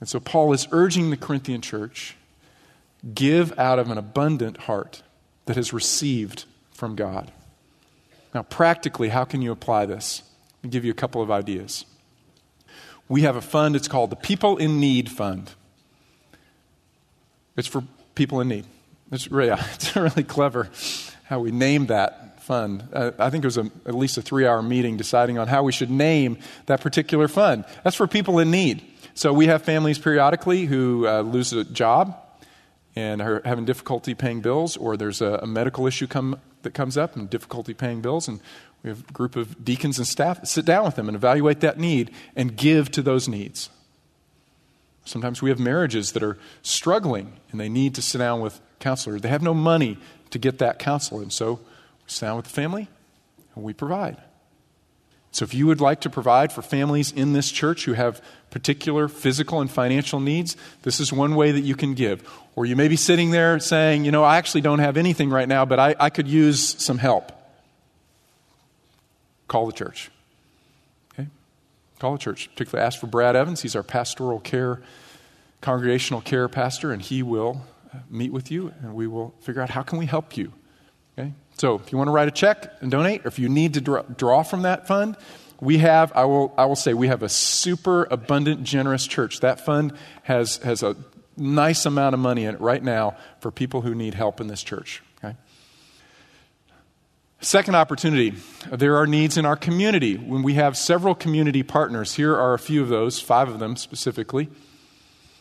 And 0.00 0.08
so 0.08 0.18
Paul 0.18 0.52
is 0.52 0.66
urging 0.72 1.10
the 1.10 1.16
Corinthian 1.16 1.60
church 1.60 2.16
give 3.14 3.58
out 3.58 3.78
of 3.78 3.90
an 3.90 3.98
abundant 3.98 4.56
heart 4.58 5.02
that 5.46 5.56
has 5.56 5.72
received 5.72 6.44
from 6.70 6.94
God. 6.94 7.32
Now, 8.34 8.42
practically, 8.42 9.10
how 9.10 9.24
can 9.24 9.42
you 9.42 9.52
apply 9.52 9.86
this? 9.86 10.22
I'll 10.64 10.70
give 10.70 10.84
you 10.84 10.90
a 10.90 10.94
couple 10.94 11.20
of 11.20 11.30
ideas. 11.30 11.84
We 13.08 13.22
have 13.22 13.36
a 13.36 13.42
fund, 13.42 13.76
it's 13.76 13.88
called 13.88 14.10
the 14.10 14.16
People 14.16 14.56
in 14.56 14.80
Need 14.80 15.10
Fund. 15.10 15.50
It's 17.56 17.68
for 17.68 17.82
people 18.14 18.40
in 18.40 18.48
need. 18.48 18.64
It's 19.10 19.30
really, 19.30 19.52
it's 19.74 19.94
really 19.94 20.24
clever 20.24 20.70
how 21.24 21.40
we 21.40 21.50
named 21.50 21.88
that 21.88 22.31
fund. 22.42 22.88
Uh, 22.92 23.12
I 23.18 23.30
think 23.30 23.44
it 23.44 23.46
was 23.46 23.58
a, 23.58 23.70
at 23.86 23.94
least 23.94 24.18
a 24.18 24.22
three 24.22 24.46
hour 24.46 24.62
meeting 24.62 24.96
deciding 24.96 25.38
on 25.38 25.48
how 25.48 25.62
we 25.62 25.72
should 25.72 25.90
name 25.90 26.38
that 26.66 26.80
particular 26.80 27.28
fund. 27.28 27.64
That's 27.84 27.96
for 27.96 28.06
people 28.06 28.38
in 28.38 28.50
need. 28.50 28.82
So 29.14 29.32
we 29.32 29.46
have 29.46 29.62
families 29.62 29.98
periodically 29.98 30.66
who 30.66 31.06
uh, 31.06 31.20
lose 31.20 31.52
a 31.52 31.64
job 31.64 32.16
and 32.96 33.22
are 33.22 33.42
having 33.44 33.64
difficulty 33.64 34.14
paying 34.14 34.40
bills, 34.40 34.76
or 34.76 34.96
there's 34.96 35.20
a, 35.20 35.40
a 35.42 35.46
medical 35.46 35.86
issue 35.86 36.06
come, 36.06 36.38
that 36.62 36.74
comes 36.74 36.96
up 36.96 37.16
and 37.16 37.30
difficulty 37.30 37.74
paying 37.74 38.00
bills. 38.00 38.28
And 38.28 38.40
we 38.82 38.90
have 38.90 39.08
a 39.08 39.12
group 39.12 39.36
of 39.36 39.64
deacons 39.64 39.98
and 39.98 40.06
staff 40.06 40.46
sit 40.46 40.64
down 40.64 40.84
with 40.84 40.96
them 40.96 41.08
and 41.08 41.16
evaluate 41.16 41.60
that 41.60 41.78
need 41.78 42.10
and 42.36 42.56
give 42.56 42.90
to 42.92 43.02
those 43.02 43.28
needs. 43.28 43.70
Sometimes 45.04 45.42
we 45.42 45.50
have 45.50 45.58
marriages 45.58 46.12
that 46.12 46.22
are 46.22 46.38
struggling 46.62 47.32
and 47.50 47.60
they 47.60 47.68
need 47.68 47.94
to 47.94 48.02
sit 48.02 48.18
down 48.18 48.40
with 48.40 48.60
counselors. 48.78 49.22
They 49.22 49.28
have 49.28 49.42
no 49.42 49.54
money 49.54 49.98
to 50.30 50.38
get 50.38 50.58
that 50.58 50.78
counsel, 50.78 51.20
and 51.20 51.32
so 51.32 51.60
sit 52.12 52.26
down 52.26 52.36
with 52.36 52.46
the 52.46 52.52
family 52.52 52.88
and 53.54 53.64
we 53.64 53.72
provide. 53.72 54.18
So 55.32 55.44
if 55.44 55.54
you 55.54 55.66
would 55.66 55.80
like 55.80 56.02
to 56.02 56.10
provide 56.10 56.52
for 56.52 56.60
families 56.60 57.10
in 57.10 57.32
this 57.32 57.50
church 57.50 57.86
who 57.86 57.94
have 57.94 58.22
particular 58.50 59.08
physical 59.08 59.62
and 59.62 59.70
financial 59.70 60.20
needs, 60.20 60.58
this 60.82 61.00
is 61.00 61.10
one 61.10 61.34
way 61.34 61.52
that 61.52 61.62
you 61.62 61.74
can 61.74 61.94
give. 61.94 62.30
Or 62.54 62.66
you 62.66 62.76
may 62.76 62.86
be 62.86 62.96
sitting 62.96 63.30
there 63.30 63.58
saying, 63.58 64.04
you 64.04 64.10
know, 64.10 64.24
I 64.24 64.36
actually 64.36 64.60
don't 64.60 64.80
have 64.80 64.98
anything 64.98 65.30
right 65.30 65.48
now, 65.48 65.64
but 65.64 65.80
I, 65.80 65.94
I 65.98 66.10
could 66.10 66.28
use 66.28 66.76
some 66.82 66.98
help. 66.98 67.32
Call 69.48 69.64
the 69.64 69.72
church. 69.72 70.10
Okay? 71.14 71.28
Call 71.98 72.12
the 72.12 72.18
church. 72.18 72.50
Particularly 72.52 72.86
ask 72.86 73.00
for 73.00 73.06
Brad 73.06 73.34
Evans. 73.34 73.62
He's 73.62 73.74
our 73.74 73.82
pastoral 73.82 74.38
care, 74.38 74.82
congregational 75.62 76.20
care 76.20 76.46
pastor, 76.46 76.92
and 76.92 77.00
he 77.00 77.22
will 77.22 77.64
uh, 77.94 78.00
meet 78.10 78.32
with 78.32 78.50
you 78.50 78.74
and 78.82 78.94
we 78.94 79.06
will 79.06 79.32
figure 79.40 79.62
out 79.62 79.70
how 79.70 79.82
can 79.82 79.98
we 79.98 80.04
help 80.04 80.36
you. 80.36 80.52
So 81.58 81.76
if 81.76 81.92
you 81.92 81.98
want 81.98 82.08
to 82.08 82.12
write 82.12 82.28
a 82.28 82.32
check 82.32 82.72
and 82.80 82.90
donate, 82.90 83.24
or 83.24 83.28
if 83.28 83.38
you 83.38 83.48
need 83.48 83.74
to 83.74 83.80
draw, 83.80 84.02
draw 84.02 84.42
from 84.42 84.62
that 84.62 84.86
fund, 84.86 85.16
we 85.60 85.78
have, 85.78 86.12
I 86.16 86.24
will, 86.24 86.52
I 86.58 86.66
will 86.66 86.76
say, 86.76 86.92
we 86.92 87.06
have 87.06 87.22
a 87.22 87.28
super 87.28 88.08
abundant, 88.10 88.64
generous 88.64 89.06
church. 89.06 89.40
That 89.40 89.64
fund 89.64 89.92
has, 90.24 90.56
has 90.58 90.82
a 90.82 90.96
nice 91.36 91.86
amount 91.86 92.14
of 92.14 92.20
money 92.20 92.44
in 92.44 92.54
it 92.56 92.60
right 92.60 92.82
now 92.82 93.16
for 93.40 93.52
people 93.52 93.82
who 93.82 93.94
need 93.94 94.14
help 94.14 94.40
in 94.40 94.48
this 94.48 94.62
church. 94.62 95.02
Okay? 95.18 95.36
Second 97.40 97.76
opportunity 97.76 98.34
there 98.72 98.96
are 98.96 99.06
needs 99.06 99.36
in 99.36 99.46
our 99.46 99.56
community. 99.56 100.16
When 100.16 100.42
we 100.42 100.54
have 100.54 100.76
several 100.76 101.14
community 101.14 101.62
partners, 101.62 102.14
here 102.14 102.36
are 102.36 102.54
a 102.54 102.58
few 102.58 102.82
of 102.82 102.88
those, 102.88 103.20
five 103.20 103.48
of 103.48 103.60
them 103.60 103.76
specifically. 103.76 104.48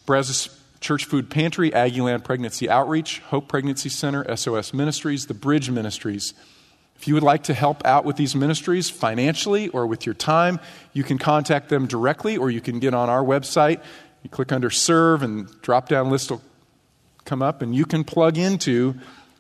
Brazos 0.06 0.61
Church 0.82 1.06
Food 1.06 1.30
Pantry, 1.30 1.70
Aggieland 1.72 2.24
Pregnancy 2.24 2.68
Outreach, 2.68 3.20
Hope 3.20 3.48
Pregnancy 3.48 3.88
Center, 3.88 4.36
SOS 4.36 4.74
Ministries, 4.74 5.28
the 5.28 5.36
Bridge 5.36 5.70
Ministries. 5.70 6.34
If 6.96 7.08
you 7.08 7.14
would 7.14 7.24
like 7.24 7.44
to 7.44 7.54
help 7.54 7.86
out 7.86 8.04
with 8.04 8.16
these 8.16 8.36
ministries 8.36 8.90
financially 8.90 9.70
or 9.70 9.86
with 9.86 10.08
your 10.08 10.16
time, 10.16 10.60
you 10.94 11.04
can 11.04 11.20
contact 11.20 11.70
them 11.70 11.86
directly 11.86 12.36
or 12.36 12.50
you 12.50 12.62
can 12.62 12.80
get 12.80 12.96
on 12.96 13.10
our 13.10 13.24
website. 13.24 13.82
You 14.24 14.30
click 14.30 14.52
under 14.52 14.70
Serve 14.72 15.22
and 15.22 15.50
drop 15.62 15.88
down 15.88 16.10
list 16.10 16.32
will 16.32 16.42
come 17.26 17.44
up 17.44 17.62
and 17.62 17.76
you 17.76 17.86
can 17.86 18.04
plug 18.04 18.38
into 18.38 18.96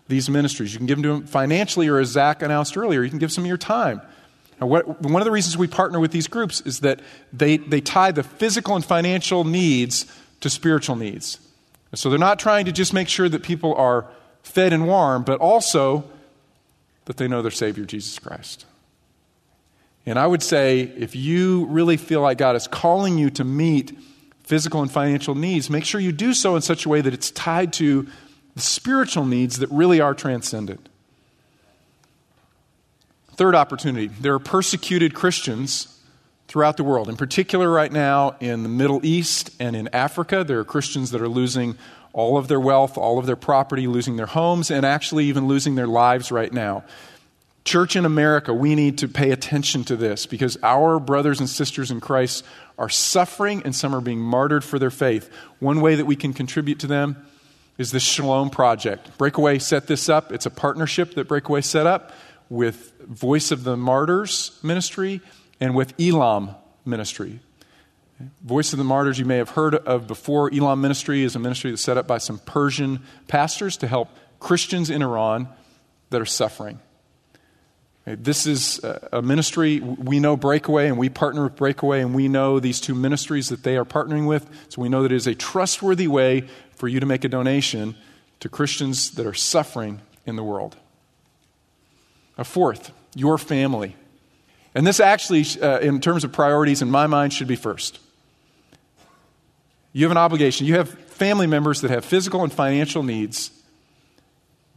these 0.07 0.29
ministries. 0.29 0.73
You 0.73 0.77
can 0.79 0.87
give 0.87 0.97
them 0.97 1.03
to 1.03 1.09
them 1.09 1.27
financially 1.27 1.87
or 1.87 1.99
as 1.99 2.09
Zach 2.09 2.43
announced 2.43 2.77
earlier, 2.77 3.03
you 3.03 3.09
can 3.09 3.19
give 3.19 3.31
some 3.31 3.43
of 3.43 3.47
your 3.47 3.57
time. 3.57 4.01
Now, 4.59 4.67
what, 4.67 5.01
one 5.01 5.21
of 5.21 5.25
the 5.25 5.31
reasons 5.31 5.57
we 5.57 5.67
partner 5.67 5.99
with 5.99 6.11
these 6.11 6.27
groups 6.27 6.61
is 6.61 6.81
that 6.81 6.99
they, 7.33 7.57
they 7.57 7.81
tie 7.81 8.11
the 8.11 8.21
physical 8.21 8.75
and 8.75 8.85
financial 8.85 9.43
needs 9.43 10.05
to 10.41 10.49
spiritual 10.49 10.95
needs. 10.95 11.39
So 11.93 12.09
they're 12.09 12.19
not 12.19 12.39
trying 12.39 12.65
to 12.65 12.71
just 12.71 12.93
make 12.93 13.07
sure 13.07 13.29
that 13.29 13.43
people 13.43 13.73
are 13.75 14.07
fed 14.43 14.73
and 14.73 14.87
warm, 14.87 15.23
but 15.23 15.39
also 15.39 16.03
that 17.05 17.17
they 17.17 17.27
know 17.27 17.41
their 17.41 17.51
Savior, 17.51 17.85
Jesus 17.85 18.17
Christ. 18.19 18.65
And 20.05 20.17
I 20.17 20.25
would 20.25 20.41
say 20.41 20.81
if 20.81 21.15
you 21.15 21.65
really 21.65 21.97
feel 21.97 22.21
like 22.21 22.37
God 22.37 22.55
is 22.55 22.67
calling 22.67 23.17
you 23.17 23.29
to 23.31 23.43
meet 23.43 23.97
physical 24.43 24.81
and 24.81 24.91
financial 24.91 25.35
needs, 25.35 25.69
make 25.69 25.85
sure 25.85 26.01
you 26.01 26.11
do 26.11 26.33
so 26.33 26.55
in 26.55 26.61
such 26.61 26.85
a 26.85 26.89
way 26.89 27.01
that 27.01 27.13
it's 27.13 27.31
tied 27.31 27.73
to 27.73 28.07
the 28.55 28.61
spiritual 28.61 29.25
needs 29.25 29.59
that 29.59 29.69
really 29.69 30.01
are 30.01 30.13
transcendent. 30.13 30.89
Third 33.35 33.55
opportunity 33.55 34.07
there 34.07 34.33
are 34.33 34.39
persecuted 34.39 35.13
Christians 35.13 36.00
throughout 36.51 36.75
the 36.75 36.83
world. 36.83 37.07
In 37.07 37.15
particular, 37.15 37.71
right 37.71 37.93
now 37.93 38.35
in 38.41 38.63
the 38.63 38.67
Middle 38.67 39.05
East 39.05 39.51
and 39.61 39.73
in 39.73 39.87
Africa, 39.93 40.43
there 40.43 40.59
are 40.59 40.65
Christians 40.65 41.11
that 41.11 41.21
are 41.21 41.29
losing 41.29 41.77
all 42.11 42.37
of 42.37 42.49
their 42.49 42.59
wealth, 42.59 42.97
all 42.97 43.17
of 43.17 43.25
their 43.25 43.37
property, 43.37 43.87
losing 43.87 44.17
their 44.17 44.25
homes, 44.25 44.69
and 44.69 44.85
actually 44.85 45.27
even 45.27 45.47
losing 45.47 45.75
their 45.75 45.87
lives 45.87 46.29
right 46.29 46.51
now. 46.51 46.83
Church 47.63 47.95
in 47.95 48.03
America, 48.03 48.53
we 48.53 48.75
need 48.75 48.97
to 48.97 49.07
pay 49.07 49.31
attention 49.31 49.85
to 49.85 49.95
this 49.95 50.25
because 50.25 50.57
our 50.61 50.99
brothers 50.99 51.39
and 51.39 51.47
sisters 51.47 51.89
in 51.89 52.01
Christ 52.01 52.43
are 52.77 52.89
suffering 52.89 53.61
and 53.63 53.73
some 53.73 53.95
are 53.95 54.01
being 54.01 54.19
martyred 54.19 54.65
for 54.65 54.77
their 54.77 54.91
faith. 54.91 55.31
One 55.59 55.79
way 55.79 55.95
that 55.95 56.05
we 56.05 56.17
can 56.17 56.33
contribute 56.33 56.79
to 56.79 56.87
them 56.87 57.15
is 57.77 57.91
the 57.91 58.01
Shalom 58.01 58.49
Project. 58.49 59.17
Breakaway 59.17 59.59
set 59.59 59.87
this 59.87 60.09
up. 60.09 60.33
It's 60.33 60.45
a 60.45 60.51
partnership 60.51 61.13
that 61.13 61.29
Breakaway 61.29 61.61
set 61.61 61.87
up 61.87 62.11
with 62.49 62.91
Voice 63.07 63.51
of 63.51 63.63
the 63.63 63.77
Martyrs 63.77 64.59
Ministry 64.61 65.21
and 65.61 65.75
with 65.75 65.93
Elam 65.99 66.55
Ministry. 66.83 67.39
Voice 68.43 68.73
of 68.73 68.77
the 68.77 68.83
Martyrs, 68.83 69.17
you 69.17 69.25
may 69.25 69.37
have 69.37 69.51
heard 69.51 69.75
of 69.75 70.07
before. 70.07 70.53
Elam 70.53 70.81
Ministry 70.81 71.23
is 71.23 71.35
a 71.35 71.39
ministry 71.39 71.71
that's 71.71 71.81
set 71.81 71.97
up 71.97 72.07
by 72.07 72.17
some 72.17 72.39
Persian 72.39 73.01
pastors 73.27 73.77
to 73.77 73.87
help 73.87 74.09
Christians 74.39 74.89
in 74.89 75.01
Iran 75.01 75.47
that 76.09 76.19
are 76.19 76.25
suffering. 76.25 76.79
This 78.05 78.47
is 78.47 78.83
a 78.83 79.21
ministry, 79.21 79.79
we 79.79 80.19
know 80.19 80.35
Breakaway, 80.35 80.87
and 80.87 80.97
we 80.97 81.07
partner 81.09 81.43
with 81.43 81.55
Breakaway, 81.55 82.01
and 82.01 82.15
we 82.15 82.27
know 82.27 82.59
these 82.59 82.81
two 82.81 82.95
ministries 82.95 83.49
that 83.49 83.63
they 83.63 83.77
are 83.77 83.85
partnering 83.85 84.27
with. 84.27 84.49
So 84.69 84.81
we 84.81 84.89
know 84.89 85.03
that 85.03 85.11
it 85.11 85.15
is 85.15 85.27
a 85.27 85.35
trustworthy 85.35 86.07
way 86.07 86.47
for 86.75 86.87
you 86.87 86.99
to 86.99 87.05
make 87.05 87.23
a 87.23 87.29
donation 87.29 87.95
to 88.39 88.49
Christians 88.49 89.11
that 89.11 89.27
are 89.27 89.35
suffering 89.35 90.01
in 90.25 90.35
the 90.35 90.43
world. 90.43 90.77
A 92.39 92.43
fourth, 92.43 92.91
your 93.15 93.37
family. 93.37 93.95
And 94.73 94.87
this 94.87 94.99
actually, 94.99 95.45
uh, 95.61 95.79
in 95.79 95.99
terms 95.99 96.23
of 96.23 96.31
priorities, 96.31 96.81
in 96.81 96.89
my 96.89 97.07
mind, 97.07 97.33
should 97.33 97.47
be 97.47 97.55
first. 97.55 97.99
You 99.93 100.05
have 100.05 100.11
an 100.11 100.17
obligation. 100.17 100.65
You 100.65 100.75
have 100.75 100.89
family 100.89 101.47
members 101.47 101.81
that 101.81 101.91
have 101.91 102.05
physical 102.05 102.43
and 102.43 102.51
financial 102.51 103.03
needs 103.03 103.51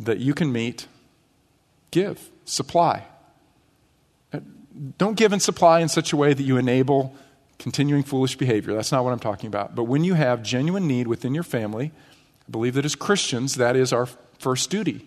that 0.00 0.18
you 0.18 0.34
can 0.34 0.52
meet. 0.52 0.88
Give, 1.92 2.18
supply. 2.44 3.04
Uh, 4.32 4.40
don't 4.98 5.16
give 5.16 5.32
and 5.32 5.40
supply 5.40 5.80
in 5.80 5.88
such 5.88 6.12
a 6.12 6.16
way 6.16 6.34
that 6.34 6.42
you 6.42 6.56
enable 6.56 7.14
continuing 7.60 8.02
foolish 8.02 8.36
behavior. 8.36 8.74
That's 8.74 8.90
not 8.90 9.04
what 9.04 9.12
I'm 9.12 9.20
talking 9.20 9.46
about. 9.46 9.76
But 9.76 9.84
when 9.84 10.02
you 10.02 10.14
have 10.14 10.42
genuine 10.42 10.88
need 10.88 11.06
within 11.06 11.34
your 11.34 11.44
family, 11.44 11.92
I 12.48 12.50
believe 12.50 12.74
that 12.74 12.84
as 12.84 12.96
Christians, 12.96 13.54
that 13.54 13.76
is 13.76 13.92
our 13.92 14.06
first 14.38 14.70
duty 14.70 15.06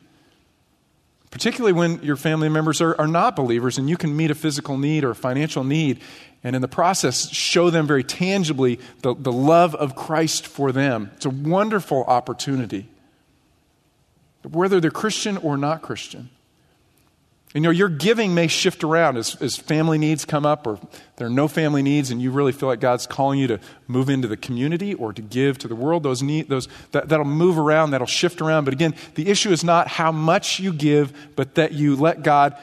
particularly 1.38 1.72
when 1.72 2.02
your 2.02 2.16
family 2.16 2.50
members 2.50 2.82
are, 2.82 3.00
are 3.00 3.06
not 3.06 3.36
believers 3.36 3.78
and 3.78 3.88
you 3.88 3.96
can 3.96 4.18
meet 4.18 4.32
a 4.32 4.36
physical 4.36 4.76
need 4.76 5.04
or 5.04 5.12
a 5.12 5.16
financial 5.16 5.64
need 5.64 6.00
and 6.44 6.56
in 6.56 6.64
the 6.64 6.68
process 6.68 7.30
show 7.30 7.70
them 7.70 7.86
very 7.86 8.04
tangibly 8.04 8.80
the, 9.04 9.14
the 9.14 9.32
love 9.32 9.76
of 9.76 9.96
Christ 9.96 10.48
for 10.48 10.72
them. 10.72 11.12
It's 11.16 11.28
a 11.28 11.30
wonderful 11.30 12.04
opportunity, 12.06 12.90
whether 14.42 14.80
they're 14.80 14.90
Christian 14.90 15.38
or 15.38 15.58
not 15.58 15.84
Christian. 15.84 16.32
You 17.54 17.62
know, 17.62 17.70
your 17.70 17.88
giving 17.90 18.36
may 18.36 18.48
shift 18.48 18.84
around 18.84 19.18
as, 19.18 19.36
as 19.42 19.56
family 19.56 19.98
needs 19.98 20.26
come 20.26 20.46
up, 20.46 20.68
or 20.68 20.80
there 21.16 21.28
are 21.28 21.32
no 21.32 21.48
family 21.48 21.82
needs, 21.82 22.12
and 22.12 22.22
you 22.22 22.30
really 22.30 22.52
feel 22.52 22.68
like 22.68 22.82
God's 22.82 23.08
calling 23.08 23.40
you 23.40 23.48
to 23.48 23.60
move 23.88 24.10
into 24.10 24.28
the 24.28 24.36
community 24.36 24.94
or 24.94 25.14
to 25.14 25.22
give 25.22 25.58
to 25.60 25.68
the 25.68 25.76
world. 25.76 26.04
Those 26.04 26.22
need, 26.22 26.50
those, 26.50 26.68
that, 26.92 27.08
that'll 27.10 27.26
move 27.26 27.58
around, 27.58 27.92
that'll 27.92 28.06
shift 28.06 28.42
around. 28.42 28.66
But 28.66 28.74
again, 28.74 28.96
the 29.16 29.30
issue 29.30 29.52
is 29.52 29.64
not 29.64 29.88
how 29.88 30.12
much 30.12 30.60
you 30.60 30.74
give, 30.74 31.14
but 31.36 31.56
that 31.56 31.72
you 31.72 31.96
let 31.96 32.22
God 32.22 32.56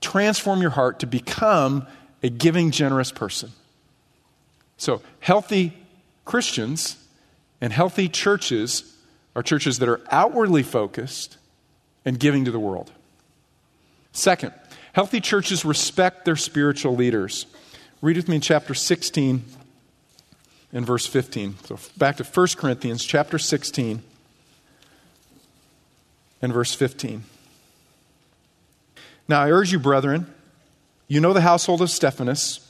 transform 0.00 0.60
your 0.60 0.70
heart 0.70 0.98
to 1.00 1.06
become 1.06 1.86
a 2.22 2.28
giving, 2.28 2.72
generous 2.72 3.12
person. 3.12 3.52
So, 4.76 5.00
healthy 5.20 5.76
Christians 6.24 7.02
and 7.60 7.72
healthy 7.72 8.08
churches 8.08 8.96
are 9.36 9.42
churches 9.42 9.78
that 9.78 9.88
are 9.88 10.00
outwardly 10.10 10.64
focused 10.64 11.36
and 12.04 12.18
giving 12.18 12.44
to 12.44 12.50
the 12.50 12.60
world. 12.60 12.90
Second, 14.18 14.52
healthy 14.94 15.20
churches 15.20 15.64
respect 15.64 16.24
their 16.24 16.34
spiritual 16.34 16.96
leaders. 16.96 17.46
Read 18.02 18.16
with 18.16 18.28
me 18.28 18.34
in 18.34 18.40
chapter 18.40 18.74
16 18.74 19.44
and 20.72 20.84
verse 20.84 21.06
15. 21.06 21.54
So 21.64 21.78
back 21.96 22.16
to 22.16 22.24
1 22.24 22.46
Corinthians 22.56 23.04
chapter 23.04 23.38
16 23.38 24.02
and 26.42 26.52
verse 26.52 26.74
15. 26.74 27.22
Now 29.28 29.42
I 29.42 29.52
urge 29.52 29.70
you, 29.70 29.78
brethren, 29.78 30.26
you 31.06 31.20
know 31.20 31.32
the 31.32 31.42
household 31.42 31.80
of 31.80 31.88
Stephanus, 31.88 32.68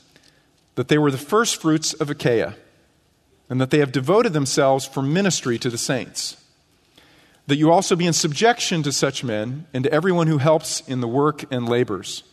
that 0.75 0.87
they 0.87 0.99
were 0.99 1.09
the 1.09 1.17
first 1.17 1.59
fruits 1.59 1.93
of 1.93 2.11
Achaia, 2.11 2.57
and 3.49 3.59
that 3.59 3.71
they 3.71 3.79
have 3.79 3.91
devoted 3.91 4.33
themselves 4.33 4.85
for 4.85 5.01
ministry 5.01 5.57
to 5.57 5.71
the 5.71 5.79
saints 5.79 6.37
that 7.49 7.57
you 7.57 7.71
also 7.71 7.95
be 7.95 8.05
in 8.05 8.13
subjection 8.13 8.83
to 8.83 8.91
such 8.91 9.23
men 9.23 9.65
and 9.73 9.83
to 9.83 9.91
everyone 9.91 10.27
who 10.27 10.37
helps 10.37 10.81
in 10.87 11.01
the 11.01 11.07
work 11.07 11.43
and 11.51 11.67
labors. 11.67 12.23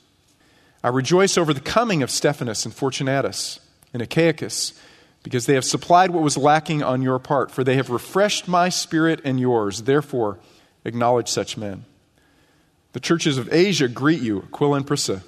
I 0.84 0.88
rejoice 0.88 1.36
over 1.36 1.52
the 1.52 1.60
coming 1.60 2.02
of 2.02 2.10
Stephanus 2.10 2.64
and 2.64 2.74
Fortunatus 2.74 3.58
and 3.92 4.02
Achaicus, 4.02 4.78
because 5.22 5.46
they 5.46 5.54
have 5.54 5.64
supplied 5.64 6.10
what 6.10 6.22
was 6.22 6.36
lacking 6.36 6.82
on 6.82 7.02
your 7.02 7.18
part, 7.18 7.50
for 7.50 7.64
they 7.64 7.76
have 7.76 7.90
refreshed 7.90 8.46
my 8.46 8.68
spirit 8.68 9.20
and 9.24 9.40
yours. 9.40 9.82
Therefore, 9.82 10.38
acknowledge 10.84 11.28
such 11.28 11.56
men. 11.56 11.84
The 12.92 13.00
churches 13.00 13.36
of 13.36 13.52
Asia 13.52 13.88
greet 13.88 14.20
you, 14.20 14.42
Aquila 14.52 14.76
and 14.76 14.86
Prisca. 14.86 15.22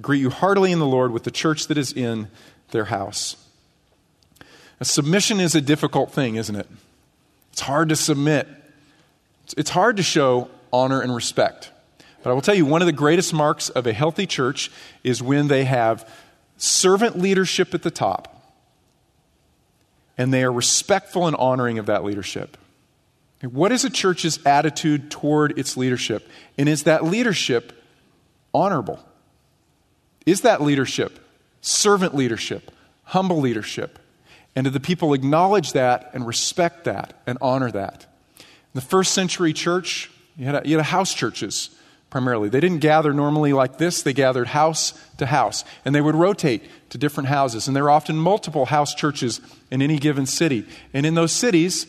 Greet 0.00 0.20
you 0.20 0.30
heartily 0.30 0.70
in 0.70 0.78
the 0.78 0.86
Lord 0.86 1.12
with 1.12 1.24
the 1.24 1.30
church 1.32 1.66
that 1.66 1.78
is 1.78 1.92
in 1.92 2.28
their 2.70 2.84
house. 2.84 3.36
Submission 4.82 5.40
is 5.40 5.54
a 5.54 5.60
difficult 5.60 6.12
thing, 6.12 6.36
isn't 6.36 6.56
it? 6.56 6.68
It's 7.52 7.62
hard 7.62 7.88
to 7.88 7.96
submit 7.96 8.46
it's 9.56 9.70
hard 9.70 9.96
to 9.98 10.02
show 10.02 10.50
honor 10.72 11.00
and 11.00 11.14
respect. 11.14 11.70
But 12.22 12.30
I 12.30 12.32
will 12.34 12.42
tell 12.42 12.54
you, 12.54 12.66
one 12.66 12.82
of 12.82 12.86
the 12.86 12.92
greatest 12.92 13.32
marks 13.32 13.68
of 13.70 13.86
a 13.86 13.92
healthy 13.92 14.26
church 14.26 14.70
is 15.02 15.22
when 15.22 15.48
they 15.48 15.64
have 15.64 16.08
servant 16.56 17.18
leadership 17.18 17.72
at 17.74 17.82
the 17.82 17.90
top, 17.90 18.36
and 20.18 20.32
they 20.32 20.44
are 20.44 20.52
respectful 20.52 21.26
and 21.26 21.34
honoring 21.36 21.78
of 21.78 21.86
that 21.86 22.04
leadership. 22.04 22.58
What 23.42 23.72
is 23.72 23.84
a 23.86 23.90
church's 23.90 24.38
attitude 24.44 25.10
toward 25.10 25.58
its 25.58 25.78
leadership? 25.78 26.28
And 26.58 26.68
is 26.68 26.82
that 26.82 27.04
leadership 27.04 27.72
honorable? 28.52 29.00
Is 30.26 30.42
that 30.42 30.60
leadership 30.60 31.18
servant 31.62 32.14
leadership, 32.14 32.70
humble 33.04 33.40
leadership? 33.40 33.98
And 34.54 34.64
do 34.64 34.70
the 34.70 34.80
people 34.80 35.14
acknowledge 35.14 35.72
that 35.72 36.10
and 36.12 36.26
respect 36.26 36.84
that 36.84 37.14
and 37.26 37.38
honor 37.40 37.70
that? 37.70 38.06
The 38.74 38.80
first 38.80 39.12
century 39.12 39.52
church, 39.52 40.10
you 40.36 40.46
had, 40.46 40.54
a, 40.54 40.68
you 40.68 40.76
had 40.76 40.86
house 40.86 41.12
churches 41.14 41.70
primarily. 42.10 42.48
They 42.48 42.60
didn't 42.60 42.78
gather 42.78 43.12
normally 43.12 43.52
like 43.52 43.78
this, 43.78 44.02
they 44.02 44.12
gathered 44.12 44.48
house 44.48 44.92
to 45.18 45.26
house. 45.26 45.64
And 45.84 45.94
they 45.94 46.00
would 46.00 46.16
rotate 46.16 46.62
to 46.90 46.98
different 46.98 47.28
houses. 47.28 47.68
And 47.68 47.76
there 47.76 47.84
were 47.84 47.90
often 47.90 48.16
multiple 48.16 48.66
house 48.66 48.94
churches 48.94 49.40
in 49.70 49.80
any 49.80 49.98
given 49.98 50.26
city. 50.26 50.66
And 50.92 51.06
in 51.06 51.14
those 51.14 51.32
cities, 51.32 51.86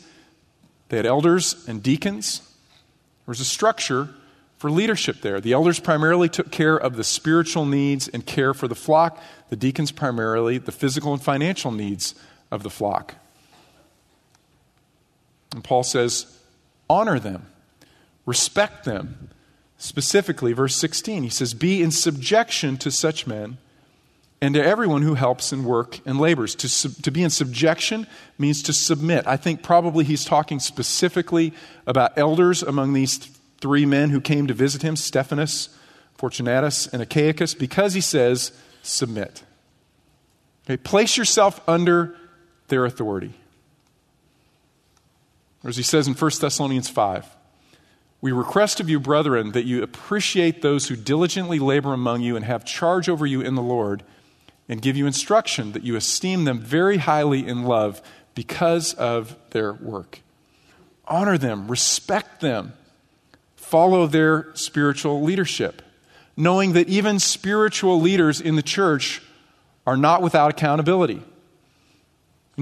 they 0.90 0.98
had 0.98 1.06
elders 1.06 1.68
and 1.68 1.82
deacons. 1.82 2.40
There 2.40 3.32
was 3.32 3.40
a 3.40 3.46
structure 3.46 4.10
for 4.58 4.70
leadership 4.70 5.22
there. 5.22 5.42
The 5.42 5.54
elders 5.54 5.80
primarily 5.80 6.30
took 6.30 6.52
care 6.52 6.78
of 6.78 6.96
the 6.96 7.04
spiritual 7.04 7.66
needs 7.66 8.08
and 8.08 8.24
care 8.24 8.54
for 8.54 8.68
the 8.68 8.76
flock, 8.76 9.20
the 9.50 9.56
deacons 9.56 9.92
primarily 9.92 10.60
the 10.60 10.72
physical 10.72 11.14
and 11.14 11.22
financial 11.22 11.72
needs 11.72 12.14
of 12.52 12.62
the 12.62 12.70
flock. 12.70 13.16
And 15.54 15.64
Paul 15.64 15.84
says, 15.84 16.41
honor 16.92 17.20
them, 17.20 17.48
respect 18.26 18.84
them. 18.84 19.30
Specifically, 19.78 20.54
verse 20.54 20.76
16, 20.76 21.24
he 21.24 21.30
says, 21.30 21.56
Be 21.56 21.82
in 21.82 21.90
subjection 21.90 22.78
to 22.78 22.92
such 22.92 23.26
men 23.26 23.58
and 24.40 24.54
to 24.54 24.64
everyone 24.64 25.02
who 25.02 25.16
helps 25.16 25.54
in 25.54 25.64
work 25.64 26.00
and 26.06 26.20
labors. 26.20 26.54
To, 26.56 26.70
sub, 26.70 26.94
to 27.04 27.12
be 27.12 27.24
in 27.24 27.30
subjection 27.30 28.06
means 28.38 28.62
to 28.64 28.74
submit. 28.74 29.26
I 29.26 29.38
think 29.38 29.64
probably 29.64 30.04
he's 30.04 30.26
talking 30.26 30.60
specifically 30.60 31.54
about 31.88 32.18
elders 32.18 32.62
among 32.62 32.94
these 32.94 33.18
th- 33.18 33.32
three 33.60 33.86
men 33.86 34.10
who 34.10 34.22
came 34.22 34.48
to 34.48 34.54
visit 34.54 34.82
him 34.82 34.96
Stephanus, 34.96 35.70
Fortunatus, 36.16 36.88
and 36.88 37.02
Achaicus 37.02 37.58
because 37.58 37.94
he 37.94 38.02
says, 38.02 38.52
Submit. 38.84 39.44
Okay, 40.66 40.78
place 40.78 41.18
yourself 41.18 41.60
under 41.68 42.16
their 42.68 42.86
authority. 42.86 43.34
Or 45.64 45.70
as 45.70 45.78
he 45.78 45.84
says 45.84 46.08
in 46.08 46.14
1 46.14 46.32
Thessalonians 46.40 46.90
5, 46.90 47.36
we 48.22 48.32
request 48.32 48.80
of 48.80 48.90
you, 48.90 49.00
brethren, 49.00 49.52
that 49.54 49.66
you 49.66 49.82
appreciate 49.82 50.62
those 50.62 50.88
who 50.88 50.96
diligently 50.96 51.60
labor 51.60 51.94
among 51.94 52.22
you 52.22 52.36
and 52.36 52.46
have 52.46 52.64
charge 52.64 53.10
over 53.10 53.26
you 53.26 53.42
in 53.42 53.56
the 53.56 53.62
Lord, 53.62 54.04
and 54.70 54.82
give 54.82 54.96
you 54.96 55.08
instruction 55.08 55.72
that 55.72 55.84
you 55.84 55.96
esteem 55.96 56.44
them 56.46 56.60
very 56.60 56.98
highly 56.98 57.46
in 57.46 57.64
love 57.64 58.02
because 58.36 58.94
of 58.94 59.36
their 59.50 59.74
work. 59.74 60.22
Honor 61.06 61.38
them, 61.38 61.68
respect 61.68 62.42
them, 62.42 62.74
follow 63.56 64.08
their 64.08 64.48
spiritual 64.54 65.24
leadership, 65.24 65.82
knowing 66.38 66.74
that 66.74 66.88
even 66.88 67.20
spiritual 67.20 68.00
leaders 68.00 68.40
in 68.40 68.56
the 68.56 68.62
church 68.62 69.22
are 69.86 69.98
not 69.98 70.22
without 70.22 70.52
accountability. 70.52 71.22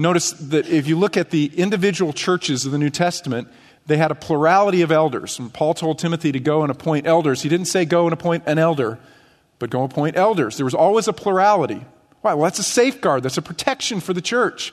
Notice 0.00 0.30
that 0.32 0.66
if 0.66 0.86
you 0.86 0.98
look 0.98 1.18
at 1.18 1.28
the 1.28 1.52
individual 1.54 2.14
churches 2.14 2.64
of 2.64 2.72
the 2.72 2.78
New 2.78 2.88
Testament, 2.88 3.48
they 3.86 3.98
had 3.98 4.10
a 4.10 4.14
plurality 4.14 4.80
of 4.80 4.90
elders. 4.90 5.38
And 5.38 5.52
Paul 5.52 5.74
told 5.74 5.98
Timothy 5.98 6.32
to 6.32 6.40
go 6.40 6.62
and 6.62 6.70
appoint 6.70 7.06
elders. 7.06 7.42
He 7.42 7.50
didn't 7.50 7.66
say 7.66 7.84
go 7.84 8.06
and 8.06 8.14
appoint 8.14 8.44
an 8.46 8.58
elder, 8.58 8.98
but 9.58 9.68
go 9.68 9.82
appoint 9.82 10.16
elders. 10.16 10.56
There 10.56 10.64
was 10.64 10.74
always 10.74 11.06
a 11.06 11.12
plurality. 11.12 11.84
Why? 12.22 12.32
Well, 12.32 12.44
that's 12.44 12.58
a 12.58 12.62
safeguard, 12.62 13.22
that's 13.22 13.36
a 13.36 13.42
protection 13.42 14.00
for 14.00 14.14
the 14.14 14.22
church. 14.22 14.72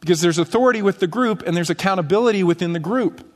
Because 0.00 0.20
there's 0.20 0.38
authority 0.38 0.82
with 0.82 0.98
the 0.98 1.06
group 1.06 1.42
and 1.46 1.56
there's 1.56 1.70
accountability 1.70 2.42
within 2.42 2.74
the 2.74 2.78
group. 2.78 3.26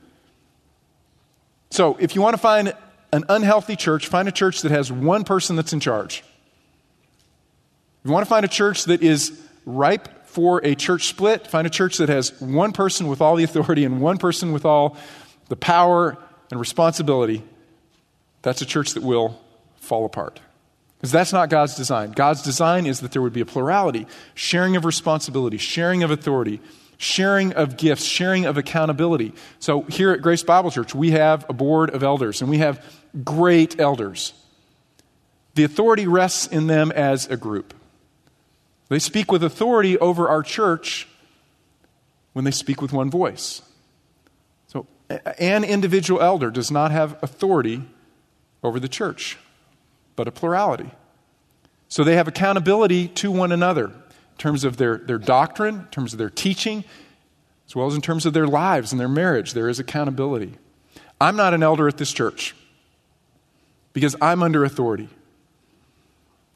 So 1.71 1.97
if 1.99 2.13
you 2.13 2.21
want 2.21 2.35
to 2.35 2.41
find 2.41 2.75
an 3.11 3.23
unhealthy 3.27 3.75
church, 3.75 4.07
find 4.07 4.27
a 4.27 4.31
church 4.31 4.61
that 4.61 4.71
has 4.71 4.91
one 4.91 5.23
person 5.23 5.55
that's 5.55 5.73
in 5.73 5.79
charge. 5.79 6.19
If 6.19 8.05
you 8.05 8.11
want 8.11 8.23
to 8.23 8.29
find 8.29 8.45
a 8.45 8.49
church 8.49 8.83
that 8.85 9.01
is 9.01 9.41
ripe 9.65 10.09
for 10.27 10.63
a 10.63 10.75
church 10.75 11.07
split, 11.07 11.47
find 11.47 11.65
a 11.65 11.69
church 11.69 11.97
that 11.97 12.09
has 12.09 12.39
one 12.39 12.71
person 12.71 13.07
with 13.07 13.21
all 13.21 13.35
the 13.35 13.43
authority 13.43 13.83
and 13.85 13.99
one 13.99 14.17
person 14.17 14.51
with 14.51 14.65
all 14.65 14.95
the 15.49 15.55
power 15.55 16.17
and 16.51 16.59
responsibility. 16.59 17.43
That's 18.41 18.61
a 18.61 18.65
church 18.65 18.93
that 18.93 19.03
will 19.03 19.41
fall 19.77 20.05
apart. 20.05 20.39
Because 20.97 21.11
that's 21.11 21.33
not 21.33 21.49
God's 21.49 21.75
design. 21.75 22.11
God's 22.11 22.41
design 22.41 22.85
is 22.85 23.01
that 23.01 23.11
there 23.11 23.21
would 23.21 23.33
be 23.33 23.41
a 23.41 23.45
plurality, 23.45 24.07
sharing 24.33 24.75
of 24.75 24.85
responsibility, 24.85 25.57
sharing 25.57 26.03
of 26.03 26.11
authority, 26.11 26.59
sharing 26.97 27.53
of 27.53 27.77
gifts, 27.77 28.03
sharing 28.03 28.45
of 28.45 28.57
accountability. 28.57 29.33
So 29.59 29.81
here 29.83 30.11
at 30.11 30.21
Grace 30.21 30.43
Bible 30.43 30.71
Church, 30.71 30.95
we 30.95 31.11
have 31.11 31.45
a 31.49 31.53
board 31.53 31.91
of 31.91 32.03
elders, 32.03 32.41
and 32.41 32.49
we 32.49 32.57
have 32.57 32.83
great 33.23 33.79
elders. 33.79 34.33
The 35.53 35.63
authority 35.63 36.07
rests 36.07 36.47
in 36.47 36.67
them 36.67 36.91
as 36.91 37.27
a 37.27 37.37
group. 37.37 37.73
They 38.89 38.99
speak 38.99 39.31
with 39.31 39.43
authority 39.43 39.97
over 39.97 40.29
our 40.29 40.43
church 40.43 41.07
when 42.33 42.45
they 42.45 42.51
speak 42.51 42.81
with 42.81 42.93
one 42.93 43.09
voice. 43.09 43.61
So, 44.67 44.87
an 45.39 45.63
individual 45.63 46.21
elder 46.21 46.51
does 46.51 46.71
not 46.71 46.91
have 46.91 47.17
authority 47.21 47.83
over 48.63 48.79
the 48.79 48.87
church, 48.87 49.37
but 50.15 50.27
a 50.27 50.31
plurality. 50.31 50.91
So, 51.89 52.03
they 52.03 52.15
have 52.15 52.27
accountability 52.27 53.09
to 53.09 53.31
one 53.31 53.51
another 53.51 53.85
in 53.85 54.37
terms 54.37 54.63
of 54.63 54.77
their, 54.77 54.97
their 54.97 55.17
doctrine, 55.17 55.75
in 55.75 55.87
terms 55.87 56.13
of 56.13 56.19
their 56.19 56.29
teaching, 56.29 56.83
as 57.67 57.75
well 57.75 57.87
as 57.87 57.95
in 57.95 58.01
terms 58.01 58.25
of 58.25 58.33
their 58.33 58.47
lives 58.47 58.91
and 58.91 58.99
their 58.99 59.09
marriage. 59.09 59.53
There 59.53 59.67
is 59.67 59.79
accountability. 59.79 60.53
I'm 61.19 61.35
not 61.35 61.53
an 61.53 61.63
elder 61.63 61.87
at 61.87 61.97
this 61.97 62.13
church 62.13 62.55
because 63.93 64.15
I'm 64.21 64.43
under 64.43 64.63
authority. 64.63 65.09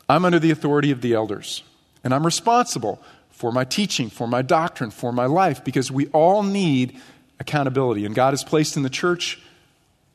I'm 0.08 0.26
under 0.26 0.40
the 0.40 0.52
authority 0.52 0.92
of 0.92 1.02
the 1.02 1.14
elders. 1.14 1.64
And 2.04 2.14
I'm 2.14 2.26
responsible 2.26 3.02
for 3.30 3.52
my 3.52 3.64
teaching, 3.64 4.10
for 4.10 4.28
my 4.28 4.42
doctrine, 4.42 4.92
for 4.92 5.12
my 5.12 5.26
life, 5.26 5.64
because 5.64 5.92
we 5.92 6.08
all 6.08 6.44
need 6.44 7.00
accountability. 7.40 8.06
And 8.06 8.14
God 8.14 8.32
has 8.32 8.44
placed 8.44 8.78
in 8.78 8.84
the 8.84 8.90
church 8.90 9.40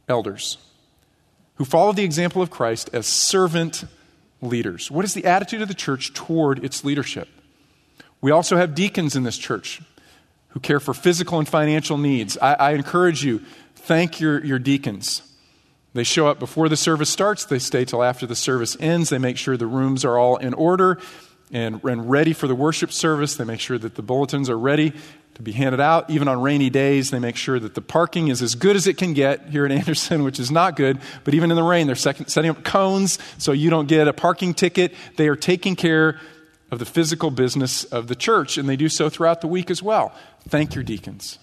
elders 0.09 0.59
who 1.57 1.65
follow 1.65 1.93
the 1.93 2.05
example 2.05 2.43
of 2.43 2.51
Christ 2.51 2.91
as 2.93 3.07
servant 3.07 3.85
leaders. 4.41 4.91
What 4.91 5.05
is 5.05 5.15
the 5.15 5.25
attitude 5.25 5.63
of 5.63 5.69
the 5.69 5.75
church 5.75 6.13
toward 6.13 6.65
its 6.65 6.85
leadership? 6.85 7.29
We 8.21 8.31
also 8.31 8.57
have 8.57 8.75
deacons 8.75 9.17
in 9.17 9.23
this 9.23 9.39
church 9.39 9.81
who 10.49 10.61
care 10.61 10.81
for 10.81 10.95
physical 10.95 11.39
and 11.39 11.49
financial 11.49 11.99
needs. 11.99 12.39
I, 12.39 12.55
I 12.55 12.71
encourage 12.73 13.25
you, 13.25 13.43
thank 13.75 14.21
your, 14.21 14.45
your 14.45 14.59
deacons. 14.59 15.23
They 15.95 16.05
show 16.05 16.29
up 16.29 16.39
before 16.39 16.69
the 16.69 16.77
service 16.77 17.09
starts, 17.09 17.47
they 17.47 17.59
stay 17.59 17.87
till 17.87 18.03
after 18.03 18.27
the 18.27 18.37
service 18.37 18.77
ends, 18.79 19.09
they 19.09 19.19
make 19.19 19.39
sure 19.39 19.57
the 19.57 19.67
rooms 19.67 20.05
are 20.05 20.19
all 20.19 20.37
in 20.37 20.53
order, 20.53 20.99
and, 21.53 21.83
and 21.85 22.11
ready 22.11 22.33
for 22.33 22.47
the 22.47 22.55
worship 22.55 22.93
service. 22.93 23.37
They 23.37 23.45
make 23.45 23.61
sure 23.61 23.79
that 23.79 23.95
the 23.95 24.03
bulletins 24.03 24.51
are 24.51 24.59
ready 24.59 24.93
to 25.35 25.43
be 25.43 25.53
handed 25.53 25.81
out. 25.81 26.09
Even 26.09 26.29
on 26.29 26.41
rainy 26.41 26.71
days, 26.71 27.11
they 27.11 27.19
make 27.19 27.37
sure 27.37 27.61
that 27.61 27.75
the 27.75 27.83
parking 27.83 28.29
is 28.29 28.41
as 28.43 28.55
good 28.55 28.75
as 28.75 28.87
it 28.87 28.97
can 28.97 29.13
get 29.13 29.49
here 29.49 29.67
in 29.67 29.73
Anderson, 29.79 30.25
which 30.25 30.41
is 30.41 30.51
not 30.51 30.77
good. 30.77 30.99
But 31.25 31.35
even 31.35 31.51
in 31.51 31.57
the 31.57 31.63
rain, 31.63 31.87
they're 31.87 31.95
setting 31.95 32.51
up 32.51 32.65
cones 32.65 33.19
so 33.39 33.53
you 33.53 33.71
don't 33.71 33.87
get 33.87 34.09
a 34.09 34.13
parking 34.13 34.55
ticket. 34.55 34.95
They 35.17 35.29
are 35.29 35.37
taking 35.37 35.77
care 35.77 36.19
of 36.71 36.79
the 36.79 36.87
physical 36.87 37.31
business 37.31 37.85
of 37.85 38.09
the 38.09 38.17
church, 38.17 38.59
and 38.59 38.69
they 38.69 38.77
do 38.77 38.89
so 38.89 39.09
throughout 39.09 39.41
the 39.41 39.47
week 39.47 39.71
as 39.71 39.83
well. 39.83 40.13
Thank 40.49 40.75
your 40.75 40.83
deacons. 40.83 41.39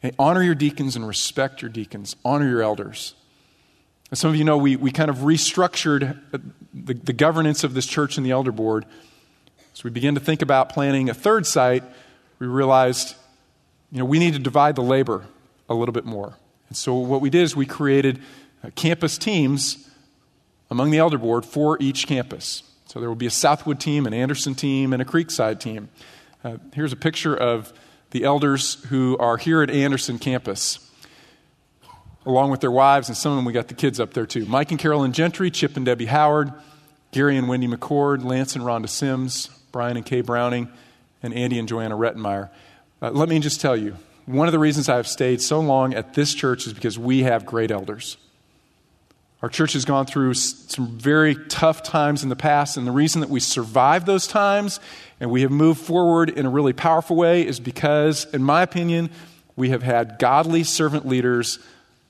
Hey, 0.00 0.12
honor 0.18 0.42
your 0.42 0.56
deacons 0.56 0.96
and 0.96 1.06
respect 1.06 1.62
your 1.62 1.68
deacons. 1.68 2.16
Honor 2.24 2.48
your 2.48 2.62
elders. 2.62 3.14
As 4.10 4.18
some 4.18 4.30
of 4.30 4.36
you 4.36 4.44
know, 4.44 4.58
we, 4.58 4.74
we 4.74 4.90
kind 4.90 5.10
of 5.10 5.18
restructured 5.18 6.18
uh, 6.34 6.38
the, 6.74 6.94
the 6.94 7.12
governance 7.12 7.62
of 7.62 7.74
this 7.74 7.86
church 7.86 8.16
and 8.16 8.26
the 8.26 8.30
elder 8.30 8.52
board 8.52 8.84
as 9.82 9.84
we 9.84 9.90
began 9.90 10.14
to 10.14 10.20
think 10.20 10.42
about 10.42 10.68
planning 10.68 11.10
a 11.10 11.14
third 11.14 11.44
site, 11.44 11.82
we 12.38 12.46
realized, 12.46 13.16
you 13.90 13.98
know, 13.98 14.04
we 14.04 14.20
need 14.20 14.34
to 14.34 14.38
divide 14.38 14.76
the 14.76 14.82
labor 14.82 15.24
a 15.68 15.74
little 15.74 15.92
bit 15.92 16.04
more. 16.04 16.34
And 16.68 16.76
so 16.76 16.94
what 16.94 17.20
we 17.20 17.30
did 17.30 17.42
is 17.42 17.56
we 17.56 17.66
created 17.66 18.20
uh, 18.62 18.70
campus 18.76 19.18
teams 19.18 19.90
among 20.70 20.92
the 20.92 20.98
elder 20.98 21.18
board 21.18 21.44
for 21.44 21.78
each 21.80 22.06
campus. 22.06 22.62
So 22.86 23.00
there 23.00 23.08
will 23.08 23.16
be 23.16 23.26
a 23.26 23.30
Southwood 23.30 23.80
team, 23.80 24.06
an 24.06 24.14
Anderson 24.14 24.54
team, 24.54 24.92
and 24.92 25.02
a 25.02 25.04
Creekside 25.04 25.58
team. 25.58 25.88
Uh, 26.44 26.58
here's 26.72 26.92
a 26.92 26.96
picture 26.96 27.36
of 27.36 27.72
the 28.12 28.22
elders 28.22 28.84
who 28.84 29.18
are 29.18 29.36
here 29.36 29.64
at 29.64 29.70
Anderson 29.70 30.20
campus, 30.20 30.78
along 32.24 32.52
with 32.52 32.60
their 32.60 32.70
wives, 32.70 33.08
and 33.08 33.16
some 33.16 33.32
of 33.32 33.36
them 33.36 33.44
we 33.44 33.52
got 33.52 33.66
the 33.66 33.74
kids 33.74 33.98
up 33.98 34.14
there 34.14 34.26
too. 34.26 34.46
Mike 34.46 34.70
and 34.70 34.78
Carolyn 34.78 35.12
Gentry, 35.12 35.50
Chip 35.50 35.76
and 35.76 35.84
Debbie 35.84 36.06
Howard, 36.06 36.52
Gary 37.10 37.36
and 37.36 37.48
Wendy 37.48 37.66
McCord, 37.66 38.22
Lance 38.22 38.54
and 38.54 38.64
Rhonda 38.64 38.88
Sims, 38.88 39.50
Brian 39.72 39.96
and 39.96 40.06
Kay 40.06 40.20
Browning, 40.20 40.68
and 41.22 41.34
Andy 41.34 41.58
and 41.58 41.66
Joanna 41.66 41.96
Rettenmeyer. 41.96 42.50
Uh, 43.00 43.10
let 43.10 43.28
me 43.28 43.38
just 43.40 43.60
tell 43.60 43.76
you, 43.76 43.96
one 44.26 44.46
of 44.46 44.52
the 44.52 44.58
reasons 44.58 44.88
I've 44.88 45.08
stayed 45.08 45.40
so 45.40 45.58
long 45.60 45.94
at 45.94 46.14
this 46.14 46.34
church 46.34 46.66
is 46.66 46.72
because 46.72 46.98
we 46.98 47.22
have 47.22 47.44
great 47.44 47.70
elders. 47.70 48.16
Our 49.42 49.48
church 49.48 49.72
has 49.72 49.84
gone 49.84 50.06
through 50.06 50.34
some 50.34 50.98
very 50.98 51.34
tough 51.34 51.82
times 51.82 52.22
in 52.22 52.28
the 52.28 52.36
past, 52.36 52.76
and 52.76 52.86
the 52.86 52.92
reason 52.92 53.22
that 53.22 53.30
we 53.30 53.40
survived 53.40 54.06
those 54.06 54.28
times 54.28 54.78
and 55.18 55.32
we 55.32 55.42
have 55.42 55.50
moved 55.50 55.80
forward 55.80 56.30
in 56.30 56.46
a 56.46 56.50
really 56.50 56.72
powerful 56.72 57.16
way 57.16 57.44
is 57.44 57.58
because, 57.58 58.24
in 58.26 58.42
my 58.44 58.62
opinion, 58.62 59.10
we 59.56 59.70
have 59.70 59.82
had 59.82 60.18
godly 60.20 60.62
servant 60.62 61.06
leaders 61.06 61.58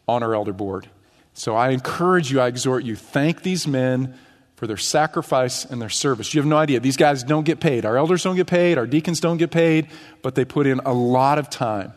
on 0.07 0.23
our 0.23 0.35
elder 0.35 0.53
board. 0.53 0.89
So 1.33 1.57
I 1.57 1.71
encourage 1.71 2.31
you, 2.31 2.41
I 2.41 2.49
exhort 2.49 2.85
you, 2.85 2.97
thank 2.97 3.43
these 3.43 3.67
men 3.67 4.15
for 4.63 4.69
their 4.69 4.77
sacrifice 4.77 5.65
and 5.65 5.83
their 5.83 5.89
service. 5.89 6.33
You 6.33 6.41
have 6.41 6.47
no 6.47 6.57
idea. 6.57 6.79
These 6.79 6.97
guys 6.97 7.25
don't 7.25 7.43
get 7.43 7.59
paid. 7.59 7.85
Our 7.85 7.97
elders 7.97 8.23
don't 8.23 8.37
get 8.37 8.47
paid, 8.47 8.79
our 8.79 8.87
deacons 8.87 9.19
don't 9.19 9.39
get 9.39 9.51
paid, 9.51 9.89
but 10.23 10.37
they 10.37 10.45
put 10.45 10.69
in 10.69 10.79
a 10.85 10.93
lot 10.93 11.41
of 11.41 11.51
time 11.51 11.93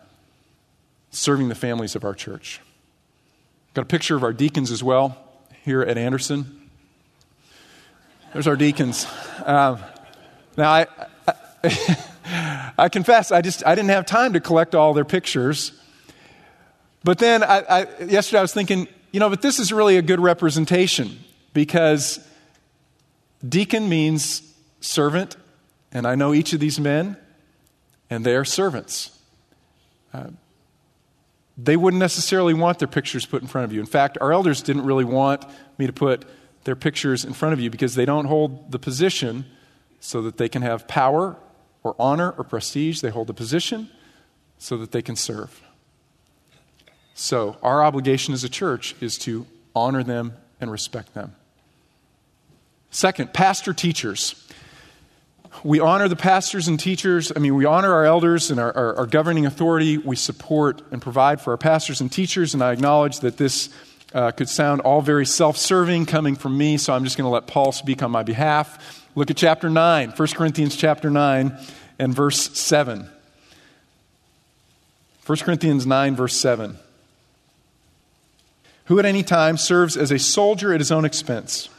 serving 1.11 1.47
the 1.47 1.53
families 1.53 1.95
of 1.95 2.03
our 2.03 2.15
church. 2.15 2.59
Got 3.75 3.83
a 3.83 3.85
picture 3.85 4.15
of 4.15 4.23
our 4.23 4.33
deacons 4.33 4.71
as 4.71 4.83
well 4.83 5.15
here 5.63 5.83
at 5.83 5.95
Anderson. 5.95 6.67
There's 8.33 8.47
our 8.47 8.55
deacons. 8.55 9.05
Um, 9.45 9.77
now, 10.57 10.71
I, 10.71 10.87
I, 11.27 12.73
I, 12.79 12.89
confess, 12.89 13.31
I 13.31 13.43
just 13.43 13.63
I 13.63 13.75
didn't 13.75 13.91
have 13.91 14.07
time 14.07 14.33
to 14.33 14.39
collect 14.39 14.73
all 14.73 14.95
their 14.95 15.05
pictures. 15.05 15.71
But 17.03 17.19
then 17.19 17.43
I, 17.43 17.59
I, 17.59 17.79
yesterday 18.05 18.39
I 18.39 18.41
was 18.41 18.55
thinking, 18.55 18.87
you 19.11 19.19
know, 19.19 19.29
but 19.29 19.43
this 19.43 19.59
is 19.59 19.71
really 19.71 19.97
a 19.97 20.01
good 20.01 20.19
representation 20.19 21.19
because 21.53 22.27
deacon 23.47 23.89
means 23.89 24.53
servant, 24.81 25.35
and 25.91 26.07
I 26.07 26.15
know 26.15 26.33
each 26.33 26.53
of 26.53 26.59
these 26.59 26.79
men, 26.79 27.17
and 28.09 28.25
they 28.25 28.35
are 28.35 28.45
servants. 28.45 29.17
Uh, 30.13 30.27
they 31.57 31.77
wouldn't 31.77 31.99
necessarily 31.99 32.53
want 32.53 32.79
their 32.79 32.87
pictures 32.87 33.25
put 33.25 33.41
in 33.41 33.47
front 33.47 33.65
of 33.65 33.73
you. 33.73 33.79
In 33.79 33.85
fact, 33.85 34.17
our 34.19 34.33
elders 34.33 34.61
didn't 34.61 34.85
really 34.85 35.05
want 35.05 35.45
me 35.77 35.87
to 35.87 35.93
put 35.93 36.25
their 36.65 36.75
pictures 36.75 37.23
in 37.23 37.33
front 37.33 37.53
of 37.53 37.59
you 37.59 37.69
because 37.69 37.95
they 37.95 38.05
don't 38.05 38.25
hold 38.25 38.71
the 38.71 38.79
position 38.79 39.45
so 39.99 40.21
that 40.23 40.37
they 40.37 40.49
can 40.49 40.61
have 40.61 40.87
power 40.87 41.37
or 41.83 41.95
honor 41.97 42.31
or 42.37 42.43
prestige. 42.43 43.01
They 43.01 43.09
hold 43.09 43.27
the 43.27 43.33
position 43.33 43.89
so 44.57 44.77
that 44.77 44.91
they 44.91 45.01
can 45.01 45.15
serve. 45.15 45.61
So, 47.13 47.57
our 47.63 47.83
obligation 47.83 48.33
as 48.33 48.43
a 48.43 48.49
church 48.49 48.93
is 48.99 49.17
to 49.19 49.45
honor 49.73 50.03
them 50.03 50.33
and 50.59 50.69
respect 50.69 51.13
them. 51.13 51.35
Second, 52.95 53.33
pastor 53.33 53.73
teachers 53.73 54.41
we 55.63 55.79
honor 55.79 56.07
the 56.07 56.15
pastors 56.15 56.67
and 56.67 56.79
teachers. 56.79 57.31
I 57.35 57.39
mean, 57.39 57.55
we 57.55 57.65
honor 57.65 57.91
our 57.91 58.05
elders 58.05 58.51
and 58.51 58.59
our, 58.59 58.75
our, 58.75 58.95
our, 58.97 59.05
governing 59.07 59.47
authority. 59.47 59.97
We 59.97 60.15
support 60.15 60.81
and 60.91 61.01
provide 61.01 61.41
for 61.41 61.51
our 61.51 61.57
pastors 61.57 62.01
and 62.01 62.11
teachers, 62.11 62.53
and 62.53 62.61
I 62.61 62.71
acknowledge 62.71 63.21
that 63.21 63.37
this 63.37 63.69
uh, 64.13 64.31
could 64.31 64.47
sound 64.47 64.81
all 64.81 65.01
very 65.01 65.25
self 65.25 65.57
serving 65.57 66.05
coming 66.05 66.35
from 66.35 66.55
me, 66.55 66.77
so 66.77 66.93
I'm 66.93 67.03
just 67.03 67.17
going 67.17 67.25
to 67.25 67.31
let 67.31 67.47
Paul 67.47 67.71
speak 67.71 68.03
on 68.03 68.11
my 68.11 68.21
behalf. 68.21 69.07
Look 69.15 69.31
at 69.31 69.37
chapter 69.37 69.69
9, 69.69 70.11
1 70.11 70.27
Corinthians 70.35 70.75
chapter 70.75 71.09
9 71.09 71.57
and 71.97 72.13
verse 72.13 72.55
7. 72.57 73.09
1 75.25 75.37
Corinthians 75.39 75.87
9, 75.87 76.15
verse 76.15 76.35
7. 76.35 76.77
Who 78.85 78.99
at 78.99 79.05
any 79.05 79.23
time 79.23 79.57
serves 79.57 79.97
as 79.97 80.11
a 80.11 80.19
soldier 80.19 80.73
at 80.73 80.79
his 80.79 80.91
own 80.91 81.05
expense? 81.05 81.69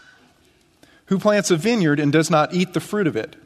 Who 1.07 1.19
plants 1.19 1.51
a 1.51 1.57
vineyard 1.57 2.01
and 2.01 2.13
does 2.13 2.31
not 2.31 2.53
eat 2.53 2.73
the 2.73 2.81
fruit 2.81 3.07
of 3.07 3.17
it? 3.17 3.37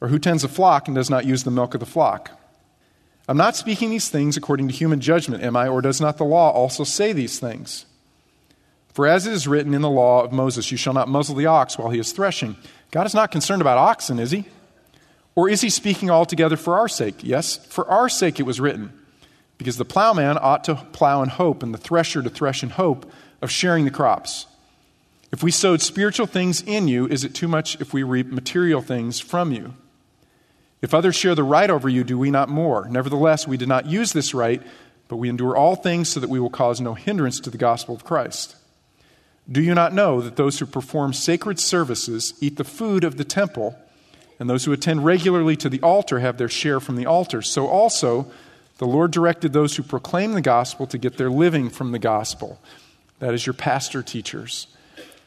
Or 0.00 0.08
who 0.08 0.18
tends 0.18 0.44
a 0.44 0.48
flock 0.48 0.88
and 0.88 0.94
does 0.94 1.10
not 1.10 1.24
use 1.24 1.44
the 1.44 1.50
milk 1.50 1.74
of 1.74 1.80
the 1.80 1.86
flock? 1.86 2.30
I'm 3.26 3.36
not 3.36 3.56
speaking 3.56 3.90
these 3.90 4.08
things 4.08 4.36
according 4.36 4.68
to 4.68 4.74
human 4.74 5.00
judgment, 5.00 5.42
am 5.42 5.56
I? 5.56 5.68
Or 5.68 5.80
does 5.80 6.00
not 6.00 6.18
the 6.18 6.24
law 6.24 6.50
also 6.50 6.84
say 6.84 7.12
these 7.12 7.38
things? 7.38 7.86
For 8.92 9.06
as 9.06 9.26
it 9.26 9.32
is 9.32 9.48
written 9.48 9.72
in 9.74 9.82
the 9.82 9.90
law 9.90 10.22
of 10.22 10.32
Moses, 10.32 10.70
you 10.70 10.76
shall 10.76 10.92
not 10.92 11.08
muzzle 11.08 11.34
the 11.34 11.46
ox 11.46 11.78
while 11.78 11.90
he 11.90 11.98
is 11.98 12.12
threshing. 12.12 12.56
God 12.90 13.06
is 13.06 13.14
not 13.14 13.32
concerned 13.32 13.62
about 13.62 13.78
oxen, 13.78 14.18
is 14.18 14.30
he? 14.30 14.44
Or 15.34 15.48
is 15.48 15.62
he 15.62 15.70
speaking 15.70 16.10
altogether 16.10 16.56
for 16.56 16.78
our 16.78 16.88
sake? 16.88 17.16
Yes, 17.22 17.56
for 17.66 17.88
our 17.88 18.08
sake 18.08 18.38
it 18.38 18.44
was 18.44 18.60
written. 18.60 18.92
Because 19.58 19.78
the 19.78 19.84
plowman 19.84 20.38
ought 20.40 20.64
to 20.64 20.74
plow 20.92 21.22
in 21.22 21.28
hope, 21.28 21.62
and 21.62 21.72
the 21.72 21.78
thresher 21.78 22.22
to 22.22 22.30
thresh 22.30 22.62
in 22.62 22.70
hope 22.70 23.10
of 23.40 23.50
sharing 23.50 23.84
the 23.84 23.90
crops. 23.90 24.46
If 25.34 25.42
we 25.42 25.50
sowed 25.50 25.82
spiritual 25.82 26.28
things 26.28 26.62
in 26.62 26.86
you, 26.86 27.08
is 27.08 27.24
it 27.24 27.34
too 27.34 27.48
much 27.48 27.80
if 27.80 27.92
we 27.92 28.04
reap 28.04 28.28
material 28.28 28.80
things 28.80 29.18
from 29.18 29.50
you? 29.50 29.74
If 30.80 30.94
others 30.94 31.16
share 31.16 31.34
the 31.34 31.42
right 31.42 31.68
over 31.68 31.88
you, 31.88 32.04
do 32.04 32.16
we 32.16 32.30
not 32.30 32.48
more? 32.48 32.86
Nevertheless, 32.88 33.44
we 33.44 33.56
did 33.56 33.66
not 33.66 33.86
use 33.86 34.12
this 34.12 34.32
right, 34.32 34.62
but 35.08 35.16
we 35.16 35.28
endure 35.28 35.56
all 35.56 35.74
things 35.74 36.08
so 36.08 36.20
that 36.20 36.30
we 36.30 36.38
will 36.38 36.50
cause 36.50 36.80
no 36.80 36.94
hindrance 36.94 37.40
to 37.40 37.50
the 37.50 37.58
gospel 37.58 37.96
of 37.96 38.04
Christ. 38.04 38.54
Do 39.50 39.60
you 39.60 39.74
not 39.74 39.92
know 39.92 40.20
that 40.20 40.36
those 40.36 40.60
who 40.60 40.66
perform 40.66 41.12
sacred 41.12 41.58
services 41.58 42.34
eat 42.40 42.56
the 42.56 42.62
food 42.62 43.02
of 43.02 43.16
the 43.16 43.24
temple, 43.24 43.76
and 44.38 44.48
those 44.48 44.66
who 44.66 44.72
attend 44.72 45.04
regularly 45.04 45.56
to 45.56 45.68
the 45.68 45.82
altar 45.82 46.20
have 46.20 46.38
their 46.38 46.48
share 46.48 46.78
from 46.78 46.94
the 46.94 47.06
altar? 47.06 47.42
So 47.42 47.66
also, 47.66 48.30
the 48.78 48.86
Lord 48.86 49.10
directed 49.10 49.52
those 49.52 49.74
who 49.74 49.82
proclaim 49.82 50.34
the 50.34 50.40
gospel 50.40 50.86
to 50.86 50.96
get 50.96 51.16
their 51.16 51.28
living 51.28 51.70
from 51.70 51.90
the 51.90 51.98
gospel. 51.98 52.60
That 53.18 53.34
is 53.34 53.46
your 53.46 53.54
pastor 53.54 54.00
teachers. 54.00 54.68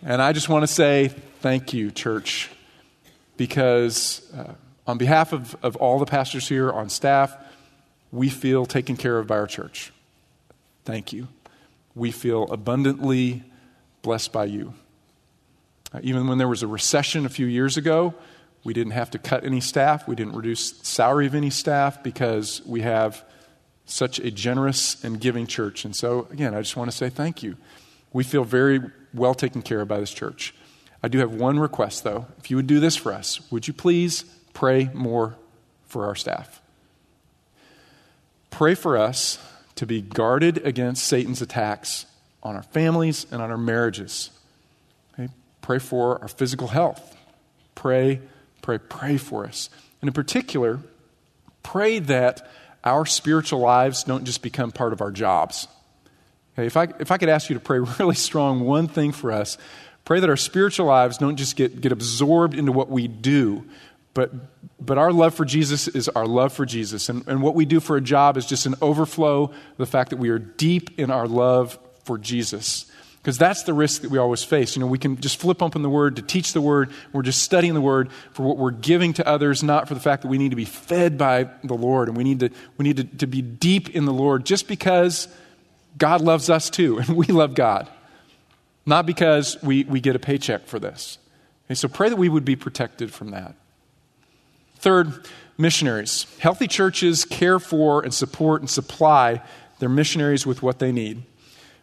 And 0.03 0.21
I 0.21 0.33
just 0.33 0.49
want 0.49 0.63
to 0.63 0.67
say 0.67 1.09
thank 1.41 1.73
you, 1.73 1.91
church, 1.91 2.49
because. 3.37 4.21
Uh, 4.35 4.53
on 4.87 4.97
behalf 4.97 5.33
of, 5.33 5.55
of 5.61 5.75
all 5.75 5.99
the 5.99 6.05
pastors 6.05 6.47
here 6.47 6.71
on 6.71 6.89
staff, 6.89 7.35
we 8.11 8.29
feel 8.29 8.65
taken 8.65 8.95
care 8.95 9.19
of 9.19 9.27
by 9.27 9.35
our 9.37 9.45
church. 9.47 9.91
Thank 10.85 11.11
you. 11.11 11.27
We 11.93 12.11
feel 12.11 12.43
abundantly 12.43 13.43
blessed 14.01 14.31
by 14.31 14.45
you. 14.45 14.73
Uh, 15.93 15.99
even 16.03 16.27
when 16.27 16.37
there 16.37 16.47
was 16.47 16.63
a 16.63 16.67
recession 16.67 17.25
a 17.25 17.29
few 17.29 17.45
years 17.45 17.75
ago, 17.75 18.13
we 18.63 18.73
didn't 18.73 18.93
have 18.93 19.11
to 19.11 19.19
cut 19.19 19.43
any 19.43 19.59
staff. 19.59 20.07
We 20.07 20.15
didn't 20.15 20.35
reduce 20.35 20.77
salary 20.77 21.27
of 21.27 21.35
any 21.35 21.49
staff 21.49 22.01
because 22.01 22.61
we 22.65 22.81
have 22.81 23.23
such 23.85 24.19
a 24.19 24.31
generous 24.31 25.03
and 25.03 25.19
giving 25.19 25.47
church. 25.47 25.83
And 25.83 25.95
so, 25.95 26.27
again, 26.31 26.53
I 26.53 26.61
just 26.61 26.77
want 26.77 26.89
to 26.89 26.95
say 26.95 27.09
thank 27.09 27.43
you. 27.43 27.57
We 28.13 28.23
feel 28.23 28.43
very 28.43 28.81
well 29.13 29.33
taken 29.33 29.61
care 29.61 29.81
of 29.81 29.87
by 29.87 29.99
this 29.99 30.13
church. 30.13 30.53
I 31.03 31.07
do 31.07 31.19
have 31.19 31.33
one 31.33 31.59
request, 31.59 32.03
though. 32.03 32.27
If 32.39 32.49
you 32.49 32.55
would 32.55 32.67
do 32.67 32.79
this 32.79 32.95
for 32.95 33.13
us, 33.13 33.39
would 33.51 33.67
you 33.67 33.73
please 33.73 34.23
pray 34.53 34.89
more 34.93 35.35
for 35.85 36.05
our 36.05 36.15
staff. 36.15 36.61
Pray 38.49 38.75
for 38.75 38.97
us 38.97 39.37
to 39.75 39.85
be 39.85 40.01
guarded 40.01 40.57
against 40.65 41.05
Satan's 41.05 41.41
attacks 41.41 42.07
on 42.41 42.55
our 42.55 42.63
families 42.63 43.27
and 43.31 43.41
on 43.41 43.51
our 43.51 43.57
marriages. 43.57 44.31
Okay? 45.13 45.31
Pray 45.61 45.79
for 45.79 46.19
our 46.21 46.27
physical 46.27 46.69
health. 46.69 47.15
Pray, 47.75 48.19
pray, 48.61 48.79
pray 48.79 49.17
for 49.17 49.45
us. 49.45 49.69
And 50.01 50.09
in 50.09 50.13
particular, 50.13 50.79
pray 51.63 51.99
that 51.99 52.49
our 52.83 53.05
spiritual 53.05 53.59
lives 53.59 54.03
don't 54.03 54.25
just 54.25 54.41
become 54.41 54.71
part 54.71 54.93
of 54.93 55.01
our 55.01 55.11
jobs. 55.11 55.67
If, 56.65 56.77
I, 56.77 56.87
if 56.99 57.11
I 57.11 57.17
could 57.17 57.29
ask 57.29 57.49
you 57.49 57.53
to 57.55 57.59
pray 57.59 57.79
really 57.99 58.15
strong 58.15 58.61
one 58.61 58.87
thing 58.87 59.11
for 59.11 59.31
us, 59.31 59.57
pray 60.05 60.19
that 60.19 60.29
our 60.29 60.37
spiritual 60.37 60.87
lives 60.87 61.17
don't 61.17 61.35
just 61.35 61.55
get, 61.55 61.81
get 61.81 61.91
absorbed 61.91 62.53
into 62.53 62.71
what 62.71 62.89
we 62.89 63.07
do, 63.07 63.65
but, 64.13 64.31
but 64.83 64.97
our 64.97 65.11
love 65.11 65.35
for 65.35 65.45
Jesus 65.45 65.87
is 65.87 66.09
our 66.09 66.25
love 66.25 66.51
for 66.51 66.65
Jesus. 66.65 67.09
And, 67.09 67.27
and 67.27 67.41
what 67.41 67.53
we 67.53 67.65
do 67.65 67.79
for 67.79 67.97
a 67.97 68.01
job 68.01 68.37
is 68.37 68.47
just 68.47 68.65
an 68.65 68.73
overflow 68.81 69.43
of 69.43 69.77
the 69.77 69.85
fact 69.85 70.09
that 70.09 70.17
we 70.17 70.29
are 70.29 70.39
deep 70.39 70.99
in 70.99 71.11
our 71.11 71.27
love 71.27 71.77
for 72.03 72.17
Jesus. 72.17 72.91
Because 73.17 73.37
that's 73.37 73.63
the 73.63 73.73
risk 73.73 74.03
that 74.03 74.09
we 74.09 74.17
always 74.17 74.41
face. 74.41 74.75
You 74.75 74.79
know, 74.79 74.87
we 74.87 74.97
can 74.97 75.19
just 75.19 75.39
flip 75.39 75.61
open 75.61 75.81
the 75.81 75.89
Word 75.89 76.15
to 76.15 76.21
teach 76.21 76.53
the 76.53 76.61
Word. 76.61 76.91
We're 77.11 77.23
just 77.23 77.43
studying 77.43 77.73
the 77.73 77.81
Word 77.81 78.09
for 78.31 78.43
what 78.43 78.57
we're 78.57 78.71
giving 78.71 79.13
to 79.13 79.27
others, 79.27 79.61
not 79.61 79.87
for 79.87 79.93
the 79.93 79.99
fact 79.99 80.21
that 80.21 80.29
we 80.29 80.37
need 80.37 80.51
to 80.51 80.55
be 80.55 80.65
fed 80.65 81.17
by 81.17 81.49
the 81.63 81.73
Lord 81.73 82.07
and 82.07 82.15
we 82.17 82.23
need 82.23 82.39
to, 82.39 82.49
we 82.77 82.83
need 82.83 82.97
to, 82.97 83.03
to 83.03 83.27
be 83.27 83.41
deep 83.41 83.89
in 83.89 84.05
the 84.05 84.13
Lord 84.13 84.45
just 84.45 84.67
because 84.67 85.27
God 85.97 86.21
loves 86.21 86.49
us 86.49 86.69
too 86.69 86.99
and 86.99 87.09
we 87.09 87.27
love 87.27 87.55
God. 87.55 87.89
Not 88.85 89.05
because 89.05 89.61
we, 89.61 89.83
we 89.83 89.99
get 89.99 90.15
a 90.15 90.19
paycheck 90.19 90.67
for 90.67 90.79
this. 90.79 91.17
So 91.73 91.89
pray 91.89 92.07
that 92.07 92.15
we 92.15 92.29
would 92.29 92.45
be 92.45 92.55
protected 92.55 93.11
from 93.11 93.31
that. 93.31 93.53
Third, 94.77 95.27
missionaries. 95.57 96.25
Healthy 96.39 96.67
churches 96.67 97.25
care 97.25 97.59
for 97.59 98.01
and 98.01 98.13
support 98.13 98.61
and 98.61 98.69
supply 98.69 99.41
their 99.79 99.89
missionaries 99.89 100.45
with 100.45 100.63
what 100.63 100.79
they 100.79 100.93
need. 100.93 101.23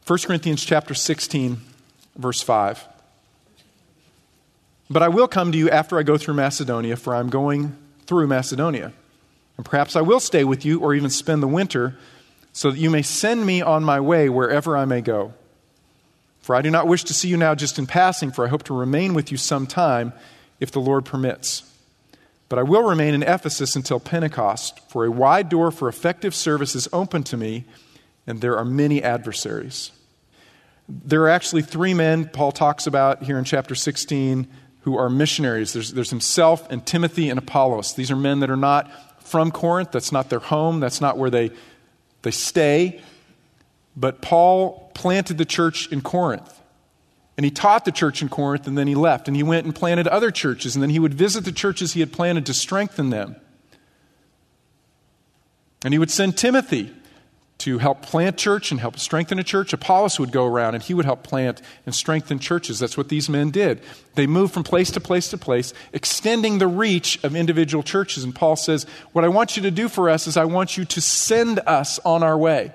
1 0.07 0.19
Corinthians 0.21 0.65
chapter 0.65 0.95
16 0.95 1.59
verse 2.17 2.41
5. 2.41 2.87
But 4.91 5.03
I 5.03 5.09
will 5.09 5.29
come 5.29 5.53
to 5.53 5.59
you 5.59 5.71
after 5.71 5.99
I 5.99 6.03
go 6.03 6.17
through 6.17 6.35
Macedonia, 6.35 6.97
for 6.97 7.15
I'm 7.15 7.31
going 7.31 7.77
through 8.07 8.27
Macedonia. 8.27 8.93
And 9.57 9.65
perhaps 9.65 9.97
I 9.97 10.03
will 10.03 10.21
stay 10.21 10.45
with 10.45 10.65
you 10.65 10.81
or 10.81 10.95
even 10.95 11.11
spend 11.11 11.43
the 11.43 11.49
winter, 11.49 11.97
so 12.55 12.71
that 12.71 12.79
you 12.79 12.89
may 12.89 13.03
send 13.03 13.45
me 13.45 13.61
on 13.61 13.85
my 13.85 14.01
way 14.01 14.29
wherever 14.29 14.77
I 14.77 14.87
may 14.87 15.03
go. 15.03 15.35
For 16.41 16.55
I 16.55 16.63
do 16.63 16.71
not 16.71 16.87
wish 16.87 17.05
to 17.05 17.15
see 17.15 17.29
you 17.29 17.37
now 17.37 17.55
just 17.55 17.79
in 17.79 17.87
passing, 17.87 18.31
for 18.31 18.47
I 18.47 18.49
hope 18.49 18.63
to 18.65 18.75
remain 18.75 19.13
with 19.13 19.33
you 19.33 19.37
some 19.37 19.67
time, 19.67 20.13
if 20.61 20.71
the 20.71 20.81
Lord 20.81 21.05
permits. 21.05 21.71
But 22.49 22.61
I 22.61 22.63
will 22.63 22.85
remain 22.85 23.13
in 23.13 23.25
Ephesus 23.25 23.75
until 23.75 23.99
Pentecost, 23.99 24.79
for 24.89 25.05
a 25.05 25.11
wide 25.11 25.49
door 25.49 25.73
for 25.73 25.89
effective 25.89 26.33
service 26.35 26.77
is 26.77 26.89
open 26.93 27.25
to 27.25 27.37
me, 27.37 27.65
and 28.25 28.41
there 28.41 28.57
are 28.57 28.65
many 28.65 29.03
adversaries. 29.03 29.91
There 30.89 31.23
are 31.23 31.31
actually 31.31 31.63
three 31.63 31.93
men 31.93 32.29
Paul 32.29 32.53
talks 32.53 32.87
about 32.87 33.25
here 33.25 33.39
in 33.39 33.45
chapter 33.45 33.75
16 33.75 34.47
who 34.83 34.97
are 34.97 35.11
missionaries. 35.11 35.73
There's, 35.73 35.93
there's 35.93 36.11
himself 36.11 36.71
and 36.71 36.87
Timothy 36.87 37.31
and 37.31 37.39
Apollos. 37.39 37.95
These 37.95 38.13
are 38.13 38.17
men 38.17 38.41
that 38.41 38.51
are 38.51 38.57
not 38.57 38.93
from 39.25 39.51
Corinth. 39.51 39.91
That's 39.91 40.13
not 40.13 40.29
their 40.29 40.39
home. 40.39 40.79
That's 40.79 41.01
not 41.01 41.17
where 41.17 41.31
they, 41.31 41.51
they 42.25 42.33
stay. 42.33 43.01
But 43.97 44.21
Paul 44.21 44.91
planted 44.95 45.39
the 45.39 45.45
church 45.45 45.91
in 45.93 46.01
Corinth. 46.01 46.61
And 47.37 47.45
he 47.45 47.51
taught 47.51 47.85
the 47.85 47.93
church 47.93 48.23
in 48.23 48.29
Corinth, 48.29 48.67
and 48.67 48.77
then 48.77 48.87
he 48.87 48.95
left. 48.95 49.29
And 49.29 49.37
he 49.37 49.43
went 49.43 49.65
and 49.65 49.75
planted 49.75 50.07
other 50.09 50.31
churches, 50.31 50.77
and 50.77 50.83
then 50.83 50.91
he 50.91 50.99
would 50.99 51.15
visit 51.15 51.45
the 51.45 51.53
churches 51.53 51.93
he 51.93 52.01
had 52.01 52.13
planted 52.13 52.47
to 52.47 52.55
strengthen 52.55 53.11
them. 53.11 53.37
And 55.85 55.93
he 55.95 55.99
would 55.99 56.11
send 56.11 56.37
Timothy 56.37 56.93
to 57.59 57.79
help 57.79 58.03
plant 58.03 58.37
church 58.37 58.71
and 58.71 58.81
help 58.81 58.99
strengthen 58.99 59.39
a 59.39 59.45
church. 59.45 59.73
Apollos 59.73 60.19
would 60.19 60.33
go 60.33 60.45
around 60.45 60.75
and 60.75 60.83
he 60.83 60.93
would 60.93 61.05
help 61.05 61.23
plant 61.23 61.63
and 61.87 61.95
strengthen 61.95 62.39
churches. 62.39 62.79
That's 62.79 62.97
what 62.97 63.09
these 63.09 63.29
men 63.29 63.51
did. 63.51 63.81
They 64.17 64.27
moved 64.27 64.53
from 64.53 64.65
place 64.65 64.91
to 64.93 65.01
place 65.01 65.31
to 65.31 65.39
place, 65.39 65.73
extending 65.93 66.59
the 66.59 66.67
reach 66.67 67.23
of 67.25 67.37
individual 67.37 67.83
churches. 67.83 68.25
And 68.25 68.35
Paul 68.35 68.57
says, 68.57 68.87
What 69.13 69.25
I 69.25 69.29
want 69.29 69.57
you 69.57 69.63
to 69.63 69.71
do 69.71 69.89
for 69.89 70.11
us 70.11 70.27
is 70.27 70.37
I 70.37 70.45
want 70.45 70.77
you 70.77 70.85
to 70.85 71.01
send 71.01 71.61
us 71.61 71.99
on 72.01 72.23
our 72.23 72.37
way. 72.37 72.73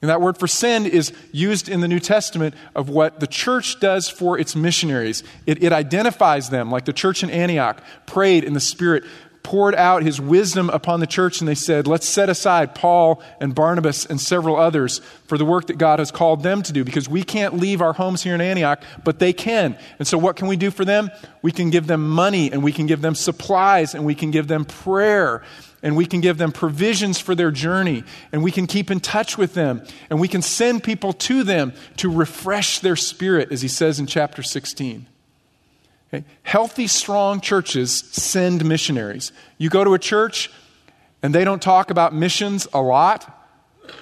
And 0.00 0.10
that 0.10 0.20
word 0.20 0.38
for 0.38 0.46
send 0.46 0.86
is 0.86 1.12
used 1.32 1.68
in 1.68 1.80
the 1.80 1.88
New 1.88 1.98
Testament 1.98 2.54
of 2.76 2.88
what 2.88 3.18
the 3.18 3.26
church 3.26 3.80
does 3.80 4.08
for 4.08 4.38
its 4.38 4.54
missionaries. 4.54 5.24
It, 5.44 5.62
it 5.62 5.72
identifies 5.72 6.50
them, 6.50 6.70
like 6.70 6.84
the 6.84 6.92
church 6.92 7.24
in 7.24 7.30
Antioch 7.30 7.82
prayed 8.06 8.44
in 8.44 8.52
the 8.52 8.60
Spirit 8.60 9.02
poured 9.42 9.74
out 9.74 10.02
his 10.02 10.20
wisdom 10.20 10.68
upon 10.70 11.00
the 11.00 11.06
church, 11.06 11.40
and 11.40 11.48
they 11.48 11.54
said, 11.54 11.86
Let's 11.86 12.08
set 12.08 12.28
aside 12.28 12.74
Paul 12.74 13.22
and 13.40 13.54
Barnabas 13.54 14.06
and 14.06 14.20
several 14.20 14.56
others 14.56 15.00
for 15.26 15.38
the 15.38 15.44
work 15.44 15.66
that 15.68 15.78
God 15.78 15.98
has 15.98 16.10
called 16.10 16.42
them 16.42 16.62
to 16.62 16.72
do, 16.72 16.84
because 16.84 17.08
we 17.08 17.22
can't 17.22 17.54
leave 17.54 17.80
our 17.80 17.92
homes 17.92 18.22
here 18.22 18.34
in 18.34 18.40
Antioch, 18.40 18.82
but 19.04 19.18
they 19.18 19.32
can. 19.32 19.76
And 19.98 20.06
so, 20.06 20.18
what 20.18 20.36
can 20.36 20.48
we 20.48 20.56
do 20.56 20.70
for 20.70 20.84
them? 20.84 21.10
We 21.42 21.52
can 21.52 21.70
give 21.70 21.86
them 21.86 22.08
money, 22.08 22.50
and 22.52 22.62
we 22.62 22.72
can 22.72 22.86
give 22.86 23.00
them 23.00 23.14
supplies, 23.14 23.94
and 23.94 24.04
we 24.04 24.14
can 24.14 24.30
give 24.30 24.48
them 24.48 24.64
prayer, 24.64 25.42
and 25.82 25.96
we 25.96 26.06
can 26.06 26.20
give 26.20 26.38
them 26.38 26.52
provisions 26.52 27.18
for 27.18 27.34
their 27.34 27.50
journey, 27.50 28.04
and 28.32 28.42
we 28.42 28.50
can 28.50 28.66
keep 28.66 28.90
in 28.90 29.00
touch 29.00 29.38
with 29.38 29.54
them, 29.54 29.82
and 30.10 30.20
we 30.20 30.28
can 30.28 30.42
send 30.42 30.82
people 30.82 31.12
to 31.12 31.44
them 31.44 31.72
to 31.96 32.10
refresh 32.10 32.80
their 32.80 32.96
spirit, 32.96 33.52
as 33.52 33.62
he 33.62 33.68
says 33.68 34.00
in 34.00 34.06
chapter 34.06 34.42
16. 34.42 35.06
Okay? 36.12 36.24
Healthy, 36.42 36.86
strong 36.86 37.40
churches 37.40 37.98
send 37.98 38.64
missionaries. 38.64 39.32
You 39.58 39.68
go 39.70 39.84
to 39.84 39.94
a 39.94 39.98
church 39.98 40.50
and 41.22 41.34
they 41.34 41.44
don't 41.44 41.60
talk 41.60 41.90
about 41.90 42.14
missions 42.14 42.66
a 42.72 42.80
lot, 42.80 43.34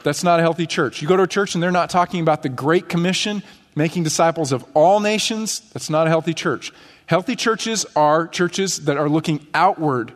that's 0.02 0.22
not 0.22 0.40
a 0.40 0.42
healthy 0.42 0.66
church. 0.66 1.00
You 1.00 1.08
go 1.08 1.16
to 1.16 1.24
a 1.24 1.28
church 1.28 1.54
and 1.54 1.62
they're 1.62 1.70
not 1.70 1.90
talking 1.90 2.20
about 2.20 2.42
the 2.42 2.48
Great 2.48 2.88
Commission, 2.88 3.42
making 3.74 4.02
disciples 4.02 4.52
of 4.52 4.64
all 4.74 5.00
nations, 5.00 5.60
that's 5.72 5.90
not 5.90 6.06
a 6.06 6.10
healthy 6.10 6.34
church. 6.34 6.72
Healthy 7.06 7.36
churches 7.36 7.86
are 7.94 8.26
churches 8.26 8.84
that 8.84 8.96
are 8.96 9.08
looking 9.08 9.46
outward, 9.54 10.12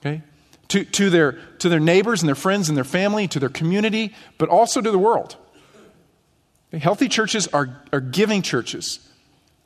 okay, 0.00 0.22
to, 0.68 0.84
to, 0.84 1.08
their, 1.08 1.32
to 1.58 1.68
their 1.68 1.80
neighbors 1.80 2.22
and 2.22 2.28
their 2.28 2.34
friends 2.34 2.68
and 2.68 2.76
their 2.76 2.84
family, 2.84 3.26
to 3.28 3.40
their 3.40 3.48
community, 3.48 4.14
but 4.38 4.48
also 4.48 4.80
to 4.80 4.90
the 4.90 4.98
world. 4.98 5.36
Okay? 6.68 6.78
Healthy 6.78 7.08
churches 7.08 7.48
are, 7.48 7.80
are 7.92 8.00
giving 8.00 8.42
churches, 8.42 9.08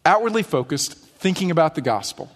outwardly 0.05 0.45
focused, 0.45 1.08
thinking 1.19 1.51
about 1.51 1.75
the 1.75 1.81
gospel. 1.81 2.31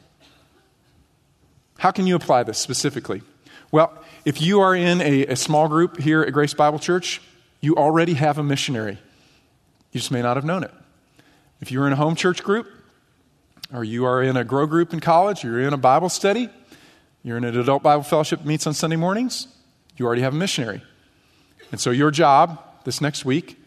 How 1.79 1.91
can 1.91 2.07
you 2.07 2.15
apply 2.15 2.43
this 2.43 2.59
specifically? 2.59 3.23
Well, 3.71 3.93
if 4.25 4.41
you 4.41 4.61
are 4.61 4.75
in 4.75 5.01
a, 5.01 5.27
a, 5.27 5.37
small 5.37 5.67
group 5.67 5.99
here 5.99 6.23
at 6.23 6.33
Grace 6.33 6.55
Bible 6.55 6.79
Church, 6.79 7.21
you 7.61 7.75
already 7.75 8.15
have 8.15 8.39
a 8.39 8.43
missionary. 8.43 8.99
You 9.93 10.01
just 10.01 10.11
may 10.11 10.23
not 10.23 10.37
have 10.37 10.45
known 10.45 10.63
it. 10.63 10.71
If 11.61 11.73
you're 11.73 11.87
in 11.87 11.93
a 11.93 11.97
home 11.97 12.15
church 12.15 12.43
group, 12.43 12.69
or 13.73 13.83
you 13.83 14.05
are 14.05 14.23
in 14.23 14.37
a 14.37 14.45
grow 14.45 14.67
group 14.67 14.93
in 14.93 15.01
college, 15.01 15.43
you're 15.43 15.61
in 15.61 15.73
a 15.73 15.79
Bible 15.79 16.09
study, 16.09 16.51
you're 17.23 17.37
in 17.37 17.45
an 17.45 17.59
adult 17.59 17.83
Bible 17.83 18.03
fellowship 18.03 18.41
that 18.41 18.47
meets 18.47 18.67
on 18.67 18.75
Sunday 18.75 18.97
mornings, 18.97 19.49
you 19.97 20.07
already 20.07 20.23
have 20.23 20.35
a 20.35 20.37
missionary. 20.37 20.83
And 21.71 21.81
so 21.81 21.91
your 21.91 22.11
job 22.11 22.63
this 22.85 23.01
next 23.01 23.25
week 23.25 23.59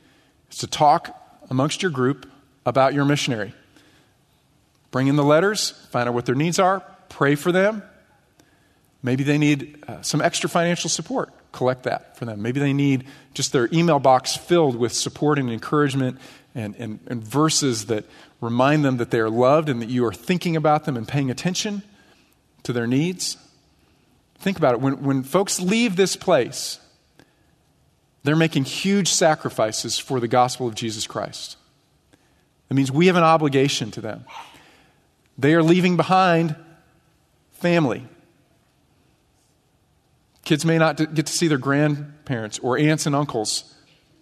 is 0.52 0.60
to 0.60 0.68
talk 0.68 1.20
amongst 1.50 1.82
your 1.82 1.92
group 1.92 2.30
about 2.66 2.94
your 2.94 3.06
missionary. 3.06 3.54
Bring 4.96 5.08
in 5.08 5.18
the 5.18 5.26
letters, 5.26 5.72
find 5.90 6.08
out 6.08 6.16
what 6.16 6.26
their 6.26 6.36
needs 6.36 6.58
are, 6.58 6.80
pray 7.10 7.36
for 7.36 7.52
them. 7.52 7.84
Maybe 9.04 9.26
they 9.26 9.38
need 9.38 9.84
uh, 9.90 10.02
some 10.02 10.22
extra 10.22 10.50
financial 10.50 10.90
support. 10.90 11.34
Collect 11.52 11.84
that 11.84 12.16
for 12.16 12.24
them. 12.24 12.42
Maybe 12.42 12.62
they 12.62 12.72
need 12.72 13.06
just 13.34 13.52
their 13.52 13.68
email 13.74 14.00
box 14.00 14.38
filled 14.38 14.78
with 14.78 14.94
support 14.94 15.38
and 15.38 15.52
encouragement 15.52 16.18
and, 16.56 16.78
and, 16.78 17.02
and 17.08 17.22
verses 17.22 17.88
that 17.88 18.06
remind 18.40 18.86
them 18.86 18.96
that 18.96 19.12
they 19.12 19.20
are 19.20 19.30
loved 19.30 19.68
and 19.68 19.82
that 19.82 19.90
you 19.90 20.06
are 20.06 20.14
thinking 20.14 20.56
about 20.56 20.86
them 20.86 20.96
and 20.96 21.06
paying 21.06 21.30
attention 21.30 21.84
to 22.64 22.72
their 22.72 22.88
needs. 22.88 23.36
Think 24.38 24.58
about 24.58 24.76
it. 24.76 24.80
When, 24.80 25.04
when 25.04 25.24
folks 25.24 25.60
leave 25.60 25.98
this 25.98 26.16
place, 26.16 26.80
they're 28.24 28.38
making 28.38 28.64
huge 28.64 29.10
sacrifices 29.10 30.00
for 30.00 30.22
the 30.22 30.30
gospel 30.30 30.70
of 30.70 30.74
Jesus 30.74 31.06
Christ. 31.06 31.58
That 32.70 32.76
means 32.76 32.94
we 32.94 33.08
have 33.08 33.18
an 33.18 33.24
obligation 33.24 33.92
to 33.92 34.00
them. 34.00 34.24
They 35.38 35.54
are 35.54 35.64
leaving 35.64 35.98
behind 35.98 36.56
family. 37.52 38.08
Kids 40.44 40.66
may 40.66 40.78
not 40.78 40.98
get 40.98 41.26
to 41.26 41.34
see 41.34 41.48
their 41.48 41.58
grandparents 41.58 42.60
or 42.60 42.78
aunts 42.78 43.06
and 43.06 43.16
uncles 43.16 43.74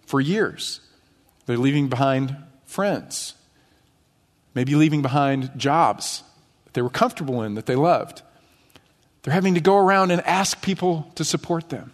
for 0.06 0.20
years. 0.20 0.80
They're 1.46 1.58
leaving 1.58 1.88
behind 1.88 2.36
friends, 2.64 3.34
maybe 4.54 4.74
leaving 4.74 5.02
behind 5.02 5.50
jobs 5.56 6.22
that 6.64 6.74
they 6.74 6.82
were 6.82 6.90
comfortable 6.90 7.42
in, 7.42 7.54
that 7.54 7.66
they 7.66 7.76
loved. 7.76 8.22
They're 9.22 9.34
having 9.34 9.54
to 9.54 9.60
go 9.60 9.76
around 9.76 10.10
and 10.10 10.20
ask 10.22 10.62
people 10.62 11.10
to 11.14 11.24
support 11.24 11.68
them, 11.68 11.92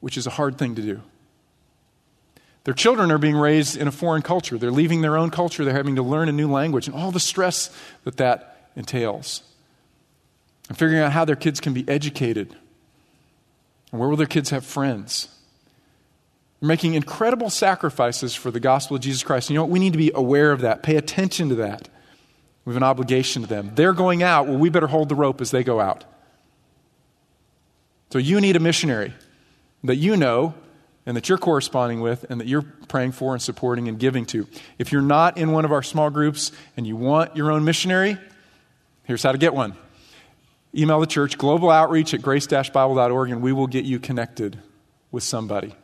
which 0.00 0.16
is 0.16 0.26
a 0.26 0.30
hard 0.30 0.58
thing 0.58 0.74
to 0.74 0.82
do. 0.82 1.00
Their 2.64 2.74
children 2.74 3.10
are 3.10 3.18
being 3.18 3.36
raised 3.36 3.76
in 3.76 3.88
a 3.88 3.92
foreign 3.92 4.22
culture. 4.22 4.56
They're 4.56 4.70
leaving 4.70 5.00
their 5.00 5.16
own 5.16 5.30
culture. 5.30 5.64
They're 5.64 5.74
having 5.74 5.96
to 5.96 6.02
learn 6.02 6.28
a 6.28 6.32
new 6.32 6.50
language 6.50 6.86
and 6.86 6.96
all 6.96 7.10
the 7.10 7.20
stress 7.20 7.76
that 8.04 8.18
that 8.18 8.70
entails. 8.76 9.42
And 10.68 10.78
figuring 10.78 11.02
out 11.02 11.12
how 11.12 11.24
their 11.24 11.36
kids 11.36 11.60
can 11.60 11.74
be 11.74 11.88
educated. 11.88 12.54
And 13.90 14.00
where 14.00 14.08
will 14.08 14.16
their 14.16 14.26
kids 14.26 14.50
have 14.50 14.64
friends? 14.64 15.28
They're 16.60 16.68
making 16.68 16.94
incredible 16.94 17.50
sacrifices 17.50 18.34
for 18.36 18.52
the 18.52 18.60
gospel 18.60 18.96
of 18.96 19.02
Jesus 19.02 19.24
Christ. 19.24 19.48
And 19.48 19.54
you 19.54 19.58
know 19.58 19.64
what? 19.64 19.72
We 19.72 19.80
need 19.80 19.92
to 19.92 19.98
be 19.98 20.12
aware 20.14 20.52
of 20.52 20.60
that, 20.60 20.84
pay 20.84 20.96
attention 20.96 21.48
to 21.48 21.56
that. 21.56 21.88
We 22.64 22.70
have 22.70 22.76
an 22.76 22.84
obligation 22.84 23.42
to 23.42 23.48
them. 23.48 23.72
They're 23.74 23.92
going 23.92 24.22
out. 24.22 24.46
Well, 24.46 24.56
we 24.56 24.70
better 24.70 24.86
hold 24.86 25.08
the 25.08 25.16
rope 25.16 25.40
as 25.40 25.50
they 25.50 25.64
go 25.64 25.80
out. 25.80 26.04
So 28.10 28.18
you 28.18 28.40
need 28.40 28.54
a 28.54 28.60
missionary 28.60 29.14
that 29.82 29.96
you 29.96 30.16
know 30.16 30.54
and 31.04 31.16
that 31.16 31.28
you're 31.28 31.38
corresponding 31.38 32.00
with 32.00 32.24
and 32.30 32.40
that 32.40 32.46
you're 32.46 32.62
praying 32.62 33.12
for 33.12 33.32
and 33.32 33.42
supporting 33.42 33.88
and 33.88 33.98
giving 33.98 34.24
to. 34.26 34.46
If 34.78 34.92
you're 34.92 35.02
not 35.02 35.36
in 35.36 35.52
one 35.52 35.64
of 35.64 35.72
our 35.72 35.82
small 35.82 36.10
groups 36.10 36.52
and 36.76 36.86
you 36.86 36.96
want 36.96 37.36
your 37.36 37.50
own 37.50 37.64
missionary, 37.64 38.18
here's 39.04 39.22
how 39.22 39.32
to 39.32 39.38
get 39.38 39.54
one. 39.54 39.74
Email 40.74 41.00
the 41.00 41.06
church, 41.06 41.36
global 41.36 41.70
outreach 41.70 42.14
at 42.14 42.22
grace-bible.org, 42.22 43.30
and 43.30 43.42
we 43.42 43.52
will 43.52 43.66
get 43.66 43.84
you 43.84 43.98
connected 43.98 44.58
with 45.10 45.22
somebody 45.22 45.74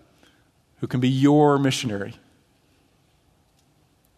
who 0.81 0.87
can 0.87 1.01
be 1.01 1.09
your 1.09 1.59
missionary. 1.59 2.15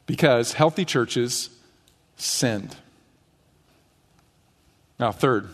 Because 0.06 0.52
healthy 0.52 0.84
churches 0.84 1.50
send. 2.16 2.76
Now, 4.98 5.12
third, 5.12 5.48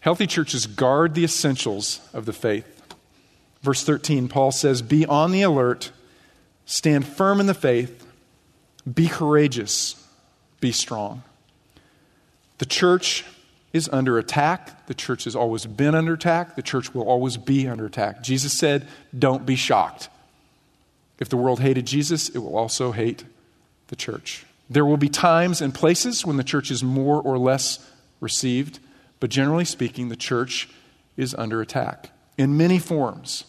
healthy 0.00 0.26
churches 0.26 0.66
guard 0.66 1.14
the 1.14 1.24
essentials 1.24 2.00
of 2.12 2.24
the 2.24 2.32
faith. 2.32 2.73
Verse 3.64 3.82
13, 3.82 4.28
Paul 4.28 4.52
says, 4.52 4.82
Be 4.82 5.06
on 5.06 5.32
the 5.32 5.40
alert, 5.40 5.90
stand 6.66 7.06
firm 7.06 7.40
in 7.40 7.46
the 7.46 7.54
faith, 7.54 8.06
be 8.92 9.08
courageous, 9.08 10.06
be 10.60 10.70
strong. 10.70 11.22
The 12.58 12.66
church 12.66 13.24
is 13.72 13.88
under 13.90 14.18
attack. 14.18 14.86
The 14.86 14.92
church 14.92 15.24
has 15.24 15.34
always 15.34 15.64
been 15.64 15.94
under 15.94 16.12
attack. 16.12 16.56
The 16.56 16.62
church 16.62 16.94
will 16.94 17.08
always 17.08 17.38
be 17.38 17.66
under 17.66 17.86
attack. 17.86 18.22
Jesus 18.22 18.52
said, 18.52 18.86
Don't 19.18 19.46
be 19.46 19.56
shocked. 19.56 20.10
If 21.18 21.30
the 21.30 21.38
world 21.38 21.60
hated 21.60 21.86
Jesus, 21.86 22.28
it 22.28 22.38
will 22.38 22.58
also 22.58 22.92
hate 22.92 23.24
the 23.86 23.96
church. 23.96 24.44
There 24.68 24.84
will 24.84 24.98
be 24.98 25.08
times 25.08 25.62
and 25.62 25.74
places 25.74 26.26
when 26.26 26.36
the 26.36 26.44
church 26.44 26.70
is 26.70 26.84
more 26.84 27.18
or 27.22 27.38
less 27.38 27.78
received, 28.20 28.78
but 29.20 29.30
generally 29.30 29.64
speaking, 29.64 30.10
the 30.10 30.16
church 30.16 30.68
is 31.16 31.34
under 31.34 31.62
attack 31.62 32.10
in 32.36 32.58
many 32.58 32.78
forms. 32.78 33.44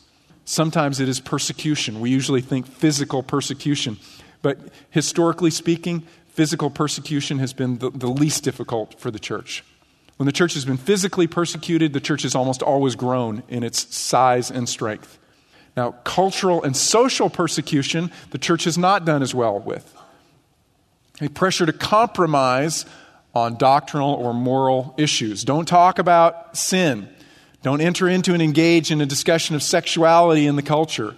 Sometimes 0.45 0.99
it 0.99 1.09
is 1.09 1.19
persecution. 1.19 1.99
We 1.99 2.11
usually 2.11 2.41
think 2.41 2.67
physical 2.67 3.23
persecution. 3.23 3.97
But 4.43 4.59
historically 4.91 5.49
speaking, 5.49 6.05
physical 6.27 6.69
persecution 6.69 7.39
has 7.39 7.51
been 7.51 7.79
the, 7.79 7.89
the, 7.89 8.07
least 8.07 8.43
difficult 8.43 8.99
for 8.99 9.09
the 9.09 9.17
church. 9.17 9.63
When 10.17 10.27
the 10.27 10.31
church 10.31 10.53
has 10.53 10.63
been 10.63 10.77
physically 10.77 11.25
persecuted, 11.25 11.93
the 11.93 11.99
church 11.99 12.21
has 12.21 12.35
almost 12.35 12.61
always 12.61 12.95
grown 12.95 13.41
in 13.49 13.63
its 13.63 13.93
size 13.95 14.51
and 14.51 14.69
strength. 14.69 15.17
Now, 15.75 15.91
cultural 16.03 16.63
and 16.63 16.77
social 16.77 17.29
persecution, 17.29 18.11
the 18.29 18.37
church 18.37 18.65
has 18.65 18.77
not 18.77 19.03
done 19.03 19.23
as 19.23 19.33
well 19.33 19.59
with. 19.59 19.93
A 21.21 21.27
pressure 21.27 21.65
to 21.65 21.73
compromise 21.73 22.85
on 23.33 23.57
doctrinal 23.57 24.13
or 24.13 24.33
moral 24.33 24.93
issues. 24.97 25.43
Don't 25.43 25.67
talk 25.67 25.99
about 25.99 26.55
sin. 26.55 27.09
Don't 27.65 27.81
enter 27.81 28.07
into 28.07 28.33
and 28.33 28.43
engage 28.43 28.91
in 28.91 29.01
a 29.01 29.07
discussion 29.07 29.55
of 29.55 29.63
sexuality 29.63 30.45
in 30.45 30.55
the 30.55 30.61
culture. 30.61 31.15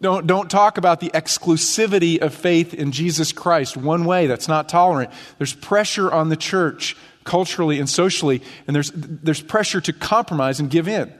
Don't, 0.00 0.26
don't 0.26 0.50
talk 0.50 0.76
about 0.76 0.98
the 0.98 1.08
exclusivity 1.10 2.18
of 2.18 2.34
faith 2.34 2.74
in 2.74 2.90
Jesus 2.90 3.30
Christ 3.30 3.76
one 3.76 4.04
way. 4.04 4.26
That's 4.26 4.48
not 4.48 4.68
tolerant. 4.68 5.12
There's 5.38 5.54
pressure 5.54 6.10
on 6.10 6.30
the 6.30 6.36
church 6.36 6.96
culturally 7.22 7.78
and 7.78 7.88
socially, 7.88 8.42
and 8.66 8.74
there's, 8.74 8.90
there's 8.92 9.40
pressure 9.40 9.80
to 9.82 9.92
compromise 9.92 10.58
and 10.58 10.68
give 10.68 10.88
in. 10.88 11.14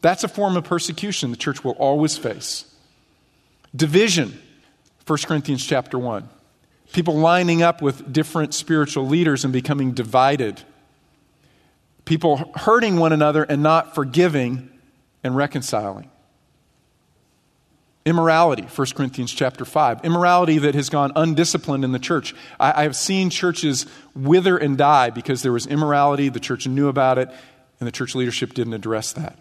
That's 0.00 0.24
a 0.24 0.28
form 0.28 0.56
of 0.56 0.64
persecution 0.64 1.30
the 1.30 1.36
church 1.36 1.62
will 1.62 1.76
always 1.78 2.18
face. 2.18 2.64
Division, 3.76 4.36
1 5.06 5.18
Corinthians 5.24 5.64
chapter 5.64 6.00
1. 6.00 6.28
People 6.92 7.14
lining 7.14 7.62
up 7.62 7.80
with 7.80 8.12
different 8.12 8.54
spiritual 8.54 9.06
leaders 9.06 9.44
and 9.44 9.52
becoming 9.52 9.92
divided. 9.92 10.64
People 12.06 12.50
hurting 12.54 12.96
one 12.96 13.12
another 13.12 13.42
and 13.42 13.62
not 13.62 13.94
forgiving 13.94 14.70
and 15.22 15.36
reconciling. 15.36 16.10
Immorality, 18.06 18.62
1 18.62 18.86
Corinthians 18.94 19.32
chapter 19.32 19.64
5. 19.64 20.04
Immorality 20.04 20.58
that 20.58 20.76
has 20.76 20.88
gone 20.88 21.10
undisciplined 21.16 21.84
in 21.84 21.90
the 21.90 21.98
church. 21.98 22.36
I, 22.60 22.80
I 22.80 22.82
have 22.84 22.94
seen 22.94 23.30
churches 23.30 23.84
wither 24.14 24.56
and 24.56 24.78
die 24.78 25.10
because 25.10 25.42
there 25.42 25.52
was 25.52 25.66
immorality, 25.66 26.28
the 26.28 26.38
church 26.38 26.68
knew 26.68 26.86
about 26.86 27.18
it, 27.18 27.28
and 27.80 27.86
the 27.86 27.92
church 27.92 28.14
leadership 28.14 28.54
didn't 28.54 28.74
address 28.74 29.12
that. 29.14 29.36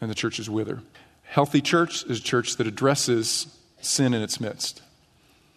And 0.00 0.10
the 0.10 0.16
churches 0.16 0.50
wither. 0.50 0.82
Healthy 1.22 1.60
church 1.60 2.04
is 2.06 2.18
a 2.18 2.22
church 2.22 2.56
that 2.56 2.66
addresses 2.66 3.56
sin 3.80 4.12
in 4.12 4.22
its 4.22 4.40
midst. 4.40 4.82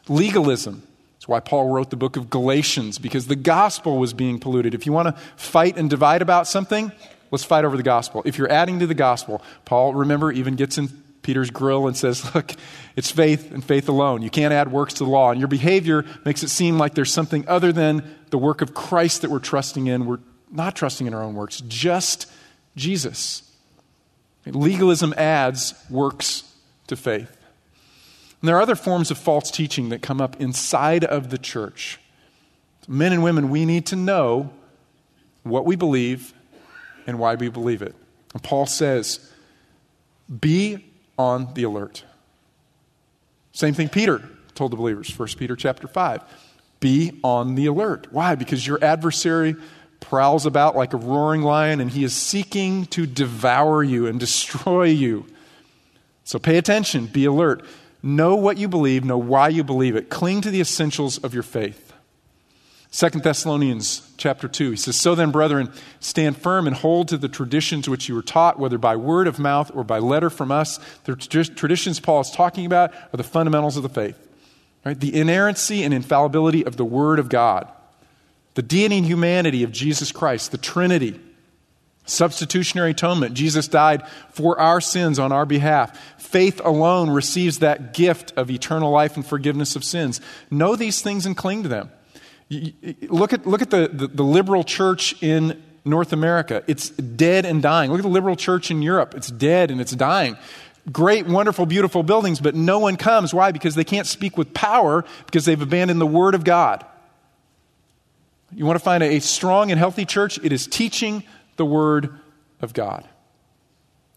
Legalism. 0.08 0.84
That's 1.24 1.30
why 1.30 1.40
Paul 1.40 1.70
wrote 1.70 1.90
the 1.90 1.96
book 1.96 2.18
of 2.18 2.30
Galatians, 2.30 3.00
because 3.00 3.28
the 3.28 3.38
gospel 3.38 3.98
was 3.98 4.12
being 4.14 4.40
polluted. 4.40 4.74
If 4.74 4.86
you 4.86 4.92
want 4.92 5.08
to 5.08 5.22
fight 5.38 5.78
and 5.78 5.90
divide 5.90 6.22
about 6.22 6.50
something, 6.50 6.92
let's 7.32 7.46
fight 7.46 7.64
over 7.64 7.78
the 7.78 7.84
gospel. 7.84 8.24
If 8.26 8.38
you're 8.38 8.52
adding 8.52 8.80
to 8.80 8.88
the 8.88 8.94
gospel, 8.94 9.42
Paul, 9.64 9.94
remember, 9.94 10.34
even 10.34 10.58
gets 10.58 10.78
in 10.78 10.90
Peter's 11.22 11.50
grill 11.50 11.88
and 11.88 11.96
says, 11.96 12.36
Look, 12.36 12.52
it's 12.98 13.10
faith 13.10 13.54
and 13.54 13.64
faith 13.64 13.88
alone. 13.88 14.22
You 14.22 14.30
can't 14.30 14.54
add 14.54 14.70
works 14.70 14.96
to 14.96 15.06
the 15.06 15.10
law. 15.10 15.32
And 15.32 15.40
your 15.40 15.48
behavior 15.48 16.04
makes 16.26 16.44
it 16.44 16.50
seem 16.50 16.78
like 16.78 16.94
there's 16.94 17.14
something 17.14 17.48
other 17.48 17.72
than 17.72 18.04
the 18.30 18.38
work 18.38 18.62
of 18.62 18.74
Christ 18.74 19.22
that 19.22 19.32
we're 19.32 19.40
trusting 19.40 19.88
in. 19.88 20.06
We're 20.06 20.20
not 20.52 20.76
trusting 20.76 21.08
in 21.08 21.14
our 21.14 21.24
own 21.24 21.36
works, 21.36 21.62
just 21.70 22.30
Jesus. 22.76 23.50
Legalism 24.46 25.14
adds 25.16 25.74
works 25.90 26.44
to 26.88 26.98
faith. 26.98 27.34
And 28.44 28.50
there 28.50 28.58
are 28.58 28.62
other 28.62 28.76
forms 28.76 29.10
of 29.10 29.18
false 29.18 29.50
teaching 29.50 29.88
that 29.88 30.02
come 30.02 30.20
up 30.20 30.42
inside 30.42 31.06
of 31.06 31.30
the 31.30 31.38
church. 31.38 31.98
Men 32.90 33.14
and 33.14 33.24
women, 33.24 33.50
we 33.50 33.66
need 33.66 33.86
to 33.86 33.96
know 33.96 34.52
what 35.44 35.66
we 35.66 35.78
believe 35.78 36.34
and 37.08 37.20
why 37.20 37.36
we 37.36 37.48
believe 37.48 37.82
it. 37.82 37.96
And 38.34 38.44
Paul 38.44 38.66
says, 38.66 39.32
be 40.42 40.86
on 41.18 41.54
the 41.54 41.64
alert. 41.64 42.04
Same 43.54 43.74
thing 43.74 43.88
Peter 43.88 44.22
told 44.56 44.74
the 44.74 44.76
believers, 44.76 45.18
1 45.18 45.30
Peter 45.38 45.56
chapter 45.56 45.88
5. 45.88 46.22
Be 46.82 47.18
on 47.24 47.56
the 47.56 47.68
alert. 47.68 48.08
Why? 48.12 48.36
Because 48.36 48.68
your 48.68 48.84
adversary 48.84 49.56
prowls 50.02 50.46
about 50.46 50.76
like 50.76 50.92
a 50.92 50.98
roaring 50.98 51.44
lion 51.44 51.80
and 51.80 51.90
he 51.90 52.04
is 52.04 52.14
seeking 52.14 52.88
to 52.88 53.06
devour 53.06 53.82
you 53.84 54.06
and 54.06 54.20
destroy 54.20 54.84
you. 54.84 55.26
So 56.26 56.40
pay 56.40 56.58
attention, 56.58 57.06
be 57.06 57.24
alert. 57.24 57.64
Know 58.04 58.36
what 58.36 58.58
you 58.58 58.68
believe, 58.68 59.06
know 59.06 59.18
why 59.18 59.48
you 59.48 59.64
believe 59.64 59.96
it. 59.96 60.10
Cling 60.10 60.42
to 60.42 60.52
the 60.52 60.60
essentials 60.60 61.18
of 61.18 61.34
your 61.34 61.42
faith. 61.42 61.94
Second 62.92 63.24
Thessalonians 63.24 64.08
chapter 64.18 64.48
2, 64.48 64.72
he 64.72 64.78
says, 64.78 65.00
So 65.00 65.16
then, 65.16 65.32
brethren, 65.32 65.72
stand 66.00 66.38
firm 66.38 66.68
and 66.68 66.76
hold 66.76 67.08
to 67.08 67.18
the 67.18 67.30
traditions 67.30 67.90
which 67.90 68.08
you 68.08 68.14
were 68.14 68.22
taught, 68.22 68.60
whether 68.60 68.78
by 68.78 68.96
word 68.98 69.26
of 69.26 69.40
mouth 69.40 69.72
or 69.74 69.84
by 69.84 69.98
letter 69.98 70.30
from 70.30 70.52
us. 70.52 70.80
The 71.06 71.16
traditions 71.16 72.00
Paul 72.00 72.22
is 72.22 72.30
talking 72.30 72.68
about 72.68 72.94
are 72.94 73.18
the 73.18 73.24
fundamentals 73.24 73.78
of 73.78 73.84
the 73.84 73.90
faith. 73.90 74.20
Right? 74.86 75.00
The 75.00 75.16
inerrancy 75.16 75.84
and 75.84 75.94
infallibility 75.94 76.66
of 76.66 76.76
the 76.76 76.86
Word 76.86 77.18
of 77.18 77.30
God, 77.30 77.68
the 78.56 78.62
deity 78.62 78.98
and 78.98 79.08
humanity 79.08 79.64
of 79.64 79.72
Jesus 79.72 80.12
Christ, 80.12 80.52
the 80.52 80.58
Trinity, 80.58 81.20
Substitutionary 82.06 82.92
atonement. 82.92 83.34
Jesus 83.34 83.68
died 83.68 84.04
for 84.32 84.60
our 84.60 84.82
sins 84.82 85.20
on 85.20 85.32
our 85.32 85.46
behalf. 85.46 85.98
Faith 86.18 86.60
alone 86.64 87.10
receives 87.10 87.60
that 87.60 87.94
gift 87.94 88.34
of 88.36 88.52
eternal 88.52 88.92
life 88.92 89.16
and 89.16 89.26
forgiveness 89.26 89.76
of 89.76 89.84
sins. 89.84 90.20
Know 90.52 90.76
these 90.76 91.02
things 91.02 91.26
and 91.26 91.38
cling 91.38 91.64
to 91.64 91.70
them. 91.70 91.92
Look 93.04 93.32
at, 93.32 93.48
look 93.48 93.62
at 93.62 93.70
the, 93.70 93.90
the, 93.92 94.08
the 94.08 94.24
liberal 94.24 94.64
church 94.64 95.22
in 95.24 95.64
North 95.86 96.12
America. 96.12 96.64
It's 96.68 96.90
dead 96.90 97.46
and 97.46 97.62
dying. 97.62 97.90
Look 97.90 98.00
at 98.00 98.04
the 98.04 98.10
liberal 98.10 98.36
church 98.36 98.70
in 98.70 98.82
Europe. 98.82 99.16
It's 99.16 99.32
dead 99.32 99.72
and 99.72 99.80
it's 99.80 99.94
dying. 99.94 100.38
Great, 100.92 101.26
wonderful, 101.26 101.66
beautiful 101.66 102.04
buildings, 102.04 102.42
but 102.42 102.54
no 102.54 102.80
one 102.80 102.98
comes. 102.98 103.34
Why? 103.34 103.54
Because 103.54 103.76
they 103.76 103.86
can't 103.86 104.08
speak 104.08 104.38
with 104.38 104.54
power 104.54 105.06
because 105.26 105.46
they've 105.46 105.62
abandoned 105.62 106.02
the 106.02 106.06
Word 106.06 106.36
of 106.36 106.44
God. 106.44 106.86
You 108.54 108.66
want 108.66 108.78
to 108.78 108.84
find 108.84 109.02
a 109.02 109.20
strong 109.20 109.72
and 109.72 109.80
healthy 109.80 110.06
church? 110.06 110.38
It 110.44 110.52
is 110.52 110.68
teaching 110.68 111.24
the 111.56 111.66
Word 111.66 112.20
of 112.62 112.74
God. 112.74 113.08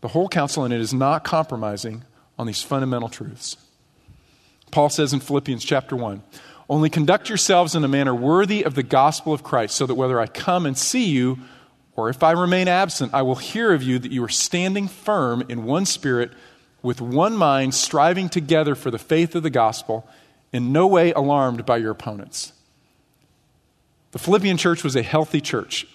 The 0.00 0.08
whole 0.08 0.28
counsel 0.28 0.64
in 0.64 0.72
it 0.72 0.80
is 0.80 0.94
not 0.94 1.24
compromising 1.24 2.04
on 2.38 2.46
these 2.46 2.62
fundamental 2.62 3.08
truths. 3.08 3.56
Paul 4.70 4.88
says 4.88 5.12
in 5.12 5.20
Philippians 5.20 5.64
chapter 5.64 5.96
1 5.96 6.22
Only 6.68 6.90
conduct 6.90 7.28
yourselves 7.28 7.74
in 7.74 7.84
a 7.84 7.88
manner 7.88 8.14
worthy 8.14 8.62
of 8.62 8.74
the 8.74 8.82
gospel 8.82 9.32
of 9.32 9.42
Christ, 9.42 9.74
so 9.74 9.86
that 9.86 9.94
whether 9.94 10.20
I 10.20 10.26
come 10.26 10.66
and 10.66 10.76
see 10.76 11.06
you, 11.06 11.38
or 11.94 12.10
if 12.10 12.22
I 12.22 12.32
remain 12.32 12.68
absent, 12.68 13.14
I 13.14 13.22
will 13.22 13.36
hear 13.36 13.72
of 13.72 13.82
you 13.82 13.98
that 13.98 14.12
you 14.12 14.22
are 14.22 14.28
standing 14.28 14.86
firm 14.86 15.44
in 15.48 15.64
one 15.64 15.86
spirit, 15.86 16.30
with 16.82 17.00
one 17.00 17.36
mind, 17.36 17.74
striving 17.74 18.28
together 18.28 18.74
for 18.74 18.90
the 18.90 18.98
faith 18.98 19.34
of 19.34 19.42
the 19.42 19.50
gospel, 19.50 20.06
in 20.52 20.72
no 20.72 20.86
way 20.86 21.12
alarmed 21.12 21.64
by 21.66 21.78
your 21.78 21.90
opponents. 21.90 22.52
The 24.12 24.18
Philippian 24.18 24.56
church 24.56 24.84
was 24.84 24.94
a 24.94 25.02
healthy 25.02 25.40
church. 25.40 25.86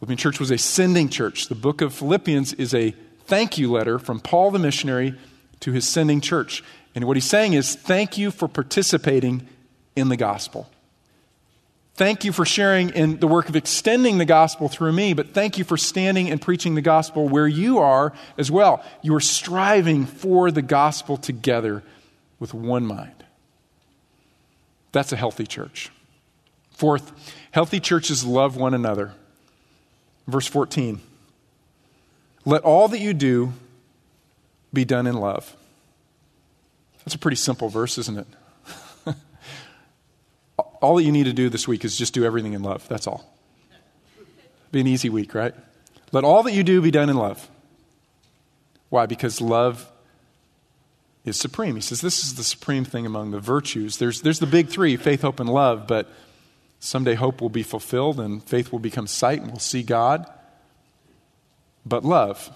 Philippian 0.00 0.16
church 0.16 0.40
was 0.40 0.50
a 0.50 0.56
sending 0.56 1.10
church. 1.10 1.48
The 1.48 1.54
book 1.54 1.82
of 1.82 1.92
Philippians 1.92 2.54
is 2.54 2.74
a 2.74 2.94
thank 3.26 3.58
you 3.58 3.70
letter 3.70 3.98
from 3.98 4.18
Paul 4.18 4.50
the 4.50 4.58
missionary 4.58 5.14
to 5.60 5.72
his 5.72 5.86
sending 5.86 6.22
church. 6.22 6.64
And 6.94 7.04
what 7.04 7.18
he's 7.18 7.26
saying 7.26 7.52
is, 7.52 7.76
thank 7.76 8.16
you 8.16 8.30
for 8.30 8.48
participating 8.48 9.46
in 9.94 10.08
the 10.08 10.16
gospel. 10.16 10.70
Thank 11.96 12.24
you 12.24 12.32
for 12.32 12.46
sharing 12.46 12.88
in 12.90 13.20
the 13.20 13.26
work 13.26 13.50
of 13.50 13.56
extending 13.56 14.16
the 14.16 14.24
gospel 14.24 14.70
through 14.70 14.92
me, 14.92 15.12
but 15.12 15.34
thank 15.34 15.58
you 15.58 15.64
for 15.64 15.76
standing 15.76 16.30
and 16.30 16.40
preaching 16.40 16.76
the 16.76 16.80
gospel 16.80 17.28
where 17.28 17.46
you 17.46 17.78
are 17.78 18.14
as 18.38 18.50
well. 18.50 18.82
You 19.02 19.14
are 19.16 19.20
striving 19.20 20.06
for 20.06 20.50
the 20.50 20.62
gospel 20.62 21.18
together 21.18 21.82
with 22.38 22.54
one 22.54 22.86
mind. 22.86 23.22
That's 24.92 25.12
a 25.12 25.16
healthy 25.16 25.46
church. 25.46 25.90
Fourth, 26.70 27.12
healthy 27.50 27.80
churches 27.80 28.24
love 28.24 28.56
one 28.56 28.72
another. 28.72 29.12
Verse 30.30 30.46
14 30.46 31.00
Let 32.44 32.62
all 32.62 32.88
that 32.88 33.00
you 33.00 33.12
do 33.12 33.52
be 34.72 34.84
done 34.84 35.06
in 35.06 35.16
love. 35.16 35.56
That's 37.04 37.14
a 37.14 37.18
pretty 37.18 37.36
simple 37.36 37.68
verse, 37.68 37.98
isn't 37.98 38.18
it? 38.18 38.26
all 40.80 40.96
that 40.96 41.02
you 41.02 41.12
need 41.12 41.24
to 41.24 41.32
do 41.32 41.48
this 41.48 41.66
week 41.66 41.84
is 41.84 41.96
just 41.96 42.14
do 42.14 42.24
everything 42.24 42.52
in 42.52 42.62
love. 42.62 42.86
That's 42.88 43.06
all. 43.06 43.34
Be 44.70 44.80
an 44.80 44.86
easy 44.86 45.08
week, 45.08 45.34
right? 45.34 45.54
Let 46.12 46.24
all 46.24 46.42
that 46.44 46.52
you 46.52 46.62
do 46.62 46.80
be 46.80 46.90
done 46.90 47.10
in 47.10 47.16
love. 47.16 47.48
Why? 48.88 49.06
Because 49.06 49.40
love 49.40 49.90
is 51.24 51.38
supreme. 51.38 51.74
He 51.74 51.80
says 51.80 52.00
this 52.00 52.24
is 52.24 52.34
the 52.34 52.44
supreme 52.44 52.84
thing 52.84 53.06
among 53.06 53.30
the 53.30 53.40
virtues. 53.40 53.98
There's, 53.98 54.22
there's 54.22 54.38
the 54.38 54.46
big 54.46 54.68
three 54.68 54.96
faith, 54.96 55.22
hope, 55.22 55.40
and 55.40 55.48
love, 55.48 55.86
but 55.86 56.08
Someday 56.80 57.14
hope 57.14 57.42
will 57.42 57.50
be 57.50 57.62
fulfilled 57.62 58.18
and 58.18 58.42
faith 58.42 58.72
will 58.72 58.78
become 58.78 59.06
sight 59.06 59.42
and 59.42 59.50
we'll 59.50 59.60
see 59.60 59.82
God. 59.82 60.26
But 61.84 62.04
love, 62.04 62.50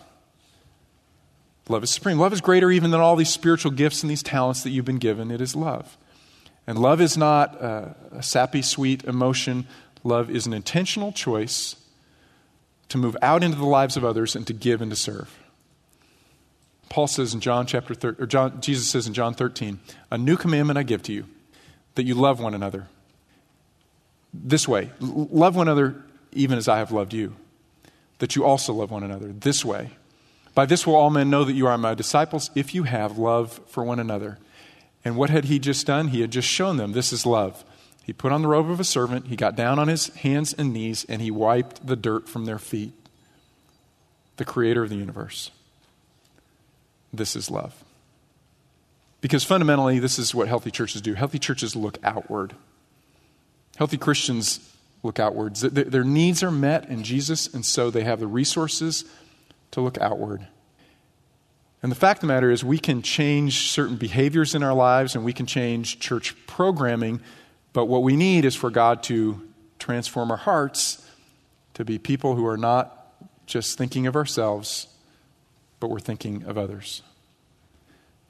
love 1.68 1.84
is 1.84 1.90
supreme. 1.90 2.18
Love 2.18 2.32
is 2.32 2.40
greater 2.40 2.70
even 2.70 2.90
than 2.90 3.02
all 3.02 3.16
these 3.16 3.28
spiritual 3.28 3.70
gifts 3.70 4.02
and 4.02 4.10
these 4.10 4.22
talents 4.22 4.62
that 4.62 4.70
you've 4.70 4.86
been 4.86 4.98
given. 4.98 5.30
It 5.30 5.42
is 5.42 5.54
love. 5.54 5.98
And 6.66 6.78
love 6.78 7.02
is 7.02 7.18
not 7.18 7.54
a, 7.60 7.94
a 8.12 8.22
sappy, 8.22 8.62
sweet 8.62 9.04
emotion. 9.04 9.66
Love 10.02 10.30
is 10.30 10.46
an 10.46 10.54
intentional 10.54 11.12
choice 11.12 11.76
to 12.88 12.96
move 12.96 13.16
out 13.20 13.44
into 13.44 13.58
the 13.58 13.66
lives 13.66 13.98
of 13.98 14.04
others 14.06 14.34
and 14.34 14.46
to 14.46 14.54
give 14.54 14.80
and 14.80 14.90
to 14.90 14.96
serve. 14.96 15.38
Paul 16.88 17.08
says 17.08 17.34
in 17.34 17.40
John 17.40 17.66
chapter 17.66 17.94
13, 17.94 18.22
or 18.22 18.26
John, 18.26 18.60
Jesus 18.62 18.88
says 18.88 19.06
in 19.06 19.12
John 19.12 19.34
13, 19.34 19.80
a 20.10 20.16
new 20.16 20.38
commandment 20.38 20.78
I 20.78 20.82
give 20.82 21.02
to 21.02 21.12
you, 21.12 21.26
that 21.96 22.04
you 22.04 22.14
love 22.14 22.40
one 22.40 22.54
another 22.54 22.88
this 24.36 24.66
way 24.66 24.90
love 25.00 25.54
one 25.54 25.68
another 25.68 26.04
even 26.34 26.58
as 26.58 26.68
I 26.68 26.78
have 26.78 26.92
loved 26.92 27.14
you, 27.14 27.36
that 28.18 28.36
you 28.36 28.44
also 28.44 28.72
love 28.72 28.90
one 28.90 29.04
another 29.04 29.28
this 29.28 29.64
way. 29.64 29.90
By 30.54 30.66
this 30.66 30.86
will 30.86 30.94
all 30.94 31.10
men 31.10 31.30
know 31.30 31.44
that 31.44 31.54
you 31.54 31.66
are 31.66 31.78
my 31.78 31.94
disciples 31.94 32.50
if 32.54 32.74
you 32.74 32.84
have 32.84 33.18
love 33.18 33.60
for 33.66 33.82
one 33.82 33.98
another. 33.98 34.38
And 35.04 35.16
what 35.16 35.30
had 35.30 35.46
he 35.46 35.58
just 35.58 35.86
done? 35.86 36.08
He 36.08 36.20
had 36.20 36.30
just 36.30 36.48
shown 36.48 36.76
them 36.76 36.92
this 36.92 37.12
is 37.12 37.26
love. 37.26 37.64
He 38.04 38.12
put 38.12 38.32
on 38.32 38.42
the 38.42 38.48
robe 38.48 38.70
of 38.70 38.80
a 38.80 38.84
servant, 38.84 39.28
he 39.28 39.36
got 39.36 39.56
down 39.56 39.78
on 39.78 39.88
his 39.88 40.08
hands 40.08 40.52
and 40.52 40.72
knees, 40.72 41.06
and 41.08 41.22
he 41.22 41.30
wiped 41.30 41.86
the 41.86 41.96
dirt 41.96 42.28
from 42.28 42.44
their 42.44 42.58
feet. 42.58 42.92
The 44.36 44.44
creator 44.44 44.82
of 44.82 44.90
the 44.90 44.96
universe. 44.96 45.50
This 47.12 47.34
is 47.34 47.50
love. 47.50 47.82
Because 49.20 49.42
fundamentally, 49.44 50.00
this 50.00 50.18
is 50.18 50.34
what 50.34 50.48
healthy 50.48 50.70
churches 50.70 51.00
do. 51.00 51.14
Healthy 51.14 51.38
churches 51.38 51.74
look 51.74 51.98
outward. 52.02 52.54
Healthy 53.76 53.98
Christians 53.98 54.72
look 55.02 55.18
outwards. 55.18 55.60
Their 55.60 56.04
needs 56.04 56.42
are 56.42 56.50
met 56.50 56.88
in 56.88 57.02
Jesus, 57.02 57.52
and 57.52 57.64
so 57.64 57.90
they 57.90 58.04
have 58.04 58.20
the 58.20 58.26
resources 58.26 59.04
to 59.72 59.80
look 59.80 59.98
outward. 59.98 60.46
And 61.82 61.92
the 61.92 61.96
fact 61.96 62.18
of 62.18 62.20
the 62.22 62.26
matter 62.28 62.50
is, 62.50 62.64
we 62.64 62.78
can 62.78 63.02
change 63.02 63.70
certain 63.70 63.96
behaviors 63.96 64.54
in 64.54 64.62
our 64.62 64.72
lives 64.72 65.14
and 65.14 65.22
we 65.22 65.34
can 65.34 65.44
change 65.44 66.00
church 66.00 66.34
programming, 66.46 67.20
but 67.74 67.84
what 67.84 68.02
we 68.02 68.16
need 68.16 68.46
is 68.46 68.54
for 68.54 68.70
God 68.70 69.02
to 69.04 69.46
transform 69.78 70.30
our 70.30 70.38
hearts 70.38 71.06
to 71.74 71.84
be 71.84 71.98
people 71.98 72.36
who 72.36 72.46
are 72.46 72.56
not 72.56 73.12
just 73.44 73.76
thinking 73.76 74.06
of 74.06 74.16
ourselves, 74.16 74.86
but 75.78 75.90
we're 75.90 76.00
thinking 76.00 76.44
of 76.44 76.56
others. 76.56 77.02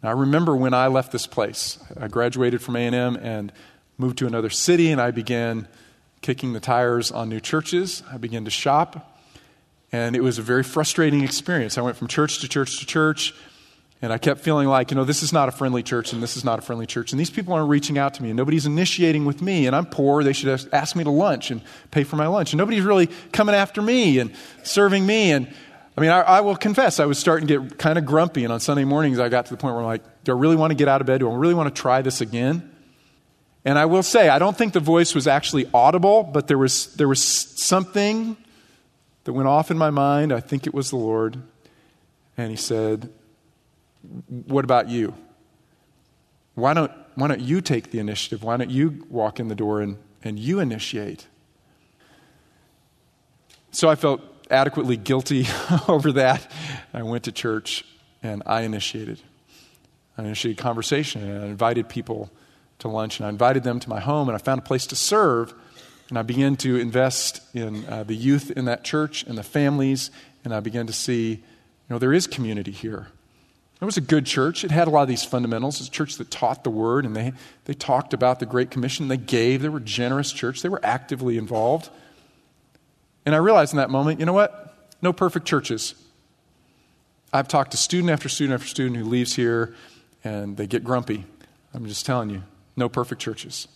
Now, 0.03 0.09
I 0.09 0.13
remember 0.13 0.57
when 0.57 0.75
I 0.75 0.89
left 0.89 1.13
this 1.13 1.29
place. 1.29 1.79
I 1.99 2.09
graduated 2.09 2.61
from 2.61 2.75
A&M 2.75 3.17
and 3.17 3.53
moved 3.99 4.19
to 4.19 4.27
another 4.27 4.51
city, 4.51 4.91
and 4.91 5.01
I 5.01 5.11
began 5.11 5.69
kicking 6.21 6.53
the 6.53 6.61
tires 6.61 7.13
on 7.13 7.29
new 7.29 7.41
churches. 7.41 8.03
I 8.11 8.17
began 8.17 8.45
to 8.45 8.51
shop. 8.51 9.19
And 9.93 10.17
it 10.17 10.23
was 10.23 10.39
a 10.39 10.43
very 10.43 10.65
frustrating 10.65 11.23
experience. 11.23 11.79
I 11.79 11.83
went 11.83 11.97
from 11.97 12.09
church 12.09 12.41
to 12.41 12.49
church 12.49 12.81
to 12.81 12.87
church, 12.87 13.33
and 14.03 14.13
I 14.13 14.19
kept 14.19 14.41
feeling 14.41 14.67
like, 14.67 14.91
you 14.91 14.97
know, 14.97 15.05
this 15.05 15.23
is 15.23 15.33
not 15.33 15.49
a 15.49 15.53
friendly 15.53 15.85
church, 15.85 16.13
and 16.13 16.21
this 16.21 16.37
is 16.37 16.45
not 16.45 16.59
a 16.59 16.63
friendly 16.63 16.87
church. 16.87 17.13
And 17.13 17.21
these 17.21 17.31
people 17.31 17.55
aren't 17.55 17.69
reaching 17.69 17.97
out 17.97 18.15
to 18.15 18.23
me, 18.23 18.31
and 18.31 18.37
nobody's 18.37 18.67
initiating 18.67 19.25
with 19.25 19.41
me, 19.41 19.67
and 19.67 19.77
I'm 19.77 19.87
poor. 19.87 20.25
They 20.25 20.33
should 20.33 20.69
ask 20.73 20.97
me 20.97 21.05
to 21.05 21.11
lunch 21.11 21.53
and 21.53 21.63
pay 21.93 22.03
for 22.03 22.17
my 22.17 22.27
lunch. 22.27 22.53
And 22.53 22.59
nobody's 22.59 22.83
really 22.83 23.09
coming 23.31 23.55
after 23.55 23.81
me 23.81 24.19
and 24.19 24.35
serving 24.65 25.07
me. 25.07 25.31
And 25.31 25.55
I 25.97 26.01
mean, 26.01 26.11
I, 26.11 26.23
I 26.23 26.41
will 26.41 26.57
confess, 26.57 26.99
I 26.99 27.07
was 27.07 27.19
starting 27.19 27.47
to 27.47 27.61
get 27.61 27.79
kind 27.79 27.97
of 27.97 28.05
grumpy. 28.05 28.43
And 28.43 28.53
on 28.53 28.59
Sunday 28.59 28.85
mornings, 28.85 29.21
I 29.21 29.29
got 29.29 29.47
to 29.47 29.53
the 29.53 29.59
point 29.59 29.75
where 29.75 29.83
I'm 29.83 29.87
like, 29.87 30.25
do 30.25 30.37
I 30.37 30.41
really 30.41 30.57
want 30.57 30.73
to 30.73 30.75
get 30.75 30.89
out 30.89 31.01
of 31.01 31.07
bed? 31.07 31.21
Do 31.21 31.31
I 31.31 31.35
really 31.37 31.55
want 31.55 31.73
to 31.73 31.81
try 31.81 32.03
this 32.03 32.21
again? 32.21 32.74
And 33.65 33.79
I 33.79 33.87
will 33.87 34.03
say, 34.03 34.29
I 34.29 34.39
don't 34.39 34.57
think 34.57 34.75
the 34.75 34.81
voice 34.81 35.15
was 35.15 35.27
actually 35.27 35.69
audible, 35.73 36.23
but 36.23 36.49
there 36.49 36.59
was, 36.59 36.95
there 36.97 37.09
was 37.09 37.23
something 37.23 38.37
that 39.25 39.33
went 39.33 39.49
off 39.49 39.71
in 39.71 39.79
my 39.79 39.91
mind. 39.91 40.33
I 40.33 40.41
think 40.41 40.67
it 40.67 40.75
was 40.75 40.91
the 40.91 40.97
Lord. 40.97 41.43
And 42.37 42.51
he 42.51 42.57
said, 42.57 43.11
What 44.29 44.65
about 44.65 44.89
you? 44.89 45.15
Why 46.55 46.75
don't, 46.75 46.93
why 47.15 47.29
don't 47.29 47.41
you 47.41 47.61
take 47.61 47.91
the 47.91 47.99
initiative? 47.99 48.43
Why 48.43 48.57
don't 48.57 48.71
you 48.71 49.07
walk 49.09 49.41
in 49.41 49.49
the 49.49 49.55
door 49.55 49.81
and, 49.81 49.97
and 50.23 50.39
you 50.39 50.61
initiate? 50.61 51.27
So 53.71 53.89
I 53.89 53.95
felt 53.95 54.21
adequately 54.51 54.97
guilty 54.97 55.47
over 55.89 56.13
that. 56.13 56.51
I 56.93 57.03
went 57.03 57.25
to 57.25 57.33
church 57.33 57.85
and 58.23 58.43
I 58.47 58.61
initiated. 58.61 59.21
I 60.17 60.23
initiated 60.23 60.59
conversation 60.59 61.23
and 61.29 61.43
I 61.43 61.47
invited 61.47 61.89
people 61.89 62.31
to 62.81 62.89
lunch 62.89 63.19
and 63.19 63.27
I 63.27 63.29
invited 63.29 63.63
them 63.63 63.81
to 63.81 63.89
my 63.89 64.01
home 64.01 64.29
and 64.29 64.37
I 64.37 64.39
found 64.39 64.61
a 64.61 64.65
place 64.65 64.87
to 64.89 64.97
serve 64.97 65.55
and 66.09 66.19
I 66.19 66.23
began 66.23 66.57
to 66.57 66.77
invest 66.77 67.41
in 67.55 67.85
uh, 67.87 68.05
the 68.05 68.15
youth 68.15 68.51
in 68.51 68.67
that 68.67 68.85
church 68.85 69.25
and 69.25 69.39
the 69.39 69.43
families, 69.43 70.11
and 70.45 70.55
I 70.55 70.61
began 70.61 70.87
to 70.87 70.93
see, 70.93 71.31
you 71.31 71.41
know, 71.89 71.99
there 71.99 72.13
is 72.13 72.27
community 72.27 72.73
here. 72.73 73.09
It 73.81 73.85
was 73.85 73.97
a 73.97 74.03
good 74.03 74.25
church. 74.25 74.65
It 74.65 74.71
had 74.71 74.87
a 74.87 74.91
lot 74.91 75.03
of 75.03 75.09
these 75.09 75.25
fundamentals. 75.25 75.77
It 75.77 75.81
was 75.81 75.89
a 75.89 75.91
church 75.91 76.17
that 76.17 76.31
taught 76.31 76.63
the 76.63 76.71
word, 76.71 77.05
and 77.05 77.17
they, 77.17 77.33
they 77.65 77.75
talked 77.75 78.15
about 78.15 78.39
the 78.39 78.47
Great 78.47 78.71
Commission. 78.71 79.09
They 79.09 79.17
gave. 79.17 79.63
They 79.63 79.69
were 79.69 79.79
a 79.79 79.83
generous 79.83 80.33
church. 80.33 80.63
They 80.63 80.69
were 80.69 80.81
actively 80.85 81.37
involved. 81.37 81.91
And 83.27 83.35
I 83.35 83.39
realized 83.39 83.73
in 83.73 83.79
that 83.79 83.91
moment, 83.91 84.21
you 84.21 84.27
know 84.27 84.33
what? 84.33 84.77
No 85.03 85.13
perfect 85.13 85.47
churches. 85.47 85.95
I've 87.33 87.49
talked 87.49 87.73
to 87.73 87.77
student 87.77 88.11
after 88.11 88.29
student 88.29 88.55
after 88.55 88.69
student 88.69 88.97
who 88.97 89.05
leaves 89.05 89.35
here, 89.35 89.75
and 90.23 90.57
they 90.57 90.67
get 90.67 90.85
grumpy. 90.85 91.25
I'm 91.75 91.87
just 91.87 92.07
telling 92.07 92.31
you, 92.31 92.43
no 92.77 92.89
perfect 92.89 93.21
churches. 93.21 93.69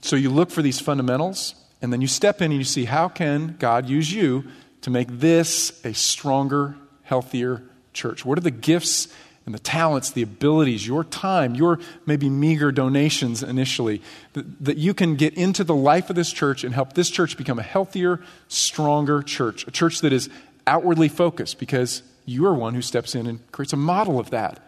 So 0.00 0.16
you 0.16 0.30
look 0.30 0.50
for 0.50 0.62
these 0.62 0.80
fundamentals, 0.80 1.54
and 1.82 1.92
then 1.92 2.00
you 2.00 2.06
step 2.06 2.40
in 2.40 2.50
and 2.50 2.58
you 2.58 2.64
see 2.64 2.86
how 2.86 3.08
can 3.08 3.56
God 3.58 3.88
use 3.88 4.12
you 4.12 4.44
to 4.80 4.90
make 4.90 5.08
this 5.08 5.84
a 5.84 5.92
stronger, 5.92 6.76
healthier 7.02 7.62
church? 7.92 8.24
What 8.24 8.38
are 8.38 8.42
the 8.42 8.50
gifts 8.50 9.08
and 9.46 9.54
the 9.54 9.58
talents, 9.58 10.10
the 10.10 10.22
abilities, 10.22 10.86
your 10.86 11.04
time, 11.04 11.54
your 11.54 11.78
maybe 12.06 12.30
meager 12.30 12.72
donations 12.72 13.42
initially, 13.42 14.00
that, 14.32 14.64
that, 14.64 14.76
you 14.78 14.94
can 14.94 15.16
get 15.16 15.34
into 15.34 15.62
the 15.64 15.74
life 15.74 16.08
of 16.08 16.16
this 16.16 16.32
church 16.32 16.64
and 16.64 16.74
help 16.74 16.94
this 16.94 17.10
church 17.10 17.36
become 17.36 17.58
a 17.58 17.62
healthier, 17.62 18.20
stronger 18.48 19.22
church, 19.22 19.66
a 19.66 19.70
church 19.70 20.00
that 20.00 20.14
is 20.14 20.30
outwardly 20.66 21.10
focused 21.10 21.58
because 21.58 22.02
you 22.24 22.46
are 22.46 22.54
one 22.54 22.74
who 22.74 22.80
steps 22.80 23.14
in 23.14 23.26
and 23.26 23.52
creates 23.52 23.74
a 23.74 23.76
model 23.76 24.18
of 24.18 24.30
that, 24.30 24.60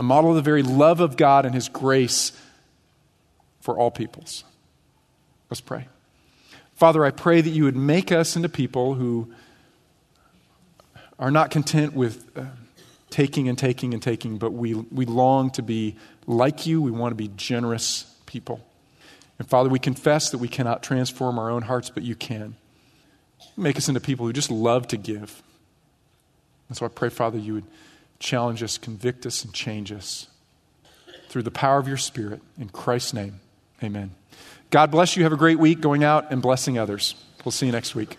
a 0.00 0.02
model 0.02 0.30
of 0.30 0.36
the 0.36 0.42
very 0.42 0.62
love 0.62 1.00
of 1.00 1.18
God 1.18 1.44
and 1.44 1.54
His 1.54 1.68
grace 1.68 2.32
for 3.60 3.78
all 3.78 3.90
peoples. 3.90 4.44
Let's 5.50 5.60
pray. 5.60 5.88
Father, 6.74 7.04
I 7.04 7.10
pray 7.10 7.42
that 7.42 7.50
you 7.50 7.64
would 7.64 7.76
make 7.76 8.10
us 8.10 8.34
into 8.34 8.48
people 8.48 8.94
who 8.94 9.30
are 11.18 11.30
not 11.30 11.50
content 11.50 11.92
with 11.92 12.34
uh, 12.34 12.44
taking 13.10 13.46
and 13.46 13.58
taking 13.58 13.92
and 13.92 14.02
taking, 14.02 14.38
but 14.38 14.54
we, 14.54 14.72
we 14.72 15.04
long 15.04 15.50
to 15.50 15.62
be 15.62 15.96
like 16.26 16.66
you. 16.66 16.80
We 16.80 16.90
want 16.90 17.10
to 17.10 17.16
be 17.16 17.28
generous 17.36 18.10
people. 18.24 18.64
And 19.38 19.46
Father, 19.46 19.68
we 19.68 19.78
confess 19.78 20.30
that 20.30 20.38
we 20.38 20.48
cannot 20.48 20.82
transform 20.82 21.38
our 21.38 21.50
own 21.50 21.60
hearts, 21.60 21.90
but 21.90 22.04
you 22.04 22.14
can. 22.14 22.56
Make 23.54 23.76
us 23.76 23.88
into 23.88 24.00
people 24.00 24.24
who 24.24 24.32
just 24.32 24.50
love 24.50 24.88
to 24.88 24.96
give. 24.96 25.42
And 26.68 26.76
so 26.78 26.86
I 26.86 26.88
pray, 26.88 27.10
Father, 27.10 27.36
you 27.36 27.52
would 27.52 27.64
challenge 28.20 28.62
us, 28.62 28.78
convict 28.78 29.26
us, 29.26 29.44
and 29.44 29.52
change 29.52 29.90
us 29.90 30.28
through 31.28 31.42
the 31.42 31.50
power 31.50 31.78
of 31.78 31.88
your 31.88 31.96
Spirit. 31.96 32.40
In 32.58 32.68
Christ's 32.68 33.14
name. 33.14 33.40
Amen. 33.82 34.12
God 34.70 34.90
bless 34.90 35.16
you. 35.16 35.24
Have 35.24 35.32
a 35.32 35.36
great 35.36 35.58
week 35.58 35.80
going 35.80 36.04
out 36.04 36.30
and 36.30 36.40
blessing 36.40 36.78
others. 36.78 37.16
We'll 37.44 37.52
see 37.52 37.66
you 37.66 37.72
next 37.72 37.94
week. 37.94 38.16